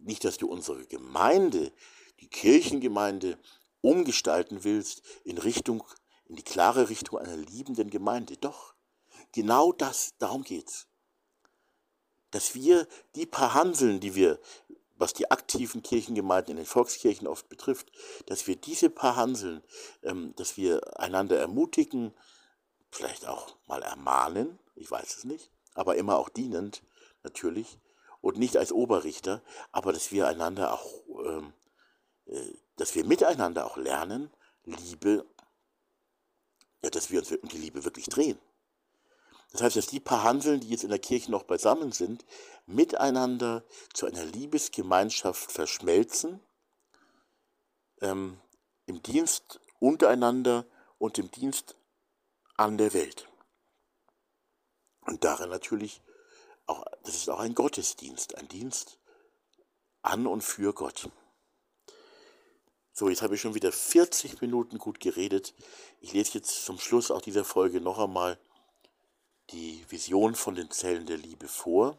nicht, 0.00 0.24
dass 0.24 0.38
du 0.38 0.48
unsere 0.48 0.86
Gemeinde, 0.86 1.72
die 2.20 2.28
Kirchengemeinde, 2.28 3.38
umgestalten 3.80 4.64
willst 4.64 5.02
in 5.24 5.38
Richtung, 5.38 5.84
in 6.26 6.36
die 6.36 6.42
klare 6.42 6.88
Richtung 6.88 7.18
einer 7.18 7.36
liebenden 7.36 7.90
Gemeinde. 7.90 8.36
Doch, 8.36 8.74
genau 9.32 9.72
das, 9.72 10.14
darum 10.18 10.42
geht's. 10.42 10.86
Dass 12.30 12.54
wir 12.54 12.86
die 13.14 13.26
paar 13.26 13.54
Hanseln, 13.54 14.00
die 14.00 14.14
wir 14.14 14.40
was 14.98 15.12
die 15.12 15.30
aktiven 15.30 15.82
Kirchengemeinden 15.82 16.52
in 16.52 16.56
den 16.56 16.66
Volkskirchen 16.66 17.28
oft 17.28 17.48
betrifft, 17.48 17.90
dass 18.26 18.46
wir 18.46 18.56
diese 18.56 18.90
paar 18.90 19.16
Hanseln, 19.16 19.62
ähm, 20.02 20.34
dass 20.36 20.56
wir 20.56 20.98
einander 20.98 21.38
ermutigen, 21.38 22.12
vielleicht 22.90 23.26
auch 23.26 23.56
mal 23.66 23.82
ermahnen, 23.82 24.58
ich 24.74 24.90
weiß 24.90 25.18
es 25.18 25.24
nicht, 25.24 25.50
aber 25.74 25.96
immer 25.96 26.16
auch 26.16 26.28
dienend 26.28 26.82
natürlich 27.22 27.78
und 28.20 28.38
nicht 28.38 28.56
als 28.56 28.72
Oberrichter, 28.72 29.42
aber 29.72 29.92
dass 29.92 30.12
wir 30.12 30.26
einander 30.26 30.72
auch, 30.72 30.86
ähm, 31.24 31.52
äh, 32.26 32.54
dass 32.76 32.94
wir 32.94 33.04
miteinander 33.04 33.66
auch 33.66 33.76
lernen, 33.76 34.30
Liebe, 34.64 35.24
ja, 36.82 36.90
dass 36.90 37.10
wir 37.10 37.20
uns 37.20 37.32
um 37.32 37.48
die 37.48 37.58
Liebe 37.58 37.84
wirklich 37.84 38.06
drehen. 38.06 38.38
Das 39.52 39.62
heißt, 39.62 39.76
dass 39.76 39.86
die 39.86 40.00
paar 40.00 40.24
Hanseln, 40.24 40.60
die 40.60 40.68
jetzt 40.68 40.84
in 40.84 40.90
der 40.90 40.98
Kirche 40.98 41.30
noch 41.30 41.44
beisammen 41.44 41.92
sind, 41.92 42.24
miteinander 42.66 43.64
zu 43.94 44.06
einer 44.06 44.24
Liebesgemeinschaft 44.24 45.50
verschmelzen, 45.50 46.40
ähm, 48.00 48.40
im 48.86 49.02
Dienst 49.02 49.60
untereinander 49.80 50.66
und 50.98 51.18
im 51.18 51.30
Dienst 51.30 51.76
an 52.56 52.76
der 52.76 52.92
Welt. 52.92 53.28
Und 55.00 55.24
darin 55.24 55.48
natürlich 55.48 56.02
auch, 56.68 56.84
das 57.02 57.14
ist 57.16 57.30
auch 57.30 57.40
ein 57.40 57.54
Gottesdienst, 57.54 58.36
ein 58.36 58.48
Dienst 58.48 58.98
an 60.02 60.26
und 60.26 60.42
für 60.42 60.72
Gott. 60.72 61.10
So, 62.92 63.08
jetzt 63.08 63.22
habe 63.22 63.36
ich 63.36 63.40
schon 63.40 63.54
wieder 63.54 63.70
40 63.70 64.40
Minuten 64.40 64.78
gut 64.78 64.98
geredet. 65.00 65.54
Ich 66.00 66.12
lese 66.12 66.38
jetzt 66.38 66.64
zum 66.64 66.78
Schluss 66.78 67.10
auch 67.10 67.20
dieser 67.20 67.44
Folge 67.44 67.80
noch 67.80 67.98
einmal 67.98 68.38
die 69.50 69.84
Vision 69.88 70.34
von 70.34 70.54
den 70.54 70.70
Zellen 70.70 71.06
der 71.06 71.16
Liebe 71.16 71.48
vor. 71.48 71.96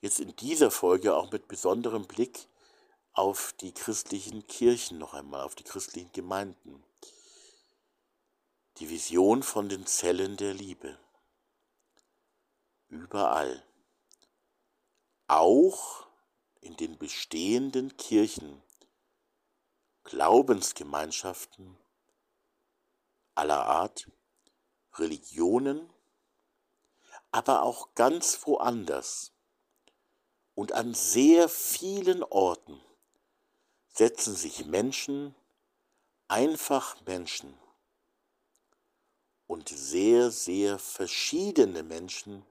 Jetzt 0.00 0.20
in 0.20 0.36
dieser 0.36 0.70
Folge 0.70 1.16
auch 1.16 1.32
mit 1.32 1.48
besonderem 1.48 2.06
Blick 2.06 2.46
auf 3.14 3.54
die 3.60 3.72
christlichen 3.72 4.46
Kirchen 4.46 4.98
noch 4.98 5.14
einmal, 5.14 5.42
auf 5.42 5.54
die 5.54 5.64
christlichen 5.64 6.12
Gemeinden. 6.12 6.84
Die 8.78 8.90
Vision 8.90 9.42
von 9.42 9.68
den 9.68 9.86
Zellen 9.86 10.36
der 10.36 10.52
Liebe. 10.52 10.98
Überall. 12.94 13.60
Auch 15.26 16.06
in 16.60 16.76
den 16.76 16.96
bestehenden 16.96 17.96
Kirchen, 17.96 18.62
Glaubensgemeinschaften 20.04 21.76
aller 23.34 23.66
Art, 23.66 24.08
Religionen 24.94 25.90
aber 27.32 27.64
auch 27.64 27.96
ganz 27.96 28.46
woanders 28.46 29.32
und 30.54 30.70
an 30.70 30.94
sehr 30.94 31.48
vielen 31.48 32.22
Orten 32.22 32.80
setzen 33.88 34.36
sich 34.36 34.66
Menschen, 34.66 35.34
einfach 36.28 37.04
Menschen 37.06 37.58
und 39.48 39.68
sehr, 39.68 40.30
sehr 40.30 40.78
verschiedene 40.78 41.82
Menschen, 41.82 42.46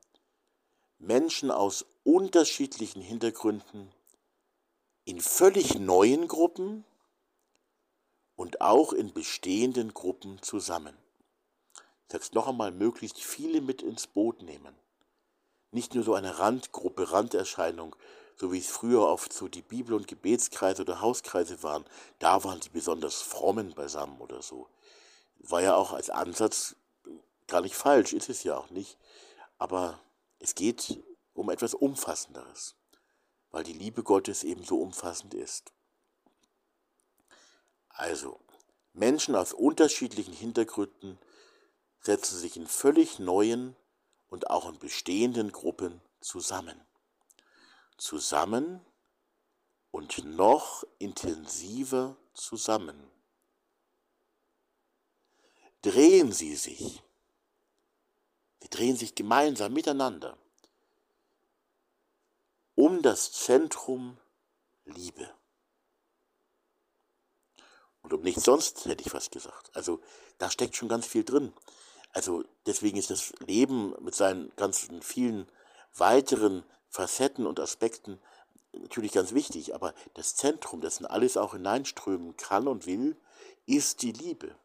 Menschen 1.05 1.51
aus 1.51 1.85
unterschiedlichen 2.03 3.01
Hintergründen, 3.01 3.91
in 5.05 5.19
völlig 5.19 5.77
neuen 5.77 6.27
Gruppen 6.27 6.85
und 8.35 8.61
auch 8.61 8.93
in 8.93 9.13
bestehenden 9.13 9.93
Gruppen 9.93 10.41
zusammen 10.41 10.97
sag's 12.13 12.33
noch 12.33 12.47
einmal, 12.47 12.71
möglichst 12.71 13.19
viele 13.19 13.59
mit 13.59 13.81
ins 13.81 14.05
Boot 14.05 14.43
nehmen. 14.43 14.75
Nicht 15.71 15.95
nur 15.95 16.03
so 16.03 16.13
eine 16.13 16.37
Randgruppe, 16.37 17.11
Randerscheinung, 17.11 17.95
so 18.35 18.51
wie 18.53 18.59
es 18.59 18.67
früher 18.67 19.01
oft 19.01 19.33
so 19.33 19.47
die 19.47 19.63
Bibel- 19.63 19.95
und 19.95 20.07
Gebetskreise 20.07 20.83
oder 20.83 21.01
Hauskreise 21.01 21.63
waren. 21.63 21.85
Da 22.19 22.43
waren 22.43 22.59
die 22.59 22.69
besonders 22.69 23.21
frommen 23.23 23.73
beisammen 23.73 24.21
oder 24.21 24.43
so. 24.43 24.67
War 25.39 25.63
ja 25.63 25.75
auch 25.75 25.91
als 25.91 26.11
Ansatz 26.11 26.75
gar 27.47 27.61
nicht 27.61 27.75
falsch, 27.75 28.13
ist 28.13 28.29
es 28.29 28.43
ja 28.43 28.57
auch 28.57 28.69
nicht. 28.69 28.99
Aber 29.57 29.99
es 30.43 30.55
geht 30.55 31.01
um 31.33 31.49
etwas 31.49 31.73
Umfassenderes, 31.73 32.75
weil 33.51 33.63
die 33.63 33.71
Liebe 33.71 34.03
Gottes 34.03 34.43
eben 34.43 34.65
so 34.65 34.81
umfassend 34.81 35.33
ist. 35.33 35.71
Also, 37.87 38.41
Menschen 38.91 39.35
aus 39.35 39.53
unterschiedlichen 39.53 40.33
Hintergründen 40.33 41.17
setzen 42.01 42.37
sich 42.37 42.57
in 42.57 42.67
völlig 42.67 43.19
neuen 43.19 43.77
und 44.27 44.49
auch 44.49 44.67
in 44.67 44.77
bestehenden 44.79 45.53
Gruppen 45.53 46.01
zusammen. 46.19 46.83
Zusammen 47.97 48.81
und 49.91 50.25
noch 50.25 50.83
intensiver 50.99 52.17
zusammen. 52.33 53.09
Drehen 55.83 56.33
sie 56.33 56.57
sich. 56.57 57.01
Sie 58.63 58.69
drehen 58.69 58.95
sich 58.95 59.13
gemeinsam 59.13 59.73
miteinander 59.73 60.37
um 62.75 63.01
das 63.01 63.31
Zentrum 63.31 64.17
Liebe. 64.85 65.29
Und 68.01 68.13
um 68.13 68.21
nichts 68.21 68.43
sonst 68.43 68.85
hätte 68.85 69.03
ich 69.03 69.11
fast 69.11 69.31
gesagt. 69.31 69.69
Also 69.75 70.01
da 70.37 70.49
steckt 70.49 70.75
schon 70.75 70.89
ganz 70.89 71.05
viel 71.05 71.23
drin. 71.23 71.53
Also 72.11 72.43
deswegen 72.65 72.97
ist 72.97 73.09
das 73.09 73.33
Leben 73.39 73.93
mit 74.01 74.15
seinen 74.15 74.51
ganzen 74.55 75.01
vielen 75.01 75.47
weiteren 75.95 76.63
Facetten 76.89 77.45
und 77.45 77.59
Aspekten 77.59 78.19
natürlich 78.73 79.11
ganz 79.11 79.33
wichtig, 79.33 79.75
aber 79.75 79.93
das 80.15 80.35
Zentrum, 80.35 80.81
das 80.81 80.99
in 80.99 81.05
alles 81.05 81.37
auch 81.37 81.53
hineinströmen 81.53 82.35
kann 82.37 82.67
und 82.67 82.85
will, 82.87 83.15
ist 83.65 84.01
die 84.01 84.11
Liebe. 84.11 84.55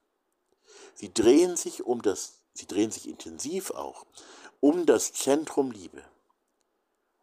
Sie 0.95 1.13
drehen 1.13 1.57
sich 1.57 1.85
um 1.85 2.03
das, 2.03 2.38
sie 2.59 2.67
drehen 2.67 2.91
sich 2.91 3.09
intensiv 3.09 3.71
auch 3.71 4.05
um 4.61 4.85
das 4.85 5.13
Zentrum 5.13 5.71
Liebe. 5.71 6.03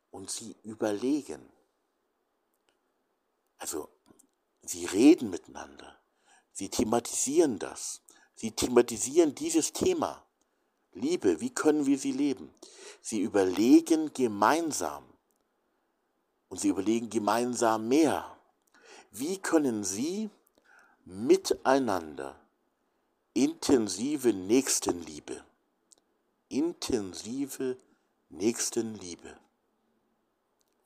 Und 0.09 0.31
sie 0.31 0.55
überlegen. 0.63 1.51
Also, 3.57 3.89
sie 4.63 4.85
reden 4.85 5.29
miteinander. 5.29 5.99
Sie 6.53 6.69
thematisieren 6.69 7.59
das. 7.59 8.01
Sie 8.35 8.51
thematisieren 8.51 9.35
dieses 9.35 9.73
Thema. 9.73 10.25
Liebe, 10.93 11.41
wie 11.41 11.53
können 11.53 11.85
wir 11.85 11.99
sie 11.99 12.13
leben? 12.13 12.53
Sie 13.01 13.19
überlegen 13.19 14.13
gemeinsam. 14.13 15.03
Und 16.47 16.61
sie 16.61 16.69
überlegen 16.69 17.09
gemeinsam 17.09 17.89
mehr. 17.89 18.39
Wie 19.11 19.37
können 19.37 19.83
sie 19.83 20.29
miteinander 21.03 22.39
intensive 23.35 24.31
Nächstenliebe, 24.33 25.43
intensive 26.47 27.77
Nächstenliebe, 28.29 29.37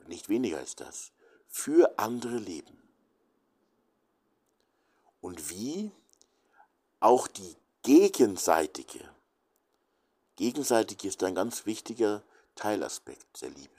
nicht 0.07 0.29
weniger 0.29 0.57
als 0.57 0.75
das, 0.75 1.11
für 1.47 1.97
andere 1.99 2.37
leben? 2.37 2.75
Und 5.21 5.51
wie 5.51 5.91
auch 6.99 7.27
die 7.27 7.55
gegenseitige. 7.83 9.07
Gegenseitig 10.35 11.03
ist 11.05 11.23
ein 11.23 11.35
ganz 11.35 11.67
wichtiger 11.67 12.23
Teilaspekt 12.55 13.41
der 13.41 13.49
Liebe. 13.49 13.69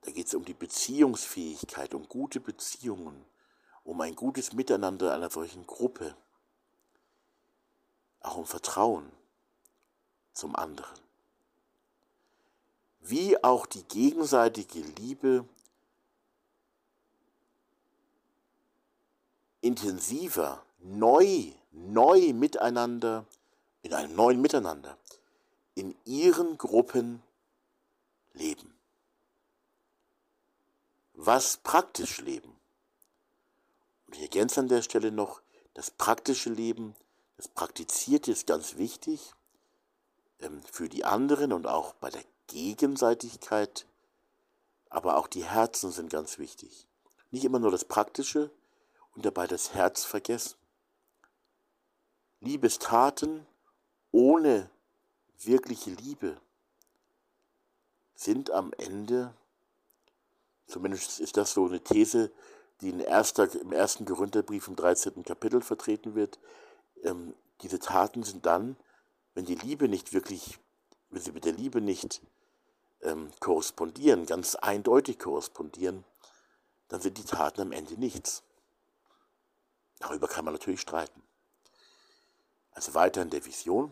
Da 0.00 0.10
geht 0.10 0.26
es 0.26 0.34
um 0.34 0.44
die 0.44 0.54
Beziehungsfähigkeit, 0.54 1.94
um 1.94 2.08
gute 2.08 2.40
Beziehungen, 2.40 3.24
um 3.84 4.00
ein 4.00 4.16
gutes 4.16 4.52
Miteinander 4.52 5.14
einer 5.14 5.30
solchen 5.30 5.66
Gruppe, 5.66 6.16
auch 8.20 8.36
um 8.36 8.46
Vertrauen 8.46 9.10
zum 10.32 10.56
anderen. 10.56 10.98
Wie 13.00 13.42
auch 13.42 13.66
die 13.66 13.84
gegenseitige 13.84 14.80
Liebe 14.80 15.44
intensiver 19.60 20.62
neu, 20.80 21.52
neu 21.72 22.32
miteinander, 22.32 23.24
in 23.82 23.94
einem 23.94 24.14
neuen 24.14 24.40
Miteinander, 24.40 24.96
in 25.74 25.96
ihren 26.04 26.58
Gruppen 26.58 27.22
leben. 28.32 28.74
Was 31.14 31.56
praktisch 31.58 32.20
leben. 32.20 32.56
Und 34.06 34.16
ich 34.16 34.22
ergänze 34.22 34.60
an 34.60 34.68
der 34.68 34.82
Stelle 34.82 35.10
noch, 35.10 35.42
das 35.74 35.90
praktische 35.90 36.50
Leben, 36.50 36.94
das 37.38 37.48
Praktizierte 37.48 38.30
ist 38.30 38.46
ganz 38.46 38.76
wichtig 38.76 39.32
ähm, 40.40 40.60
für 40.70 40.90
die 40.90 41.04
anderen 41.04 41.54
und 41.54 41.66
auch 41.66 41.94
bei 41.94 42.10
der 42.10 42.22
Gegenseitigkeit, 42.48 43.86
aber 44.90 45.16
auch 45.16 45.26
die 45.26 45.44
Herzen 45.44 45.90
sind 45.90 46.10
ganz 46.10 46.38
wichtig. 46.38 46.86
Nicht 47.30 47.44
immer 47.44 47.58
nur 47.58 47.70
das 47.70 47.86
Praktische 47.86 48.50
und 49.14 49.24
dabei 49.24 49.46
das 49.46 49.72
Herz 49.72 50.04
vergessen. 50.04 50.56
Liebestaten 52.40 53.46
ohne 54.12 54.70
wirkliche 55.38 55.90
Liebe 55.90 56.38
sind 58.14 58.50
am 58.50 58.72
Ende 58.74 59.34
Zumindest 60.68 61.18
ist 61.18 61.38
das 61.38 61.52
so 61.54 61.66
eine 61.66 61.80
These, 61.80 62.30
die 62.82 62.90
erster, 63.00 63.52
im 63.54 63.72
ersten 63.72 64.04
Korintherbrief 64.04 64.68
im 64.68 64.76
13. 64.76 65.24
Kapitel 65.24 65.62
vertreten 65.62 66.14
wird. 66.14 66.38
Ähm, 67.04 67.34
diese 67.62 67.78
Taten 67.78 68.22
sind 68.22 68.46
dann, 68.46 68.76
wenn 69.34 69.44
die 69.44 69.54
Liebe 69.54 69.88
nicht 69.88 70.12
wirklich, 70.12 70.58
wenn 71.10 71.22
sie 71.22 71.32
mit 71.32 71.44
der 71.44 71.52
Liebe 71.52 71.80
nicht 71.80 72.20
ähm, 73.02 73.30
korrespondieren, 73.40 74.26
ganz 74.26 74.54
eindeutig 74.54 75.18
korrespondieren, 75.18 76.04
dann 76.88 77.00
sind 77.00 77.18
die 77.18 77.24
Taten 77.24 77.60
am 77.60 77.72
Ende 77.72 77.94
nichts. 77.94 78.42
Darüber 79.98 80.28
kann 80.28 80.44
man 80.44 80.54
natürlich 80.54 80.80
streiten. 80.80 81.22
Also 82.72 82.94
weiter 82.94 83.22
in 83.22 83.30
der 83.30 83.44
Vision. 83.44 83.90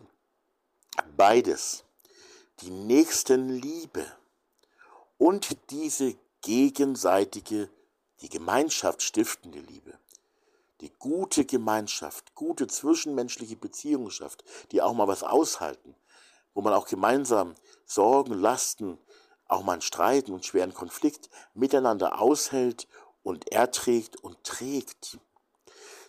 Beides, 1.15 1.83
die 2.61 2.71
Nächstenliebe 2.71 4.05
und 5.17 5.57
diese 5.69 6.15
gegenseitige, 6.41 7.69
die 8.21 8.29
Gemeinschaft 8.29 9.01
stiftende 9.01 9.59
Liebe, 9.59 9.97
die 10.81 10.91
gute 10.99 11.45
Gemeinschaft, 11.45 12.35
gute 12.35 12.67
zwischenmenschliche 12.67 13.55
Beziehungen 13.55 14.11
schafft, 14.11 14.43
die 14.71 14.81
auch 14.81 14.93
mal 14.93 15.07
was 15.07 15.23
aushalten, 15.23 15.95
wo 16.53 16.61
man 16.61 16.73
auch 16.73 16.87
gemeinsam 16.87 17.55
Sorgen, 17.85 18.33
Lasten, 18.33 18.97
auch 19.47 19.63
mal 19.63 19.73
einen 19.73 19.81
Streit 19.81 20.29
und 20.29 20.45
schweren 20.45 20.73
Konflikt 20.73 21.29
miteinander 21.53 22.19
aushält 22.19 22.87
und 23.23 23.51
erträgt 23.51 24.17
und 24.17 24.43
trägt. 24.43 25.17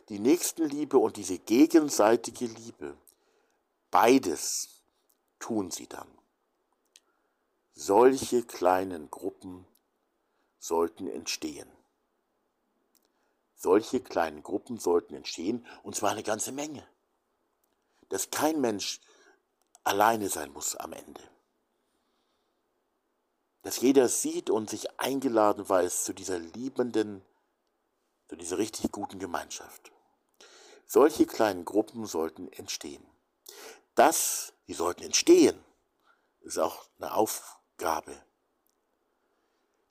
Die 0.08 0.18
Nächstenliebe 0.18 0.98
und 0.98 1.16
diese 1.16 1.38
gegenseitige 1.38 2.46
Liebe, 2.46 2.96
beides 3.90 4.82
tun 5.38 5.70
sie 5.70 5.86
dann. 5.86 6.08
Solche 7.74 8.42
kleinen 8.42 9.10
Gruppen 9.10 9.66
sollten 10.58 11.06
entstehen. 11.06 11.77
Solche 13.60 14.00
kleinen 14.00 14.44
Gruppen 14.44 14.78
sollten 14.78 15.14
entstehen, 15.14 15.66
und 15.82 15.96
zwar 15.96 16.12
eine 16.12 16.22
ganze 16.22 16.52
Menge. 16.52 16.86
Dass 18.08 18.30
kein 18.30 18.60
Mensch 18.60 19.00
alleine 19.82 20.28
sein 20.28 20.52
muss 20.52 20.76
am 20.76 20.92
Ende. 20.92 21.20
Dass 23.62 23.80
jeder 23.80 24.08
sieht 24.08 24.48
und 24.48 24.70
sich 24.70 25.00
eingeladen 25.00 25.68
weiß 25.68 26.04
zu 26.04 26.12
dieser 26.12 26.38
liebenden, 26.38 27.24
zu 28.28 28.36
dieser 28.36 28.58
richtig 28.58 28.92
guten 28.92 29.18
Gemeinschaft. 29.18 29.90
Solche 30.86 31.26
kleinen 31.26 31.64
Gruppen 31.64 32.06
sollten 32.06 32.46
entstehen. 32.52 33.04
Das, 33.96 34.52
die 34.68 34.74
sollten 34.74 35.02
entstehen, 35.02 35.58
ist 36.42 36.58
auch 36.58 36.88
eine 36.98 37.12
Aufgabe. 37.12 38.22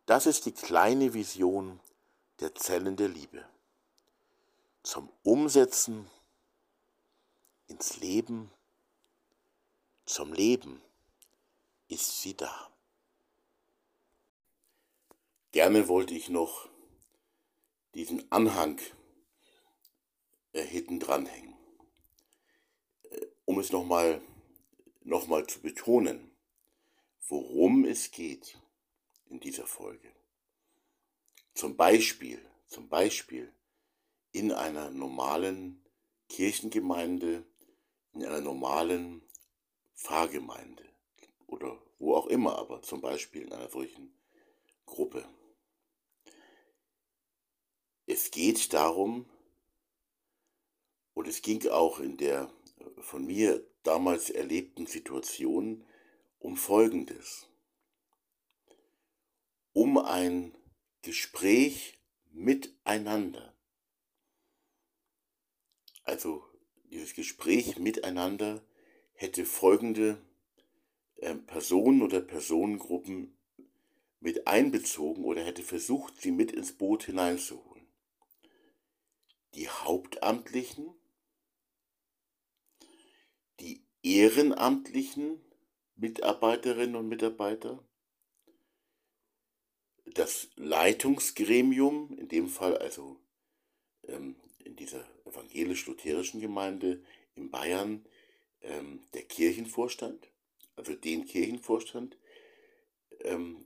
Das 0.05 0.25
ist 0.25 0.45
die 0.45 0.53
kleine 0.53 1.13
Vision 1.13 1.81
der 2.39 2.55
Zellen 2.55 2.95
der 2.95 3.09
Liebe. 3.09 3.45
Zum 4.87 5.11
Umsetzen 5.23 6.09
ins 7.67 7.97
Leben 7.97 8.49
zum 10.05 10.31
Leben 10.31 10.81
ist 11.89 12.21
sie 12.21 12.37
da. 12.37 12.71
Gerne 15.51 15.89
wollte 15.89 16.13
ich 16.13 16.29
noch 16.29 16.69
diesen 17.95 18.31
Anhang 18.31 18.79
äh, 20.53 20.63
hinten 20.63 21.01
dranhängen, 21.01 21.57
äh, 23.09 23.25
um 23.43 23.59
es 23.59 23.73
nochmal 23.73 24.21
noch 25.01 25.27
mal 25.27 25.45
zu 25.47 25.59
betonen, 25.59 26.31
worum 27.27 27.83
es 27.83 28.11
geht 28.11 28.57
in 29.25 29.41
dieser 29.41 29.67
Folge. 29.67 30.13
Zum 31.55 31.75
Beispiel, 31.75 32.39
zum 32.67 32.87
Beispiel 32.87 33.51
in 34.37 34.51
einer 34.51 34.91
normalen 34.91 35.83
Kirchengemeinde, 36.29 37.43
in 38.13 38.23
einer 38.23 38.41
normalen 38.41 39.23
Pfarrgemeinde 39.95 40.85
oder 41.47 41.81
wo 41.97 42.15
auch 42.15 42.27
immer, 42.27 42.59
aber 42.59 42.83
zum 42.83 43.01
Beispiel 43.01 43.41
in 43.41 43.53
einer 43.53 43.69
solchen 43.69 44.13
Gruppe. 44.85 45.27
Es 48.05 48.29
geht 48.29 48.73
darum, 48.73 49.27
und 51.15 51.27
es 51.27 51.41
ging 51.41 51.67
auch 51.69 51.99
in 51.99 52.17
der 52.17 52.53
von 52.99 53.25
mir 53.25 53.67
damals 53.81 54.29
erlebten 54.29 54.85
Situation 54.85 55.83
um 56.37 56.55
Folgendes. 56.55 57.47
Um 59.73 59.97
ein 59.97 60.55
Gespräch 61.01 61.99
miteinander. 62.29 63.56
Also 66.07 66.41
dieses 66.89 67.13
Gespräch 67.13 67.77
miteinander 67.79 68.63
hätte 69.13 69.43
folgende 69.45 70.17
äh, 71.17 71.35
Personen 71.35 72.01
oder 72.01 72.21
Personengruppen 72.21 73.37
mit 74.21 74.47
einbezogen 74.47 75.25
oder 75.25 75.43
hätte 75.43 75.63
versucht, 75.63 76.21
sie 76.21 76.31
mit 76.31 76.53
ins 76.53 76.71
Boot 76.71 77.03
hineinzuholen. 77.03 77.85
Die 79.53 79.67
Hauptamtlichen, 79.67 80.95
die 83.59 83.83
ehrenamtlichen 84.01 85.41
Mitarbeiterinnen 85.97 86.95
und 86.95 87.09
Mitarbeiter, 87.09 87.83
das 90.05 90.47
Leitungsgremium, 90.55 92.17
in 92.17 92.29
dem 92.29 92.47
Fall 92.47 92.77
also 92.77 93.19
ähm, 94.03 94.37
in 94.59 94.77
dieser 94.77 95.05
evangelisch-lutherischen 95.27 96.41
Gemeinde 96.41 97.03
in 97.35 97.51
Bayern, 97.51 98.05
ähm, 98.61 99.01
der 99.13 99.23
Kirchenvorstand, 99.23 100.29
also 100.75 100.93
den 100.93 101.25
Kirchenvorstand, 101.25 102.17
ähm, 103.21 103.65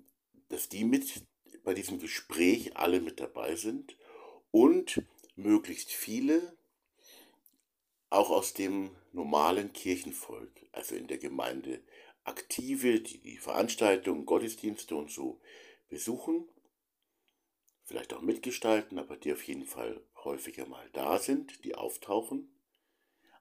dass 0.50 0.70
die 0.70 0.84
mit 0.84 1.24
bei 1.64 1.74
diesem 1.74 2.00
Gespräch 2.00 2.76
alle 2.76 3.02
mit 3.02 3.20
dabei 3.20 3.56
sind 3.56 3.96
und 4.52 5.04
möglichst 5.36 5.92
viele 5.92 6.58
auch 8.10 8.30
aus 8.30 8.54
dem 8.54 8.92
normalen 9.14 9.72
Kirchenvolk, 9.72 10.52
also 10.72 10.96
in 10.96 11.08
der 11.08 11.18
Gemeinde 11.18 11.82
aktive, 12.24 13.00
die 13.00 13.20
die 13.20 13.38
Veranstaltungen, 13.38 14.26
Gottesdienste 14.26 14.96
und 14.96 15.12
so 15.12 15.40
besuchen, 15.90 16.48
vielleicht 17.84 18.14
auch 18.14 18.22
mitgestalten, 18.22 19.00
aber 19.00 19.18
die 19.18 19.34
auf 19.34 19.44
jeden 19.44 19.66
Fall 19.66 20.02
häufiger 20.24 20.66
mal 20.66 20.90
da 20.94 21.20
sind, 21.20 21.64
die 21.64 21.76
auftauchen, 21.76 22.50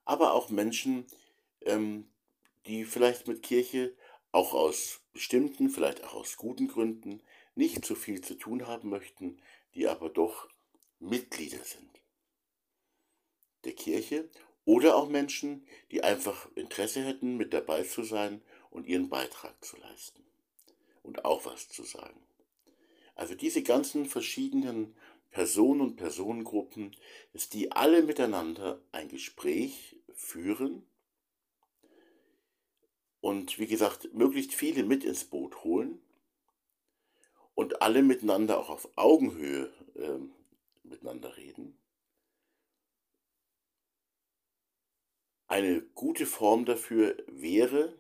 aber 0.05 0.35
auch 0.35 0.51
Menschen, 0.51 1.07
ähm, 1.63 2.11
die 2.67 2.85
vielleicht 2.85 3.29
mit 3.29 3.43
Kirche 3.43 3.95
auch 4.33 4.55
aus 4.55 5.01
bestimmten, 5.13 5.71
vielleicht 5.71 6.05
auch 6.05 6.15
aus 6.15 6.37
guten 6.37 6.69
Gründen 6.69 7.23
nicht 7.55 7.85
so 7.85 7.95
viel 7.95 8.21
zu 8.21 8.35
tun 8.35 8.67
haben 8.67 8.91
möchten, 8.91 9.41
die 9.75 9.89
aber 9.89 10.09
doch 10.09 10.49
Mitglieder 10.99 11.63
sind 11.65 11.91
der 13.65 13.73
Kirche 13.73 14.29
oder 14.65 14.97
auch 14.97 15.09
Menschen, 15.09 15.67
die 15.91 16.03
einfach 16.03 16.49
Interesse 16.55 17.05
hätten, 17.05 17.37
mit 17.37 17.53
dabei 17.53 17.83
zu 17.83 18.03
sein 18.03 18.43
und 18.71 18.87
ihren 18.87 19.09
Beitrag 19.09 19.65
zu 19.65 19.77
leisten 19.79 20.25
und 21.03 21.25
auch 21.25 21.45
was 21.45 21.69
zu 21.69 21.83
sagen. 21.83 22.21
Also 23.15 23.35
diese 23.35 23.63
ganzen 23.63 24.07
verschiedenen 24.07 24.95
Personen 25.31 25.81
und 25.81 25.97
Personengruppen, 25.97 26.97
dass 27.33 27.49
die 27.49 27.73
alle 27.73 28.03
miteinander 28.03 28.83
ein 28.93 29.09
Gespräch 29.09 29.97
führen 30.13 30.87
und 33.21 33.59
wie 33.59 33.67
gesagt, 33.67 34.13
möglichst 34.15 34.55
viele 34.55 34.83
mit 34.83 35.05
ins 35.05 35.25
Boot 35.25 35.63
holen 35.63 36.01
und 37.55 37.83
alle 37.83 38.03
miteinander 38.03 38.59
auch 38.59 38.71
auf 38.71 38.89
Augenhöhe 38.97 39.73
äh, 39.95 40.19
miteinander 40.83 41.37
reden. 41.37 41.77
Eine 45.47 45.83
gute 45.83 46.27
Form 46.27 46.65
dafür 46.65 47.17
wäre 47.27 47.99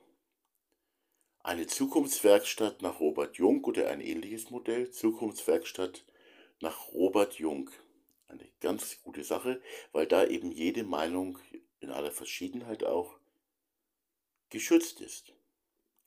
eine 1.43 1.67
Zukunftswerkstatt 1.67 2.81
nach 2.81 3.01
Robert 3.01 3.37
Jung 3.37 3.65
oder 3.65 3.89
ein 3.89 4.01
ähnliches 4.01 4.51
Modell, 4.51 4.91
Zukunftswerkstatt 4.91 6.05
nach 6.61 6.93
Robert 6.93 7.35
Jung. 7.35 7.71
Eine 8.29 8.49
ganz 8.61 9.01
gute 9.03 9.25
Sache, 9.25 9.61
weil 9.93 10.07
da 10.07 10.27
eben 10.27 10.53
jede 10.53 10.85
Meinung 10.85 11.39
in 11.81 11.91
aller 11.91 12.13
Verschiedenheit 12.13 12.85
auch 12.85 13.19
geschützt 14.51 15.01
ist 15.01 15.33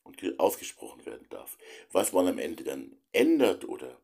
und 0.04 0.40
ausgesprochen 0.40 1.06
werden 1.06 1.28
darf. 1.30 1.58
Was 1.92 2.14
man 2.14 2.28
am 2.28 2.40
Ende 2.40 2.64
dann 2.64 2.96
ändert 3.12 3.66
oder 3.66 4.00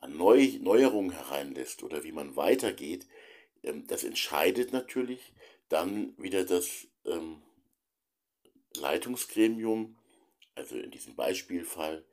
an 0.00 0.16
Neu 0.16 0.58
Neuerungen 0.60 1.12
hereinlässt 1.12 1.82
oder 1.82 2.04
wie 2.04 2.12
man 2.12 2.36
weitergeht, 2.36 3.06
ähm, 3.62 3.86
das 3.86 4.04
entscheidet 4.04 4.72
natürlich 4.72 5.32
dann 5.68 6.14
wieder 6.18 6.44
das 6.44 6.86
ähm, 7.04 7.42
Leitungsgremium, 8.76 9.96
also 10.54 10.76
in 10.76 10.90
diesem 10.90 11.14
Beispielfall 11.14 12.04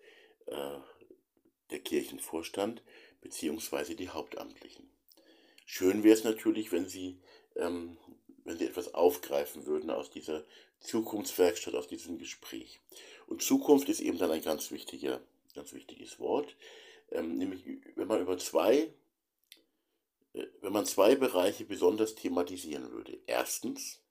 äh, 0.47 0.77
der 1.69 1.79
Kirchenvorstand 1.79 2.83
bzw. 3.25 3.95
die 3.95 4.09
Hauptamtlichen. 4.09 4.87
Schön 5.65 6.03
wäre 6.03 6.15
es 6.15 6.23
natürlich, 6.23 6.71
wenn 6.71 6.87
Sie, 6.87 7.19
ähm, 7.55 7.97
wenn 8.43 8.57
Sie 8.57 8.65
etwas 8.65 8.93
aufgreifen 8.93 9.65
würden 9.65 9.89
aus 9.89 10.11
dieser 10.11 10.45
Zukunftswerkstatt, 10.79 11.73
aus 11.73 11.87
diesem 11.87 12.19
Gespräch. 12.19 12.79
Und 13.27 13.41
Zukunft 13.41 13.89
ist 13.89 13.99
eben 13.99 14.19
dann 14.19 14.31
ein 14.31 14.43
ganz 14.43 14.69
wichtiger, 14.69 15.21
ganz 15.55 15.73
wichtiges 15.73 16.19
Wort, 16.19 16.55
ähm, 17.11 17.37
nämlich 17.37 17.63
wenn 17.95 18.07
man 18.07 18.21
über 18.21 18.37
zwei, 18.37 18.93
äh, 20.33 20.45
wenn 20.61 20.73
man 20.73 20.85
zwei 20.85 21.15
Bereiche 21.15 21.65
besonders 21.65 22.13
thematisieren 22.13 22.91
würde. 22.91 23.17
Erstens 23.25 24.01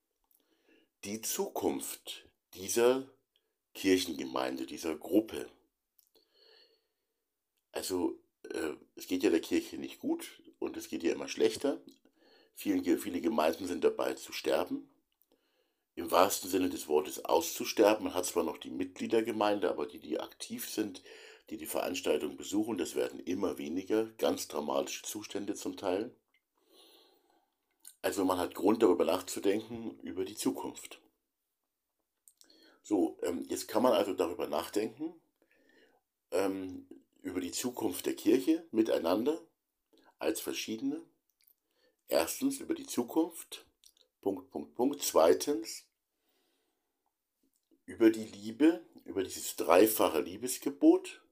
die 1.05 1.21
Zukunft 1.21 2.29
dieser 2.55 3.09
Kirchengemeinde, 3.75 4.67
dieser 4.67 4.97
Gruppe. 4.97 5.49
Also 7.71 8.19
es 8.97 9.07
geht 9.07 9.23
ja 9.23 9.31
der 9.31 9.41
Kirche 9.41 9.79
nicht 9.79 10.01
gut 10.01 10.43
und 10.59 10.77
es 10.77 10.89
geht 10.89 11.03
ihr 11.03 11.13
immer 11.13 11.29
schlechter. 11.29 11.81
Viele, 12.55 12.99
viele 12.99 13.21
Gemeinden 13.21 13.67
sind 13.67 13.85
dabei 13.85 14.15
zu 14.15 14.33
sterben. 14.33 14.89
Im 15.97 16.11
wahrsten 16.11 16.51
Sinne 16.51 16.71
des 16.71 16.89
Wortes 16.89 17.25
auszusterben. 17.25 18.05
Man 18.05 18.15
hat 18.15 18.27
zwar 18.27 18.45
noch 18.45 18.59
die 18.59 18.71
Mitgliedergemeinde, 18.71 19.71
aber 19.71 19.87
die, 19.87 19.99
die 19.99 20.19
aktiv 20.19 20.69
sind, 20.69 21.03
die 21.51 21.57
die 21.57 21.67
Veranstaltung 21.67 22.37
besuchen, 22.37 22.79
das 22.79 22.95
werden 22.95 23.21
immer 23.21 23.59
weniger. 23.59 24.07
Ganz 24.19 24.49
dramatische 24.49 25.03
Zustände 25.03 25.55
zum 25.55 25.77
Teil. 25.77 26.15
Also 28.03 28.25
man 28.25 28.39
hat 28.39 28.55
Grund 28.55 28.83
darüber 28.83 29.05
nachzudenken, 29.05 29.99
über 30.01 30.25
die 30.25 30.37
Zukunft. 30.37 31.01
So, 32.83 33.19
ähm, 33.23 33.47
jetzt 33.49 33.67
kann 33.67 33.83
man 33.83 33.93
also 33.93 34.13
darüber 34.13 34.47
nachdenken, 34.47 35.15
ähm, 36.31 36.87
über 37.25 37.41
die 37.41 37.53
Zukunft 37.53 38.05
der 38.07 38.15
Kirche 38.15 38.67
miteinander 38.71 39.41
als 40.19 40.41
verschiedene. 40.41 41.03
Erstens 42.07 42.61
über 42.61 42.75
die 42.75 42.87
Zukunft, 42.87 43.67
Punkt, 44.21 44.51
Punkt, 44.51 44.75
Punkt. 44.75 45.03
Zweitens 45.03 45.89
über 47.87 48.11
die 48.11 48.27
Liebe, 48.27 48.87
über 49.05 49.23
dieses 49.23 49.57
dreifache 49.57 50.21
Liebesgebot. 50.21 51.23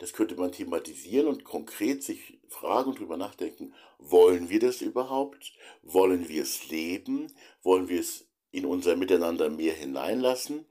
Das 0.00 0.12
könnte 0.12 0.34
man 0.34 0.50
thematisieren 0.50 1.28
und 1.28 1.44
konkret 1.44 2.02
sich 2.02 2.40
fragen 2.48 2.90
und 2.90 2.98
darüber 2.98 3.16
nachdenken, 3.16 3.74
wollen 3.98 4.48
wir 4.48 4.58
das 4.58 4.80
überhaupt? 4.80 5.52
Wollen 5.82 6.28
wir 6.28 6.42
es 6.42 6.68
leben? 6.68 7.32
Wollen 7.62 7.88
wir 7.88 8.00
es 8.00 8.26
in 8.50 8.66
unser 8.66 8.96
Miteinander 8.96 9.48
mehr 9.48 9.74
hineinlassen, 9.74 10.66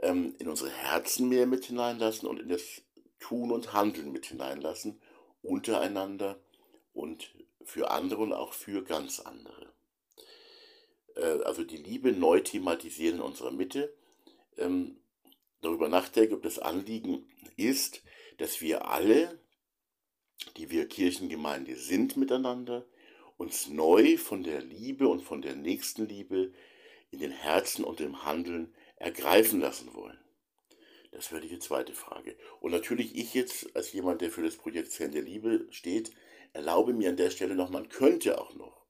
ähm, 0.00 0.34
in 0.38 0.48
unsere 0.48 0.70
Herzen 0.70 1.28
mehr 1.28 1.46
mit 1.46 1.66
hineinlassen 1.66 2.26
und 2.26 2.40
in 2.40 2.48
das 2.48 2.82
Tun 3.20 3.50
und 3.50 3.72
Handeln 3.72 4.12
mit 4.12 4.26
hineinlassen, 4.26 5.00
untereinander 5.42 6.40
und 6.92 7.34
für 7.64 7.90
andere 7.90 8.22
und 8.22 8.32
auch 8.32 8.52
für 8.52 8.82
ganz 8.84 9.20
andere. 9.20 9.72
Äh, 11.16 11.42
also 11.44 11.64
die 11.64 11.76
Liebe 11.76 12.12
neu 12.12 12.40
thematisieren 12.40 13.16
in 13.16 13.22
unserer 13.22 13.50
Mitte, 13.50 13.94
ähm, 14.56 15.00
darüber 15.60 15.88
nachdenken, 15.88 16.34
ob 16.34 16.42
das 16.42 16.58
Anliegen 16.58 17.28
ist, 17.56 18.02
dass 18.38 18.60
wir 18.60 18.88
alle, 18.88 19.40
die 20.56 20.70
wir 20.70 20.88
Kirchengemeinde 20.88 21.76
sind 21.76 22.16
miteinander, 22.16 22.86
uns 23.36 23.68
neu 23.68 24.16
von 24.16 24.42
der 24.42 24.62
Liebe 24.62 25.08
und 25.08 25.22
von 25.22 25.42
der 25.42 25.56
Nächstenliebe 25.56 26.52
in 27.10 27.18
den 27.20 27.30
Herzen 27.30 27.84
und 27.84 28.00
im 28.00 28.24
Handeln 28.24 28.74
ergreifen 28.96 29.60
lassen 29.60 29.94
wollen. 29.94 30.18
Das 31.10 31.32
wäre 31.32 31.46
die 31.46 31.58
zweite 31.58 31.94
Frage. 31.94 32.36
Und 32.60 32.72
natürlich 32.72 33.16
ich 33.16 33.34
jetzt, 33.34 33.74
als 33.74 33.92
jemand, 33.92 34.20
der 34.20 34.30
für 34.30 34.42
das 34.42 34.56
Projekt 34.56 34.92
Zellen 34.92 35.12
der 35.12 35.22
Liebe 35.22 35.66
steht, 35.70 36.12
erlaube 36.52 36.92
mir 36.92 37.10
an 37.10 37.16
der 37.16 37.30
Stelle 37.30 37.54
noch, 37.54 37.70
man 37.70 37.88
könnte 37.88 38.40
auch 38.40 38.54
noch, 38.54 38.84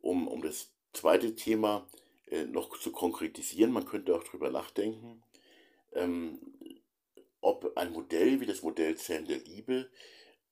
um, 0.00 0.28
um 0.28 0.42
das 0.42 0.72
zweite 0.92 1.34
Thema 1.34 1.88
äh, 2.26 2.44
noch 2.44 2.78
zu 2.78 2.92
konkretisieren, 2.92 3.72
man 3.72 3.84
könnte 3.84 4.14
auch 4.14 4.24
darüber 4.24 4.50
nachdenken, 4.50 5.22
ähm, 5.92 6.40
ob 7.40 7.76
ein 7.76 7.92
Modell 7.92 8.40
wie 8.40 8.46
das 8.46 8.62
Modell 8.62 8.96
Zellen 8.96 9.26
der 9.26 9.38
Liebe 9.38 9.90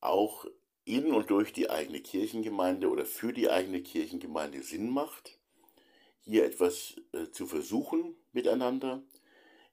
auch 0.01 0.46
in 0.84 1.12
und 1.12 1.30
durch 1.30 1.53
die 1.53 1.70
eigene 1.70 2.01
Kirchengemeinde 2.01 2.88
oder 2.88 3.05
für 3.05 3.32
die 3.32 3.51
eigene 3.51 3.82
Kirchengemeinde 3.82 4.62
Sinn 4.62 4.90
macht, 4.90 5.38
hier 6.20 6.44
etwas 6.44 6.96
äh, 7.12 7.30
zu 7.30 7.46
versuchen 7.46 8.16
miteinander, 8.32 9.03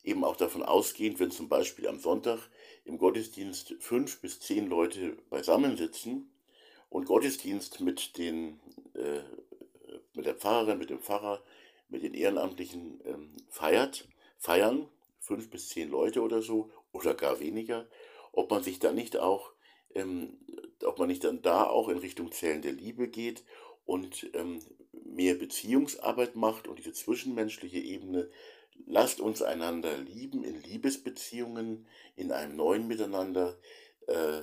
eben 0.08 0.24
auch 0.24 0.38
davon 0.38 0.64
ausgehend, 0.64 1.20
wenn 1.20 1.32
zum 1.32 1.50
Beispiel 1.50 1.88
am 1.88 2.00
Sonntag 2.00 2.40
im 2.86 2.98
Gottesdienst 2.98 3.76
fünf 3.80 4.22
bis 4.22 4.40
zehn 4.40 4.68
Leute 4.68 5.18
beisammensitzen 5.30 6.32
und 6.90 7.06
Gottesdienst 7.06 7.82
mit, 7.82 8.18
den, 8.18 8.60
äh, 8.94 9.20
mit 10.14 10.26
der 10.26 10.36
Pfarrerin, 10.36 10.78
mit 10.78 10.90
dem 10.90 11.00
Pfarrer, 11.00 11.44
mit 11.90 12.04
den 12.04 12.14
Ehrenamtlichen 12.14 13.02
ähm, 13.06 13.34
feiert, 13.50 14.08
feiern, 14.38 14.88
fünf 15.20 15.50
bis 15.50 15.70
zehn 15.70 15.90
Leute 15.90 16.22
oder 16.22 16.42
so, 16.42 16.72
oder 16.94 17.14
gar 17.14 17.40
weniger, 17.40 17.86
ob 18.32 18.50
man 18.50 18.64
sich 18.64 18.80
dann 18.80 18.96
nicht 18.96 19.18
auch, 19.18 19.52
ähm, 19.94 20.38
ob 20.86 21.00
man 21.00 21.10
nicht 21.10 21.26
dann 21.26 21.42
da 21.42 21.66
auch 21.66 21.90
in 21.90 21.98
Richtung 21.98 22.32
Zählen 22.32 22.62
der 22.62 22.72
Liebe 22.72 23.10
geht 23.10 23.44
und 23.86 24.30
ähm, 24.34 24.60
mehr 24.92 25.36
Beziehungsarbeit 25.36 26.36
macht 26.36 26.68
und 26.68 26.80
diese 26.80 26.94
zwischenmenschliche 26.94 27.80
Ebene 27.80 28.30
lasst 28.86 29.20
uns 29.20 29.42
einander 29.42 29.98
lieben 29.98 30.44
in 30.44 30.62
Liebesbeziehungen, 30.62 31.86
in 32.16 32.32
einem 32.32 32.56
neuen 32.56 32.88
Miteinander, 32.88 33.58
äh, 34.08 34.42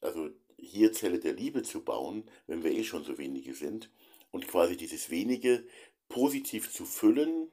also 0.00 0.30
hier 0.56 0.92
Zelle 0.92 1.18
der 1.18 1.32
Liebe 1.32 1.62
zu 1.62 1.82
bauen, 1.82 2.24
wenn 2.46 2.62
wir 2.62 2.70
eh 2.70 2.84
schon 2.84 3.04
so 3.04 3.18
wenige 3.18 3.54
sind, 3.54 3.90
und 4.30 4.46
quasi 4.46 4.76
dieses 4.76 5.10
wenige 5.10 5.64
positiv 6.08 6.70
zu 6.72 6.84
füllen 6.84 7.50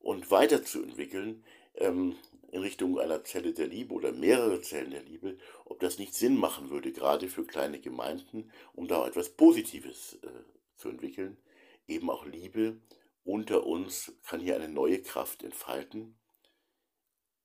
und 0.00 0.30
weiterzuentwickeln 0.30 1.44
ähm, 1.76 2.16
in 2.50 2.62
Richtung 2.62 2.98
einer 2.98 3.24
Zelle 3.24 3.52
der 3.52 3.68
Liebe 3.68 3.94
oder 3.94 4.12
mehrere 4.12 4.60
Zellen 4.60 4.90
der 4.90 5.02
Liebe, 5.02 5.38
ob 5.64 5.80
das 5.80 5.98
nicht 5.98 6.14
Sinn 6.14 6.36
machen 6.36 6.70
würde, 6.70 6.92
gerade 6.92 7.28
für 7.28 7.44
kleine 7.44 7.80
Gemeinden, 7.80 8.50
um 8.74 8.88
da 8.88 9.06
etwas 9.06 9.30
Positives 9.30 10.18
äh, 10.22 10.28
zu 10.76 10.88
entwickeln, 10.88 11.36
eben 11.86 12.10
auch 12.10 12.26
Liebe 12.26 12.80
unter 13.24 13.66
uns 13.66 14.12
kann 14.24 14.40
hier 14.40 14.56
eine 14.56 14.68
neue 14.68 15.02
Kraft 15.02 15.42
entfalten, 15.42 16.18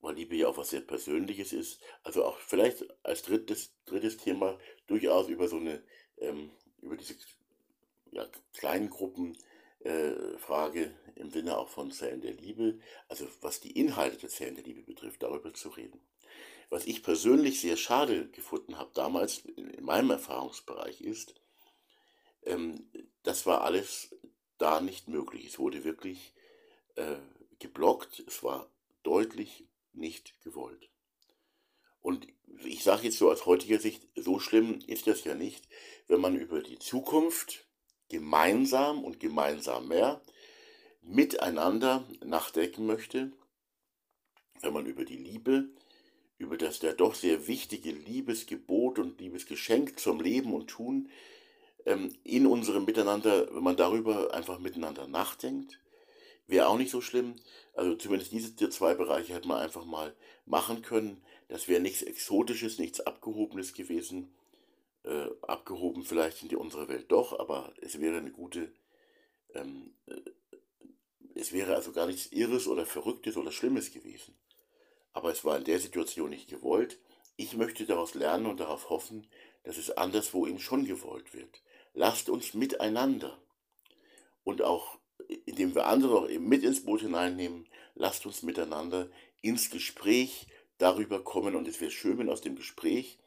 weil 0.01 0.15
Liebe 0.15 0.35
ja 0.35 0.47
auch 0.47 0.57
was 0.57 0.69
sehr 0.69 0.81
Persönliches 0.81 1.51
ist. 1.51 1.81
Also 2.03 2.23
auch 2.23 2.37
vielleicht 2.39 2.85
als 3.03 3.23
drittes, 3.23 3.73
drittes 3.85 4.17
Thema 4.17 4.59
durchaus 4.87 5.27
über 5.27 5.47
so 5.47 5.57
eine, 5.57 5.83
ähm, 6.17 6.51
über 6.81 6.95
diese 6.95 7.15
ja, 8.11 8.25
kleinen 8.53 8.89
Gruppen 8.89 9.37
äh, 9.79 10.37
Frage 10.37 10.95
im 11.15 11.29
Sinne 11.29 11.57
auch 11.57 11.69
von 11.69 11.91
Zellen 11.91 12.21
der 12.21 12.33
Liebe, 12.33 12.79
also 13.07 13.27
was 13.41 13.59
die 13.59 13.79
Inhalte 13.79 14.17
der 14.17 14.29
Zellen 14.29 14.55
der 14.55 14.63
Liebe 14.63 14.81
betrifft, 14.81 15.23
darüber 15.23 15.53
zu 15.53 15.69
reden. 15.69 16.01
Was 16.69 16.85
ich 16.85 17.03
persönlich 17.03 17.61
sehr 17.61 17.77
schade 17.77 18.29
gefunden 18.29 18.77
habe 18.77 18.91
damals 18.93 19.39
in 19.39 19.83
meinem 19.83 20.09
Erfahrungsbereich 20.09 21.01
ist, 21.01 21.35
ähm, 22.43 22.89
das 23.23 23.45
war 23.45 23.61
alles 23.61 24.14
da 24.57 24.81
nicht 24.81 25.07
möglich. 25.07 25.45
Es 25.45 25.59
wurde 25.59 25.83
wirklich 25.83 26.33
äh, 26.95 27.15
geblockt, 27.59 28.23
es 28.27 28.43
war 28.43 28.69
deutlich 29.03 29.65
nicht 29.93 30.41
gewollt. 30.41 30.89
Und 32.01 32.27
ich 32.63 32.83
sage 32.83 33.03
jetzt 33.03 33.17
so 33.17 33.31
aus 33.31 33.45
heutiger 33.45 33.79
Sicht, 33.79 34.07
so 34.15 34.39
schlimm 34.39 34.79
ist 34.87 35.07
das 35.07 35.23
ja 35.23 35.33
nicht, 35.33 35.67
wenn 36.07 36.21
man 36.21 36.35
über 36.35 36.61
die 36.61 36.79
Zukunft 36.79 37.67
gemeinsam 38.09 39.03
und 39.03 39.19
gemeinsam 39.19 39.87
mehr 39.87 40.21
miteinander 41.01 42.07
nachdenken 42.23 42.85
möchte, 42.85 43.31
wenn 44.61 44.73
man 44.73 44.85
über 44.85 45.05
die 45.05 45.17
Liebe, 45.17 45.69
über 46.37 46.57
das 46.57 46.79
der 46.79 46.93
doch 46.93 47.15
sehr 47.15 47.47
wichtige 47.47 47.91
Liebesgebot 47.91 48.99
und 48.99 49.19
Liebesgeschenk 49.19 49.99
zum 49.99 50.21
Leben 50.21 50.53
und 50.53 50.67
Tun 50.67 51.09
ähm, 51.09 51.15
in 51.85 52.47
unserem 52.47 52.85
Miteinander, 52.85 53.53
wenn 53.53 53.63
man 53.63 53.77
darüber 53.77 54.33
einfach 54.33 54.57
miteinander 54.57 55.07
nachdenkt, 55.07 55.79
wäre 56.47 56.67
auch 56.67 56.77
nicht 56.77 56.89
so 56.89 56.99
schlimm. 56.99 57.35
Also 57.73 57.95
zumindest 57.95 58.31
diese 58.31 58.55
zwei 58.69 58.95
Bereiche 58.95 59.33
hätte 59.33 59.47
man 59.47 59.59
einfach 59.61 59.85
mal 59.85 60.15
machen 60.45 60.81
können. 60.81 61.23
Das 61.47 61.67
wäre 61.67 61.81
nichts 61.81 62.01
Exotisches, 62.01 62.79
nichts 62.79 63.01
Abgehobenes 63.01 63.73
gewesen. 63.73 64.33
Äh, 65.03 65.27
abgehoben 65.43 66.03
vielleicht 66.03 66.41
in 66.41 66.49
die 66.49 66.55
unsere 66.55 66.87
Welt 66.87 67.11
doch, 67.11 67.39
aber 67.39 67.71
es 67.79 67.99
wäre 68.01 68.17
eine 68.17 68.31
gute, 68.31 68.73
ähm, 69.53 69.93
äh, 70.07 70.15
es 71.35 71.53
wäre 71.53 71.75
also 71.75 71.91
gar 71.91 72.07
nichts 72.07 72.31
Irres 72.31 72.67
oder 72.67 72.87
Verrücktes 72.87 73.37
oder 73.37 73.51
Schlimmes 73.51 73.91
gewesen. 73.91 74.35
Aber 75.13 75.31
es 75.31 75.45
war 75.45 75.57
in 75.57 75.63
der 75.63 75.79
Situation 75.79 76.31
nicht 76.31 76.49
gewollt. 76.49 76.97
Ich 77.35 77.55
möchte 77.55 77.85
daraus 77.85 78.15
lernen 78.15 78.47
und 78.47 78.59
darauf 78.59 78.89
hoffen, 78.89 79.27
dass 79.63 79.77
es 79.77 79.91
anderswo 79.91 80.47
eben 80.47 80.59
schon 80.59 80.85
gewollt 80.85 81.35
wird 81.35 81.61
lasst 81.95 82.29
uns 82.29 82.53
miteinander 82.53 83.41
und 84.43 84.61
auch 84.61 84.99
indem 85.45 85.73
wir 85.73 85.87
andere 85.87 86.19
auch 86.19 86.29
eben 86.29 86.47
mit 86.47 86.63
ins 86.63 86.83
Boot 86.83 87.01
hineinnehmen, 87.01 87.67
lasst 87.95 88.25
uns 88.25 88.43
miteinander 88.43 89.09
ins 89.41 89.69
Gespräch 89.69 90.47
darüber 90.77 91.23
kommen 91.23 91.55
und 91.55 91.67
es 91.67 91.81
wäre 91.81 91.91
schön, 91.91 92.17
wenn 92.17 92.29
aus 92.29 92.41
dem 92.41 92.55
Gespräch, 92.55 93.17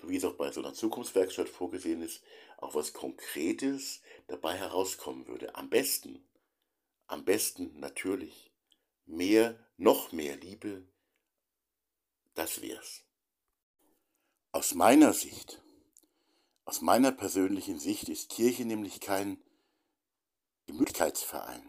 so 0.00 0.08
wie 0.08 0.16
es 0.16 0.24
auch 0.24 0.34
bei 0.34 0.50
so 0.52 0.60
einer 0.60 0.74
Zukunftswerkstatt 0.74 1.48
vorgesehen 1.48 2.02
ist, 2.02 2.22
auch 2.58 2.74
was 2.74 2.92
Konkretes 2.92 4.00
dabei 4.28 4.56
herauskommen 4.56 5.26
würde. 5.26 5.54
Am 5.56 5.68
besten, 5.68 6.24
am 7.06 7.24
besten 7.24 7.78
natürlich 7.80 8.52
mehr, 9.06 9.58
noch 9.76 10.12
mehr 10.12 10.36
Liebe, 10.36 10.86
das 12.34 12.62
wär's. 12.62 13.02
Aus 14.52 14.74
meiner 14.74 15.12
Sicht, 15.12 15.63
aus 16.64 16.80
meiner 16.80 17.12
persönlichen 17.12 17.78
Sicht 17.78 18.08
ist 18.08 18.30
Kirche 18.30 18.64
nämlich 18.64 19.00
kein 19.00 19.42
Gemütlichkeitsverein. 20.66 21.62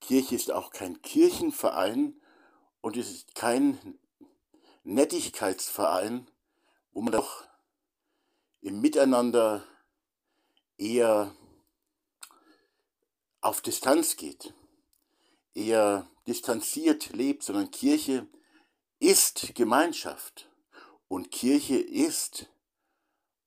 Kirche 0.00 0.36
ist 0.36 0.52
auch 0.52 0.70
kein 0.70 1.02
Kirchenverein 1.02 2.20
und 2.80 2.96
es 2.96 3.10
ist 3.10 3.34
kein 3.34 3.98
Nettigkeitsverein, 4.84 6.30
wo 6.92 7.02
man 7.02 7.12
doch 7.12 7.44
im 8.60 8.80
Miteinander 8.80 9.64
eher 10.78 11.34
auf 13.40 13.60
Distanz 13.60 14.16
geht, 14.16 14.54
eher 15.54 16.08
distanziert 16.26 17.10
lebt, 17.10 17.42
sondern 17.42 17.70
Kirche 17.70 18.28
ist 18.98 19.54
Gemeinschaft 19.54 20.48
und 21.08 21.30
Kirche 21.30 21.78
ist 21.78 22.48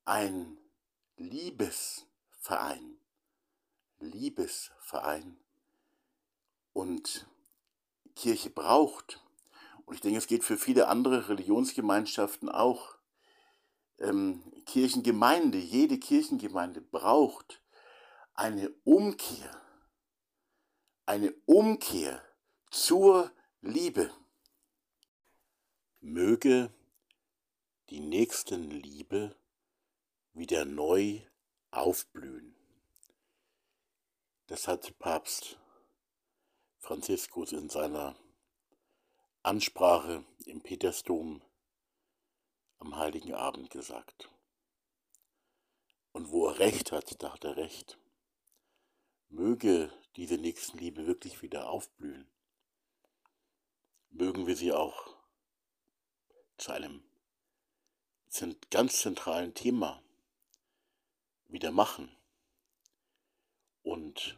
ein 0.10 0.58
Liebesverein. 1.18 2.98
Liebesverein. 4.00 5.40
Und 6.74 7.28
Kirche 8.16 8.50
braucht, 8.50 9.24
und 9.86 9.94
ich 9.94 10.02
denke, 10.02 10.18
es 10.18 10.26
geht 10.26 10.44
für 10.44 10.58
viele 10.58 10.88
andere 10.88 11.30
Religionsgemeinschaften 11.30 12.50
auch, 12.50 12.96
ähm, 14.00 14.42
Kirchengemeinde, 14.66 15.60
jede 15.60 16.00
Kirchengemeinde 16.00 16.82
braucht 16.82 17.62
eine 18.34 18.70
Umkehr, 18.86 19.62
eine 21.06 21.34
Umkehr 21.46 22.24
zur 22.72 23.32
Liebe. 23.62 24.12
Möge 26.00 26.74
die 27.90 28.00
Nächstenliebe 28.00 29.39
wieder 30.34 30.66
neu 30.66 31.22
aufblühen. 31.72 32.56
Das 34.48 34.68
hat 34.68 34.98
Papst 35.00 35.60
Franziskus 36.80 37.52
in 37.52 37.70
seiner 37.70 38.16
Ansprache 39.44 40.26
im 40.46 40.62
Petersdom 40.62 41.42
am 42.80 42.96
heiligen 42.96 43.34
Abend 43.34 43.70
gesagt. 43.70 44.30
Und 46.12 46.32
wo 46.32 46.48
er 46.48 46.60
recht 46.60 46.92
hat, 46.92 47.22
da 47.22 47.34
hat 47.34 47.44
er 47.44 47.58
recht. 47.58 48.00
Möge 49.30 49.94
diese 50.16 50.38
Nächstenliebe 50.38 51.06
wirklich 51.06 51.42
wieder 51.42 51.70
aufblühen. 51.70 52.28
Mögen 54.10 54.48
wir 54.48 54.56
sie 54.56 54.74
auch 54.74 55.16
zu 56.58 56.72
einem 56.72 57.04
ganz 58.72 59.02
zentralen 59.02 59.54
Thema 59.54 60.02
wieder 61.50 61.72
machen. 61.72 62.10
Und 63.84 64.38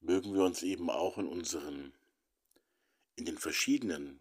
mögen 0.00 0.34
wir 0.34 0.42
uns 0.42 0.62
eben 0.62 0.90
auch 0.90 1.18
in 1.18 1.26
unseren, 1.26 1.92
in 3.16 3.24
den 3.24 3.38
verschiedenen 3.38 4.20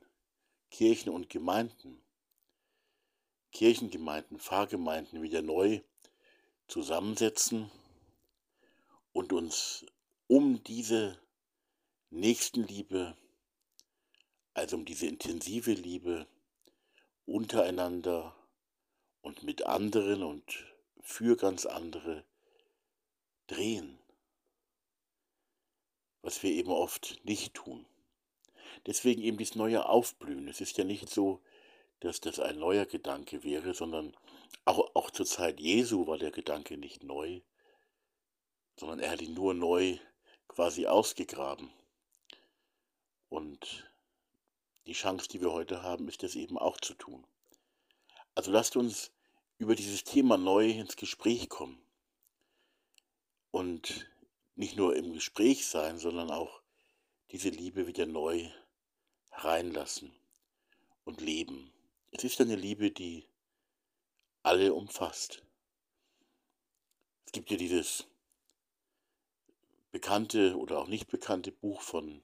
Kirchen 0.70 1.10
und 1.10 1.30
Gemeinden, 1.30 2.01
Kirchengemeinden, 3.51 4.39
Pfarrgemeinden 4.39 5.22
wieder 5.22 5.41
neu 5.41 5.82
zusammensetzen 6.68 7.70
und 9.12 9.32
uns 9.32 9.86
um 10.28 10.64
diese 10.64 11.20
Nächstenliebe, 12.10 13.16
also 14.54 14.78
um 14.78 14.86
diese 14.86 15.06
intensive 15.06 15.74
Liebe 15.74 16.28
untereinander 17.26 18.36
und 19.22 19.43
mit 19.43 19.66
anderen 19.66 20.24
und 20.24 20.72
für 21.04 21.36
ganz 21.36 21.66
andere 21.66 22.24
drehen, 23.47 23.99
was 26.22 26.41
wir 26.41 26.51
eben 26.51 26.72
oft 26.72 27.20
nicht 27.26 27.54
tun. 27.54 27.86
Deswegen 28.88 29.22
eben 29.22 29.38
dieses 29.38 29.56
neue 29.56 29.88
Aufblühen. 29.88 30.47
Es 30.47 30.62
ist 30.62 30.78
ja 30.78 30.86
nicht 30.86 31.10
so, 31.10 31.41
dass 31.99 32.22
das 32.22 32.39
ein 32.39 32.58
neuer 32.58 32.86
Gedanke 32.86 33.43
wäre, 33.43 33.74
sondern 33.74 34.16
auch, 34.66 34.95
auch 34.95 35.12
zur 35.12 35.26
Zeit 35.26 35.60
Jesu 35.60 36.08
war 36.08 36.18
der 36.18 36.32
Gedanke 36.32 36.78
nicht 36.78 37.04
neu, 37.04 37.41
sondern 38.80 38.99
er 38.99 39.12
hat 39.12 39.22
ihn 39.22 39.34
nur 39.34 39.54
neu 39.54 39.97
quasi 40.47 40.88
ausgegraben. 40.88 41.70
Und 43.30 43.89
die 44.86 44.93
Chance, 44.93 45.28
die 45.28 45.41
wir 45.41 45.51
heute 45.51 45.84
haben, 45.84 46.08
ist 46.08 46.24
das 46.24 46.36
eben 46.36 46.58
auch 46.58 46.78
zu 46.80 46.93
tun. 46.93 47.26
Also 48.36 48.51
lasst 48.51 48.76
uns 48.76 49.12
über 49.58 49.76
dieses 49.76 50.04
Thema 50.04 50.38
neu 50.38 50.70
ins 50.70 50.95
Gespräch 50.95 51.49
kommen. 51.49 51.82
Und 53.51 54.10
nicht 54.56 54.76
nur 54.78 54.95
im 54.95 55.14
Gespräch 55.14 55.68
sein, 55.68 55.97
sondern 55.97 56.32
auch 56.32 56.62
diese 57.32 57.49
Liebe 57.49 57.88
wieder 57.88 58.06
neu 58.06 58.49
reinlassen 59.32 60.14
und 61.06 61.22
leben. 61.22 61.72
Es 62.12 62.24
ist 62.24 62.39
eine 62.41 62.56
Liebe, 62.56 62.91
die 62.91 63.28
alle 64.43 64.74
umfasst. 64.74 65.43
Es 67.26 67.32
gibt 67.32 67.49
ja 67.49 67.58
dieses 67.58 68.06
bekannte 69.91 70.58
oder 70.58 70.80
auch 70.80 70.88
nicht 70.88 71.08
bekannte 71.08 71.51
Buch 71.51 71.82
von, 71.82 72.22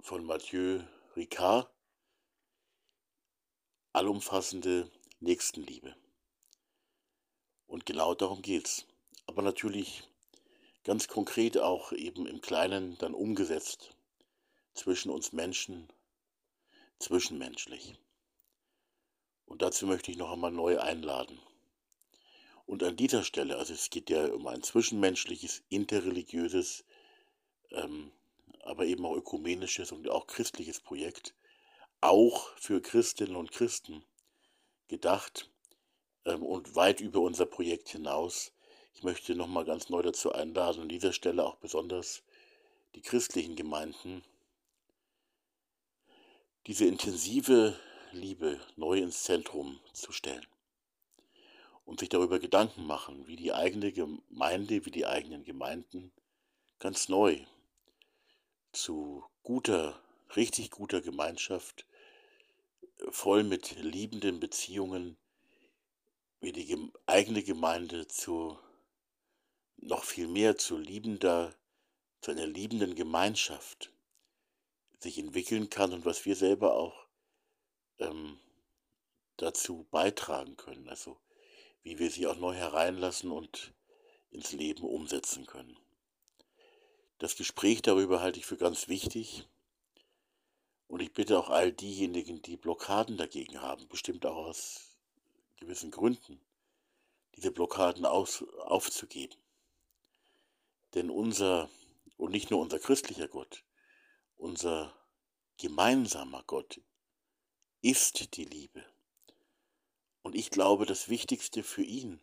von 0.00 0.24
Mathieu 0.24 0.82
Ricard, 1.16 1.70
allumfassende 3.96 4.90
Nächstenliebe. 5.20 5.96
Und 7.66 7.86
genau 7.86 8.14
darum 8.14 8.42
geht's. 8.42 8.86
Aber 9.26 9.40
natürlich 9.40 10.02
ganz 10.84 11.08
konkret 11.08 11.56
auch 11.56 11.92
eben 11.92 12.26
im 12.26 12.42
Kleinen 12.42 12.98
dann 12.98 13.14
umgesetzt 13.14 13.96
zwischen 14.74 15.10
uns 15.10 15.32
Menschen, 15.32 15.88
zwischenmenschlich. 16.98 17.98
Und 19.46 19.62
dazu 19.62 19.86
möchte 19.86 20.10
ich 20.10 20.18
noch 20.18 20.30
einmal 20.30 20.52
neu 20.52 20.78
einladen. 20.78 21.40
Und 22.66 22.82
an 22.82 22.96
dieser 22.96 23.24
Stelle, 23.24 23.56
also 23.56 23.72
es 23.72 23.88
geht 23.88 24.10
ja 24.10 24.26
um 24.26 24.46
ein 24.46 24.62
zwischenmenschliches, 24.62 25.62
interreligiöses, 25.70 26.84
ähm, 27.70 28.12
aber 28.60 28.84
eben 28.84 29.06
auch 29.06 29.16
ökumenisches 29.16 29.90
und 29.90 30.06
auch 30.10 30.26
christliches 30.26 30.80
Projekt, 30.80 31.34
auch 32.00 32.48
für 32.56 32.80
Christinnen 32.80 33.36
und 33.36 33.52
Christen 33.52 34.04
gedacht 34.88 35.50
ähm, 36.24 36.42
und 36.42 36.74
weit 36.76 37.00
über 37.00 37.20
unser 37.20 37.46
Projekt 37.46 37.88
hinaus. 37.88 38.52
Ich 38.94 39.02
möchte 39.02 39.34
nochmal 39.34 39.64
ganz 39.64 39.88
neu 39.88 40.02
dazu 40.02 40.32
einladen, 40.32 40.82
an 40.82 40.88
dieser 40.88 41.12
Stelle 41.12 41.44
auch 41.44 41.56
besonders 41.56 42.22
die 42.94 43.02
christlichen 43.02 43.56
Gemeinden, 43.56 44.24
diese 46.66 46.86
intensive 46.86 47.78
Liebe 48.12 48.60
neu 48.76 48.98
ins 48.98 49.22
Zentrum 49.22 49.80
zu 49.92 50.12
stellen 50.12 50.46
und 51.84 52.00
sich 52.00 52.08
darüber 52.08 52.38
Gedanken 52.38 52.86
machen, 52.86 53.26
wie 53.26 53.36
die 53.36 53.52
eigene 53.52 53.92
Gemeinde, 53.92 54.84
wie 54.86 54.90
die 54.90 55.06
eigenen 55.06 55.44
Gemeinden 55.44 56.12
ganz 56.78 57.08
neu 57.08 57.44
zu 58.72 59.24
guter 59.42 60.00
richtig 60.34 60.70
guter 60.70 61.00
Gemeinschaft, 61.00 61.86
voll 63.10 63.44
mit 63.44 63.76
liebenden 63.82 64.40
Beziehungen, 64.40 65.16
wie 66.40 66.52
die 66.52 66.90
eigene 67.06 67.42
Gemeinde 67.42 68.08
zu 68.08 68.58
noch 69.76 70.04
viel 70.04 70.28
mehr 70.28 70.56
zu 70.56 70.78
liebender, 70.78 71.54
zu 72.20 72.30
einer 72.30 72.46
liebenden 72.46 72.94
Gemeinschaft 72.94 73.92
sich 74.98 75.18
entwickeln 75.18 75.70
kann 75.70 75.92
und 75.92 76.04
was 76.04 76.24
wir 76.24 76.34
selber 76.34 76.74
auch 76.74 77.06
ähm, 77.98 78.38
dazu 79.36 79.86
beitragen 79.90 80.56
können. 80.56 80.88
Also 80.88 81.18
wie 81.82 81.98
wir 81.98 82.10
sie 82.10 82.26
auch 82.26 82.36
neu 82.36 82.54
hereinlassen 82.54 83.30
und 83.30 83.72
ins 84.30 84.52
Leben 84.52 84.82
umsetzen 84.82 85.46
können. 85.46 85.78
Das 87.18 87.36
Gespräch 87.36 87.80
darüber 87.82 88.20
halte 88.20 88.40
ich 88.40 88.46
für 88.46 88.56
ganz 88.56 88.88
wichtig. 88.88 89.46
Und 90.88 91.00
ich 91.00 91.12
bitte 91.12 91.38
auch 91.38 91.50
all 91.50 91.72
diejenigen, 91.72 92.42
die 92.42 92.56
Blockaden 92.56 93.16
dagegen 93.16 93.60
haben, 93.60 93.88
bestimmt 93.88 94.24
auch 94.24 94.36
aus 94.36 94.96
gewissen 95.56 95.90
Gründen, 95.90 96.40
diese 97.34 97.50
Blockaden 97.50 98.06
aus, 98.06 98.44
aufzugeben. 98.60 99.36
Denn 100.94 101.10
unser, 101.10 101.68
und 102.16 102.30
nicht 102.30 102.50
nur 102.50 102.60
unser 102.60 102.78
christlicher 102.78 103.28
Gott, 103.28 103.64
unser 104.36 104.94
gemeinsamer 105.58 106.42
Gott 106.44 106.80
ist 107.82 108.36
die 108.36 108.44
Liebe. 108.44 108.84
Und 110.22 110.34
ich 110.34 110.50
glaube, 110.50 110.86
das 110.86 111.08
Wichtigste 111.08 111.62
für 111.62 111.82
ihn 111.82 112.20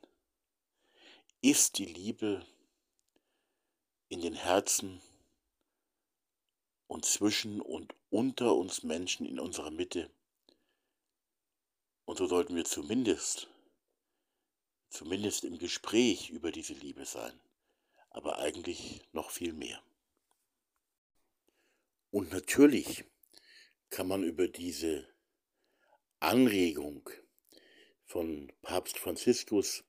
ist 1.41 1.78
die 1.78 1.86
Liebe 1.86 2.45
in 4.09 4.22
den 4.22 4.34
Herzen 4.34 5.01
und 6.88 7.05
zwischen 7.05 7.61
und 7.61 7.95
unter 8.14 8.55
uns 8.55 8.84
Menschen 8.84 9.26
in 9.26 9.39
unserer 9.39 9.72
Mitte. 9.72 10.11
Und 12.05 12.20
so 12.20 12.28
sollten 12.28 12.55
wir 12.55 12.64
zumindest, 12.64 13.47
zumindest 14.89 15.43
im 15.45 15.57
Gespräch 15.57 16.30
über 16.30 16.51
diese 16.51 16.74
Liebe 16.74 17.05
sein, 17.05 17.34
aber 18.11 18.38
eigentlich 18.38 19.01
noch 19.14 19.32
viel 19.32 19.51
mehr. 19.53 19.82
Und 22.11 22.32
natürlich 22.32 23.03
kann 23.89 24.07
man 24.07 24.24
über 24.24 24.47
diese 24.47 25.07
Anregung 26.20 27.09
von 28.05 28.53
Papst 28.61 28.99
Franziskus 28.99 29.84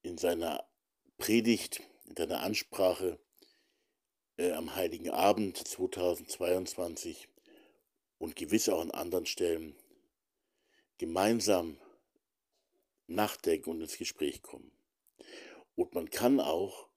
in 0.00 0.16
seiner 0.16 0.66
Predigt, 1.18 1.82
in 2.06 2.16
seiner 2.16 2.40
Ansprache 2.40 3.20
äh, 4.38 4.52
am 4.52 4.74
Heiligen 4.74 5.10
Abend 5.10 5.58
2022 5.58 7.28
und 8.18 8.36
gewiss 8.36 8.68
auch 8.68 8.80
an 8.80 8.90
anderen 8.90 9.26
Stellen 9.26 9.76
gemeinsam 10.98 11.78
nachdenken 13.06 13.70
und 13.70 13.80
ins 13.80 13.98
Gespräch 13.98 14.42
kommen. 14.42 14.72
Und 15.74 15.94
man 15.94 16.08
kann 16.10 16.40
auch 16.40 16.88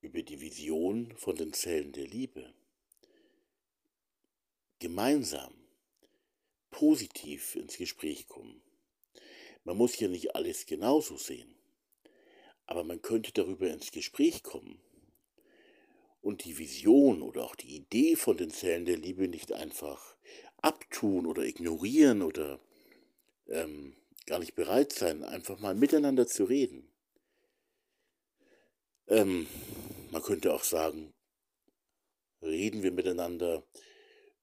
über 0.00 0.22
die 0.22 0.40
Vision 0.40 1.14
von 1.16 1.36
den 1.36 1.52
Zellen 1.52 1.92
der 1.92 2.06
Liebe 2.06 2.54
gemeinsam 4.78 5.54
positiv 6.70 7.54
ins 7.54 7.76
Gespräch 7.76 8.26
kommen. 8.26 8.62
Man 9.64 9.76
muss 9.76 9.98
ja 10.00 10.08
nicht 10.08 10.34
alles 10.34 10.64
genauso 10.64 11.18
sehen, 11.18 11.54
aber 12.64 12.82
man 12.84 13.02
könnte 13.02 13.32
darüber 13.32 13.68
ins 13.70 13.90
Gespräch 13.90 14.42
kommen 14.42 14.80
und 16.22 16.44
die 16.44 16.58
Vision 16.58 17.22
oder 17.22 17.44
auch 17.44 17.56
die 17.56 17.76
Idee 17.76 18.16
von 18.16 18.36
den 18.36 18.50
Zellen 18.50 18.84
der 18.84 18.96
Liebe 18.96 19.28
nicht 19.28 19.52
einfach 19.52 20.16
abtun 20.58 21.26
oder 21.26 21.44
ignorieren 21.44 22.22
oder 22.22 22.60
ähm, 23.48 23.96
gar 24.26 24.38
nicht 24.38 24.54
bereit 24.54 24.92
sein, 24.92 25.24
einfach 25.24 25.58
mal 25.58 25.74
miteinander 25.74 26.26
zu 26.26 26.44
reden. 26.44 26.88
Ähm, 29.08 29.46
man 30.10 30.22
könnte 30.22 30.52
auch 30.54 30.64
sagen, 30.64 31.12
reden 32.42 32.82
wir 32.82 32.92
miteinander 32.92 33.64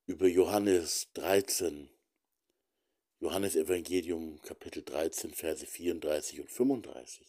über 0.06 0.28
Johannes 0.28 1.10
13, 1.14 1.90
Johannes 3.20 3.56
Evangelium 3.56 4.42
Kapitel 4.42 4.84
13, 4.84 5.32
Verse 5.34 5.66
34 5.66 6.42
und 6.42 6.52
35. 6.52 7.26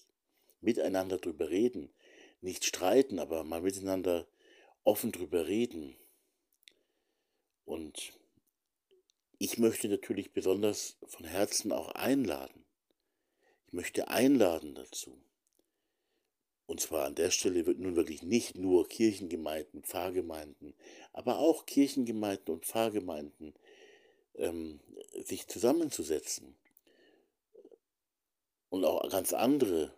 Miteinander 0.60 1.18
drüber 1.18 1.48
reden, 1.48 1.92
nicht 2.40 2.64
streiten, 2.64 3.18
aber 3.18 3.44
mal 3.44 3.62
miteinander 3.62 4.26
offen 4.88 5.12
drüber 5.12 5.46
reden. 5.46 5.94
Und 7.66 8.14
ich 9.38 9.58
möchte 9.58 9.86
natürlich 9.86 10.32
besonders 10.32 10.96
von 11.06 11.26
Herzen 11.26 11.72
auch 11.72 11.90
einladen. 11.90 12.64
Ich 13.66 13.74
möchte 13.74 14.08
einladen 14.08 14.74
dazu. 14.74 15.20
Und 16.64 16.80
zwar 16.80 17.04
an 17.04 17.14
der 17.14 17.30
Stelle 17.30 17.66
wird 17.66 17.78
nun 17.78 17.96
wirklich 17.96 18.22
nicht 18.22 18.56
nur 18.56 18.88
Kirchengemeinden, 18.88 19.82
Pfarrgemeinden, 19.82 20.74
aber 21.12 21.38
auch 21.38 21.66
Kirchengemeinden 21.66 22.54
und 22.54 22.64
Pfarrgemeinden 22.64 23.54
ähm, 24.36 24.80
sich 25.22 25.48
zusammenzusetzen. 25.48 26.56
Und 28.70 28.86
auch 28.86 29.06
ganz 29.10 29.34
andere, 29.34 29.92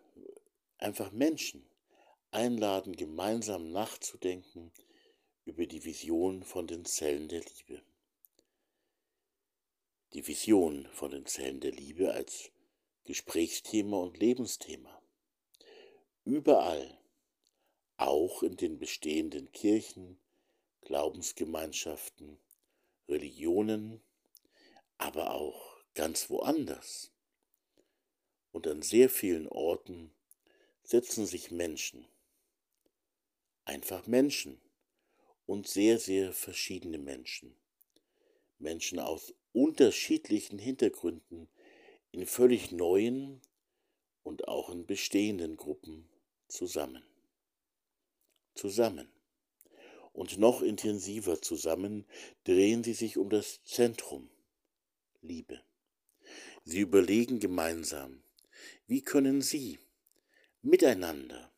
einfach 0.78 1.12
Menschen 1.12 1.69
einladen, 2.32 2.94
gemeinsam 2.94 3.70
nachzudenken 3.70 4.72
über 5.44 5.66
die 5.66 5.84
Vision 5.84 6.44
von 6.44 6.66
den 6.66 6.84
Zellen 6.84 7.28
der 7.28 7.40
Liebe. 7.40 7.82
Die 10.12 10.26
Vision 10.26 10.88
von 10.92 11.10
den 11.10 11.26
Zellen 11.26 11.60
der 11.60 11.72
Liebe 11.72 12.12
als 12.12 12.50
Gesprächsthema 13.04 13.96
und 13.96 14.18
Lebensthema. 14.18 15.02
Überall, 16.24 16.98
auch 17.96 18.42
in 18.42 18.56
den 18.56 18.78
bestehenden 18.78 19.50
Kirchen, 19.52 20.20
Glaubensgemeinschaften, 20.82 22.38
Religionen, 23.08 24.00
aber 24.98 25.34
auch 25.34 25.82
ganz 25.94 26.30
woanders. 26.30 27.10
Und 28.52 28.66
an 28.66 28.82
sehr 28.82 29.10
vielen 29.10 29.48
Orten 29.48 30.12
setzen 30.82 31.26
sich 31.26 31.50
Menschen 31.50 32.06
einfach 33.70 34.08
Menschen 34.08 34.60
und 35.46 35.68
sehr, 35.68 36.00
sehr 36.00 36.32
verschiedene 36.32 36.98
Menschen. 36.98 37.54
Menschen 38.58 38.98
aus 38.98 39.32
unterschiedlichen 39.52 40.58
Hintergründen 40.58 41.48
in 42.10 42.26
völlig 42.26 42.72
neuen 42.72 43.40
und 44.24 44.48
auch 44.48 44.70
in 44.70 44.86
bestehenden 44.86 45.56
Gruppen 45.56 46.08
zusammen. 46.48 47.04
Zusammen. 48.54 49.08
Und 50.12 50.36
noch 50.38 50.62
intensiver 50.62 51.40
zusammen 51.40 52.06
drehen 52.42 52.82
sie 52.82 52.94
sich 52.94 53.18
um 53.18 53.30
das 53.30 53.62
Zentrum, 53.62 54.28
Liebe. 55.22 55.62
Sie 56.64 56.80
überlegen 56.80 57.38
gemeinsam, 57.38 58.24
wie 58.88 59.02
können 59.02 59.42
sie 59.42 59.78
miteinander 60.60 61.52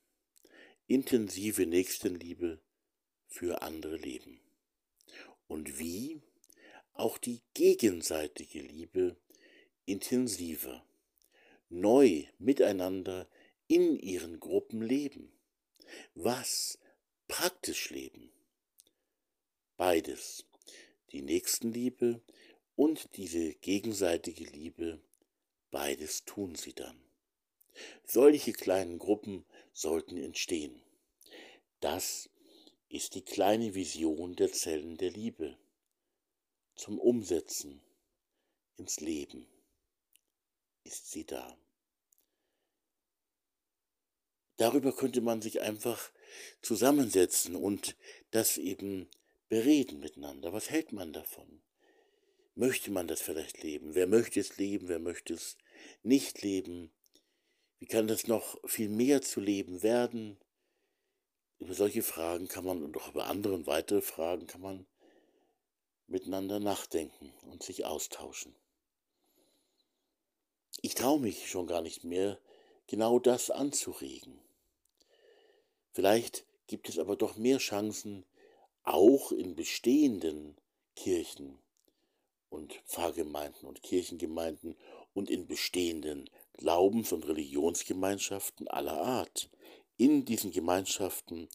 intensive 0.92 1.64
Nächstenliebe 1.64 2.60
für 3.26 3.62
andere 3.62 3.96
leben. 3.96 4.40
Und 5.48 5.78
wie 5.78 6.20
auch 6.92 7.16
die 7.16 7.40
gegenseitige 7.54 8.60
Liebe 8.60 9.16
intensiver, 9.86 10.84
neu 11.70 12.24
miteinander 12.38 13.26
in 13.68 13.98
ihren 13.98 14.38
Gruppen 14.38 14.82
leben. 14.82 15.32
Was 16.14 16.78
praktisch 17.26 17.88
leben. 17.88 18.30
Beides, 19.78 20.44
die 21.12 21.22
Nächstenliebe 21.22 22.20
und 22.76 23.16
diese 23.16 23.54
gegenseitige 23.54 24.44
Liebe, 24.44 25.00
beides 25.70 26.26
tun 26.26 26.54
sie 26.54 26.74
dann. 26.74 27.02
Solche 28.04 28.52
kleinen 28.52 28.98
Gruppen 28.98 29.46
sollten 29.72 30.16
entstehen. 30.16 30.82
Das 31.80 32.30
ist 32.88 33.14
die 33.14 33.24
kleine 33.24 33.74
Vision 33.74 34.36
der 34.36 34.52
Zellen 34.52 34.96
der 34.96 35.10
Liebe 35.10 35.56
zum 36.76 36.98
Umsetzen 36.98 37.82
ins 38.76 39.00
Leben. 39.00 39.46
Ist 40.84 41.10
sie 41.10 41.24
da? 41.24 41.56
Darüber 44.56 44.94
könnte 44.94 45.20
man 45.20 45.42
sich 45.42 45.60
einfach 45.60 46.12
zusammensetzen 46.60 47.56
und 47.56 47.96
das 48.30 48.58
eben 48.58 49.08
bereden 49.48 50.00
miteinander. 50.00 50.52
Was 50.52 50.70
hält 50.70 50.92
man 50.92 51.12
davon? 51.12 51.62
Möchte 52.54 52.90
man 52.90 53.08
das 53.08 53.20
vielleicht 53.20 53.62
leben? 53.62 53.94
Wer 53.94 54.06
möchte 54.06 54.40
es 54.40 54.58
leben? 54.58 54.88
Wer 54.88 54.98
möchte 54.98 55.34
es 55.34 55.56
nicht 56.02 56.42
leben? 56.42 56.92
Wie 57.82 57.88
kann 57.88 58.06
das 58.06 58.28
noch 58.28 58.56
viel 58.64 58.88
mehr 58.88 59.22
zu 59.22 59.40
leben 59.40 59.82
werden? 59.82 60.38
Über 61.58 61.74
solche 61.74 62.04
Fragen 62.04 62.46
kann 62.46 62.64
man 62.64 62.80
und 62.80 62.96
auch 62.96 63.08
über 63.08 63.26
andere 63.26 63.54
und 63.54 63.66
weitere 63.66 64.02
Fragen 64.02 64.46
kann 64.46 64.60
man 64.60 64.86
miteinander 66.06 66.60
nachdenken 66.60 67.34
und 67.50 67.64
sich 67.64 67.84
austauschen. 67.84 68.54
Ich 70.80 70.94
traue 70.94 71.18
mich 71.18 71.50
schon 71.50 71.66
gar 71.66 71.82
nicht 71.82 72.04
mehr, 72.04 72.38
genau 72.86 73.18
das 73.18 73.50
anzuregen. 73.50 74.38
Vielleicht 75.90 76.46
gibt 76.68 76.88
es 76.88 77.00
aber 77.00 77.16
doch 77.16 77.36
mehr 77.36 77.58
Chancen, 77.58 78.24
auch 78.84 79.32
in 79.32 79.56
bestehenden 79.56 80.56
Kirchen 80.94 81.58
und 82.48 82.74
Pfarrgemeinden 82.86 83.66
und 83.68 83.82
Kirchengemeinden 83.82 84.76
und 85.14 85.30
in 85.30 85.48
bestehenden 85.48 86.30
Glaubens- 86.54 87.12
und 87.12 87.26
Religionsgemeinschaften 87.26 88.68
aller 88.68 89.00
Art. 89.00 89.50
In 89.96 90.24
diesen 90.24 90.50
Gemeinschaften, 90.50 91.48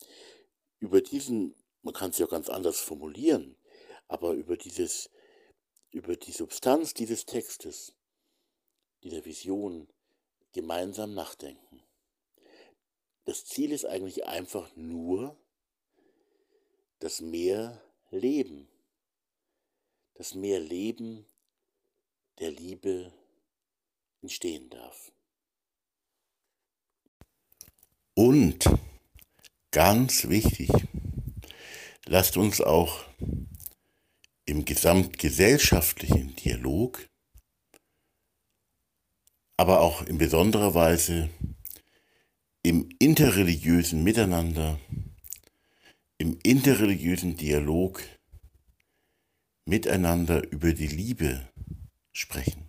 über 0.79 1.01
diesen, 1.01 1.55
man 1.81 1.93
kann 1.93 2.11
es 2.11 2.17
ja 2.17 2.25
ganz 2.27 2.49
anders 2.49 2.79
formulieren, 2.79 3.57
aber 4.07 4.33
über 4.33 4.57
dieses, 4.57 5.09
über 5.91 6.15
die 6.15 6.31
Substanz 6.31 6.93
dieses 6.93 7.25
Textes, 7.25 7.93
dieser 9.03 9.25
Vision, 9.25 9.87
gemeinsam 10.53 11.13
nachdenken. 11.13 11.83
Das 13.25 13.45
Ziel 13.45 13.71
ist 13.71 13.85
eigentlich 13.85 14.25
einfach 14.25 14.75
nur 14.75 15.37
das 16.99 17.21
mehr 17.21 17.83
Leben, 18.09 18.69
dass 20.13 20.33
mehr 20.33 20.59
Leben 20.59 21.25
der 22.39 22.51
Liebe 22.51 23.13
entstehen 24.21 24.69
darf. 24.69 25.11
Und 28.13 28.69
ganz 29.71 30.27
wichtig, 30.27 30.69
lasst 32.05 32.37
uns 32.37 32.61
auch 32.61 33.05
im 34.45 34.65
gesamtgesellschaftlichen 34.65 36.35
Dialog, 36.35 37.07
aber 39.57 39.81
auch 39.81 40.01
in 40.03 40.17
besonderer 40.17 40.73
Weise 40.73 41.29
im 42.63 42.89
interreligiösen 42.99 44.03
Miteinander, 44.03 44.79
im 46.17 46.39
interreligiösen 46.43 47.37
Dialog 47.37 48.01
miteinander 49.65 50.49
über 50.51 50.73
die 50.73 50.87
Liebe 50.87 51.47
sprechen. 52.13 52.66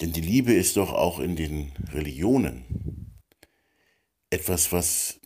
Denn 0.00 0.12
die 0.12 0.20
Liebe 0.20 0.52
ist 0.54 0.76
doch 0.76 0.92
auch 0.92 1.18
in 1.20 1.36
den 1.36 1.72
Religionen 1.92 2.64
etwas, 4.30 4.72
was 4.72 5.20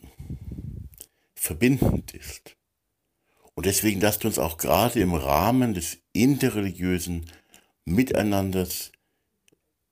verbindend 1.35 2.13
ist. 2.13 2.57
Und 3.53 3.65
deswegen 3.65 4.01
lasst 4.01 4.25
uns 4.25 4.37
auch 4.37 4.57
gerade 4.57 4.99
im 4.99 5.13
Rahmen 5.13 5.73
des 5.73 5.99
interreligiösen 6.11 7.25
Miteinanders 7.85 8.91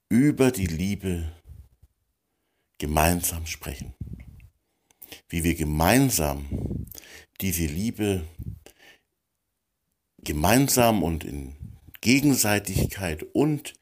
über 0.10 0.52
die 0.52 0.68
Liebe 0.68 1.32
gemeinsam 2.78 3.46
sprechen. 3.46 3.94
Wie 5.30 5.44
wir 5.44 5.56
gemeinsam 5.56 6.88
diese 7.40 7.66
Liebe 7.66 8.28
gemeinsam 10.18 11.04
und 11.04 11.24
in 11.24 11.56
Gegenseitigkeit 12.02 13.24
und 13.34 13.74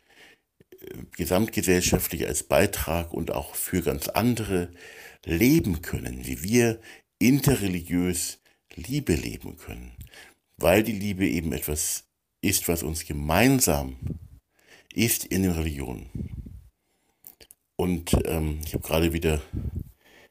gesamtgesellschaftlich 1.16 2.28
als 2.28 2.44
Beitrag 2.44 3.14
und 3.14 3.32
auch 3.32 3.56
für 3.56 3.82
ganz 3.82 4.08
andere 4.08 4.72
leben 5.26 5.82
können, 5.82 6.26
wie 6.26 6.44
wir 6.44 6.80
interreligiös 7.20 8.40
Liebe 8.76 9.14
leben 9.14 9.58
können, 9.58 9.92
weil 10.58 10.84
die 10.84 10.94
Liebe 10.94 11.28
eben 11.28 11.54
etwas 11.54 12.06
ist, 12.42 12.68
was 12.68 12.84
uns 12.84 13.06
gemeinsam 13.06 13.98
ist 14.94 15.26
in 15.26 15.44
den 15.44 15.52
Religionen. 15.52 16.10
Und 17.76 18.16
ähm, 18.26 18.60
ich 18.66 18.74
habe 18.74 18.84
gerade 18.84 19.14
wieder 19.14 19.42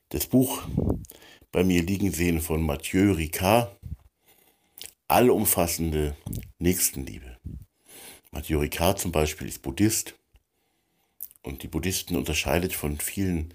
das 0.08 0.26
Buch 0.26 0.62
bei 1.52 1.64
mir 1.64 1.82
liegen 1.82 2.12
sehen 2.12 2.40
von 2.40 2.62
Mathieu 2.62 3.12
Ricard, 3.12 3.76
Allumfassende 5.08 6.16
Nächstenliebe. 6.58 7.36
Mathieu 8.30 8.60
Ricard 8.60 9.00
zum 9.00 9.10
Beispiel 9.10 9.48
ist 9.48 9.62
Buddhist 9.62 10.14
und 11.42 11.62
die 11.62 11.68
Buddhisten 11.68 12.16
unterscheidet 12.16 12.72
von 12.72 12.98
vielen 12.98 13.54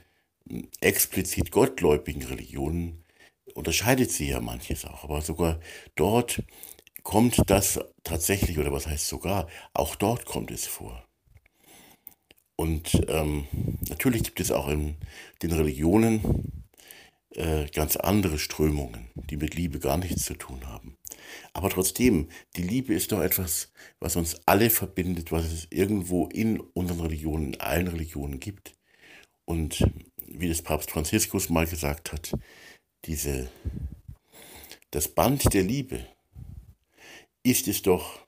explizit 0.80 1.52
gottgläubigen 1.52 2.24
Religionen 2.24 3.04
unterscheidet 3.54 4.12
sie 4.12 4.30
ja 4.30 4.42
manches 4.42 4.86
auch, 4.86 5.04
aber 5.04 5.22
sogar 5.22 5.60
dort 5.96 6.44
kommt 7.04 7.40
das 7.48 7.80
tatsächlich, 8.04 8.58
oder 8.58 8.72
was 8.72 8.88
heißt 8.88 9.08
sogar, 9.08 9.48
auch 9.74 9.96
dort 9.96 10.26
kommt 10.26 10.52
es 10.52 10.66
vor. 10.66 11.06
Und 12.58 13.06
ähm, 13.10 13.46
natürlich 13.90 14.24
gibt 14.24 14.40
es 14.40 14.52
auch 14.52 14.68
in 14.70 14.96
den 15.42 15.52
Religionen 15.52 16.65
äh, 17.36 17.66
ganz 17.68 17.96
andere 17.96 18.40
Strömungen, 18.40 19.10
die 19.16 19.38
mit 19.38 19.56
Liebe 19.56 19.80
gar 19.80 19.98
nichts 19.98 20.26
zu 20.26 20.36
tun 20.36 20.66
haben. 20.68 20.98
Aber 21.54 21.70
trotzdem, 21.70 22.30
die 22.56 22.62
Liebe 22.62 22.94
ist 22.94 23.12
doch 23.12 23.22
etwas, 23.22 23.72
was 24.00 24.16
uns 24.16 24.40
alle 24.46 24.70
verbindet, 24.70 25.32
was 25.32 25.46
es 25.46 25.68
irgendwo 25.70 26.28
in 26.28 26.60
unseren 26.60 27.02
Religionen, 27.02 27.54
in 27.54 27.60
allen 27.60 27.88
Religionen 27.88 28.40
gibt. 28.40 28.76
Und 29.46 29.84
wie 30.18 30.50
das 30.50 30.62
Papst 30.62 30.92
Franziskus 30.92 31.50
mal 31.50 31.68
gesagt 31.68 32.12
hat, 32.12 32.32
diese, 33.06 33.50
das 34.92 35.08
Band 35.08 35.54
der 35.54 35.64
Liebe 35.64 36.08
ist 37.44 37.68
es 37.68 37.82
doch, 37.82 38.26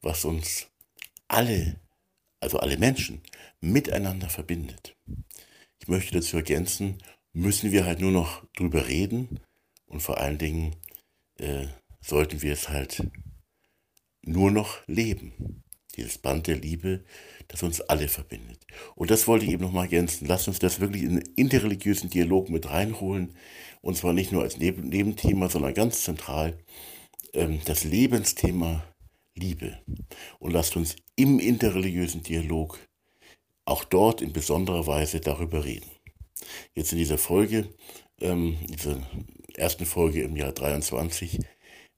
was 0.00 0.24
uns 0.24 0.68
alle, 1.28 1.80
also 2.40 2.58
alle 2.58 2.78
Menschen, 2.78 3.20
miteinander 3.60 4.30
verbindet. 4.30 4.96
Ich 5.80 5.88
möchte 5.88 6.14
dazu 6.14 6.36
ergänzen, 6.36 6.98
müssen 7.38 7.70
wir 7.70 7.86
halt 7.86 8.00
nur 8.00 8.10
noch 8.10 8.44
drüber 8.56 8.88
reden 8.88 9.38
und 9.86 10.00
vor 10.00 10.18
allen 10.18 10.38
Dingen 10.38 10.74
äh, 11.38 11.66
sollten 12.00 12.42
wir 12.42 12.52
es 12.52 12.68
halt 12.68 13.08
nur 14.22 14.50
noch 14.50 14.78
leben. 14.88 15.62
Dieses 15.96 16.18
Band 16.18 16.48
der 16.48 16.56
Liebe, 16.56 17.04
das 17.46 17.62
uns 17.62 17.80
alle 17.80 18.08
verbindet. 18.08 18.66
Und 18.94 19.10
das 19.10 19.26
wollte 19.26 19.44
ich 19.44 19.52
eben 19.52 19.62
nochmal 19.62 19.84
ergänzen. 19.84 20.26
Lasst 20.26 20.48
uns 20.48 20.58
das 20.58 20.80
wirklich 20.80 21.02
in 21.02 21.10
einen 21.10 21.34
interreligiösen 21.36 22.10
Dialog 22.10 22.50
mit 22.50 22.70
reinholen. 22.70 23.34
Und 23.80 23.96
zwar 23.96 24.12
nicht 24.12 24.32
nur 24.32 24.42
als 24.42 24.58
Neben 24.58 24.88
Nebenthema, 24.88 25.48
sondern 25.48 25.74
ganz 25.74 26.02
zentral 26.02 26.58
ähm, 27.34 27.60
das 27.64 27.84
Lebensthema 27.84 28.84
Liebe. 29.34 29.78
Und 30.40 30.52
lasst 30.52 30.76
uns 30.76 30.96
im 31.16 31.38
interreligiösen 31.38 32.22
Dialog 32.22 32.78
auch 33.64 33.84
dort 33.84 34.22
in 34.22 34.32
besonderer 34.32 34.86
Weise 34.86 35.20
darüber 35.20 35.64
reden. 35.64 35.90
Jetzt 36.74 36.92
in 36.92 36.98
dieser 36.98 37.18
Folge, 37.18 37.68
ähm, 38.20 38.58
dieser 38.68 39.00
ersten 39.54 39.86
Folge 39.86 40.22
im 40.22 40.36
Jahr 40.36 40.52
23, 40.52 41.38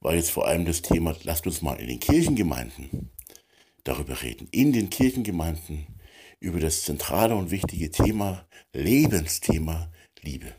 war 0.01 0.15
jetzt 0.15 0.31
vor 0.31 0.47
allem 0.47 0.65
das 0.65 0.83
Thema, 0.83 1.15
lasst 1.25 1.47
uns 1.47 1.63
mal 1.63 1.79
in 1.79 1.89
den 1.89 2.01
Kirchengemeinden 2.01 3.11
darüber 3.85 4.23
reden. 4.23 4.49
In 4.51 4.73
den 4.73 4.91
Kirchengemeinden 4.91 5.87
über 6.39 6.59
das 6.59 6.83
zentrale 6.83 7.35
und 7.35 7.51
wichtige 7.51 7.91
Thema, 7.91 8.47
Lebensthema 8.73 9.93
Liebe. 10.23 10.55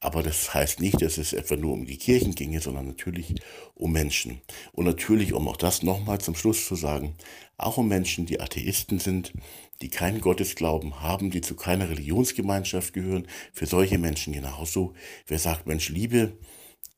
Aber 0.00 0.22
das 0.22 0.54
heißt 0.54 0.80
nicht, 0.80 1.02
dass 1.02 1.18
es 1.18 1.32
etwa 1.32 1.56
nur 1.56 1.74
um 1.74 1.84
die 1.84 1.98
Kirchen 1.98 2.34
ginge, 2.34 2.60
sondern 2.60 2.86
natürlich 2.86 3.34
um 3.74 3.92
Menschen. 3.92 4.40
Und 4.72 4.86
natürlich, 4.86 5.32
um 5.32 5.46
auch 5.48 5.56
das 5.56 5.82
nochmal 5.82 6.20
zum 6.20 6.34
Schluss 6.34 6.66
zu 6.66 6.74
sagen, 6.74 7.16
auch 7.58 7.76
um 7.76 7.88
Menschen, 7.88 8.24
die 8.24 8.40
Atheisten 8.40 8.98
sind, 8.98 9.32
die 9.80 9.88
keinen 9.88 10.20
Gottesglauben 10.20 11.00
haben, 11.00 11.30
die 11.30 11.40
zu 11.40 11.54
keiner 11.54 11.88
Religionsgemeinschaft 11.88 12.92
gehören. 12.92 13.26
Für 13.52 13.66
solche 13.66 13.98
Menschen 13.98 14.32
genauso. 14.32 14.94
Wer 15.26 15.38
sagt, 15.38 15.66
Mensch, 15.66 15.88
Liebe 15.88 16.38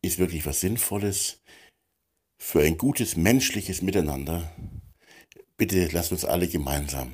ist 0.03 0.19
wirklich 0.19 0.47
was 0.47 0.61
Sinnvolles 0.61 1.43
für 2.39 2.63
ein 2.63 2.79
gutes 2.79 3.17
menschliches 3.17 3.83
Miteinander, 3.83 4.51
bitte 5.59 5.89
lasst 5.93 6.11
uns 6.11 6.25
alle 6.25 6.49
gemeinsam 6.49 7.13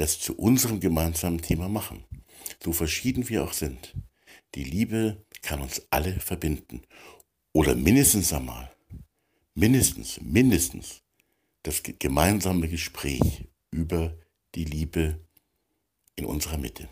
das 0.00 0.18
zu 0.18 0.34
unserem 0.36 0.80
gemeinsamen 0.80 1.42
Thema 1.42 1.68
machen. 1.68 2.04
So 2.62 2.72
verschieden 2.72 3.28
wir 3.28 3.44
auch 3.44 3.52
sind. 3.52 3.94
Die 4.54 4.64
Liebe 4.64 5.24
kann 5.42 5.60
uns 5.60 5.82
alle 5.90 6.18
verbinden. 6.20 6.82
Oder 7.52 7.74
mindestens 7.74 8.32
einmal, 8.32 8.70
mindestens, 9.54 10.20
mindestens 10.22 11.02
das 11.62 11.82
gemeinsame 11.82 12.68
Gespräch 12.68 13.48
über 13.70 14.16
die 14.54 14.64
Liebe 14.64 15.20
in 16.16 16.24
unserer 16.24 16.58
Mitte. 16.58 16.88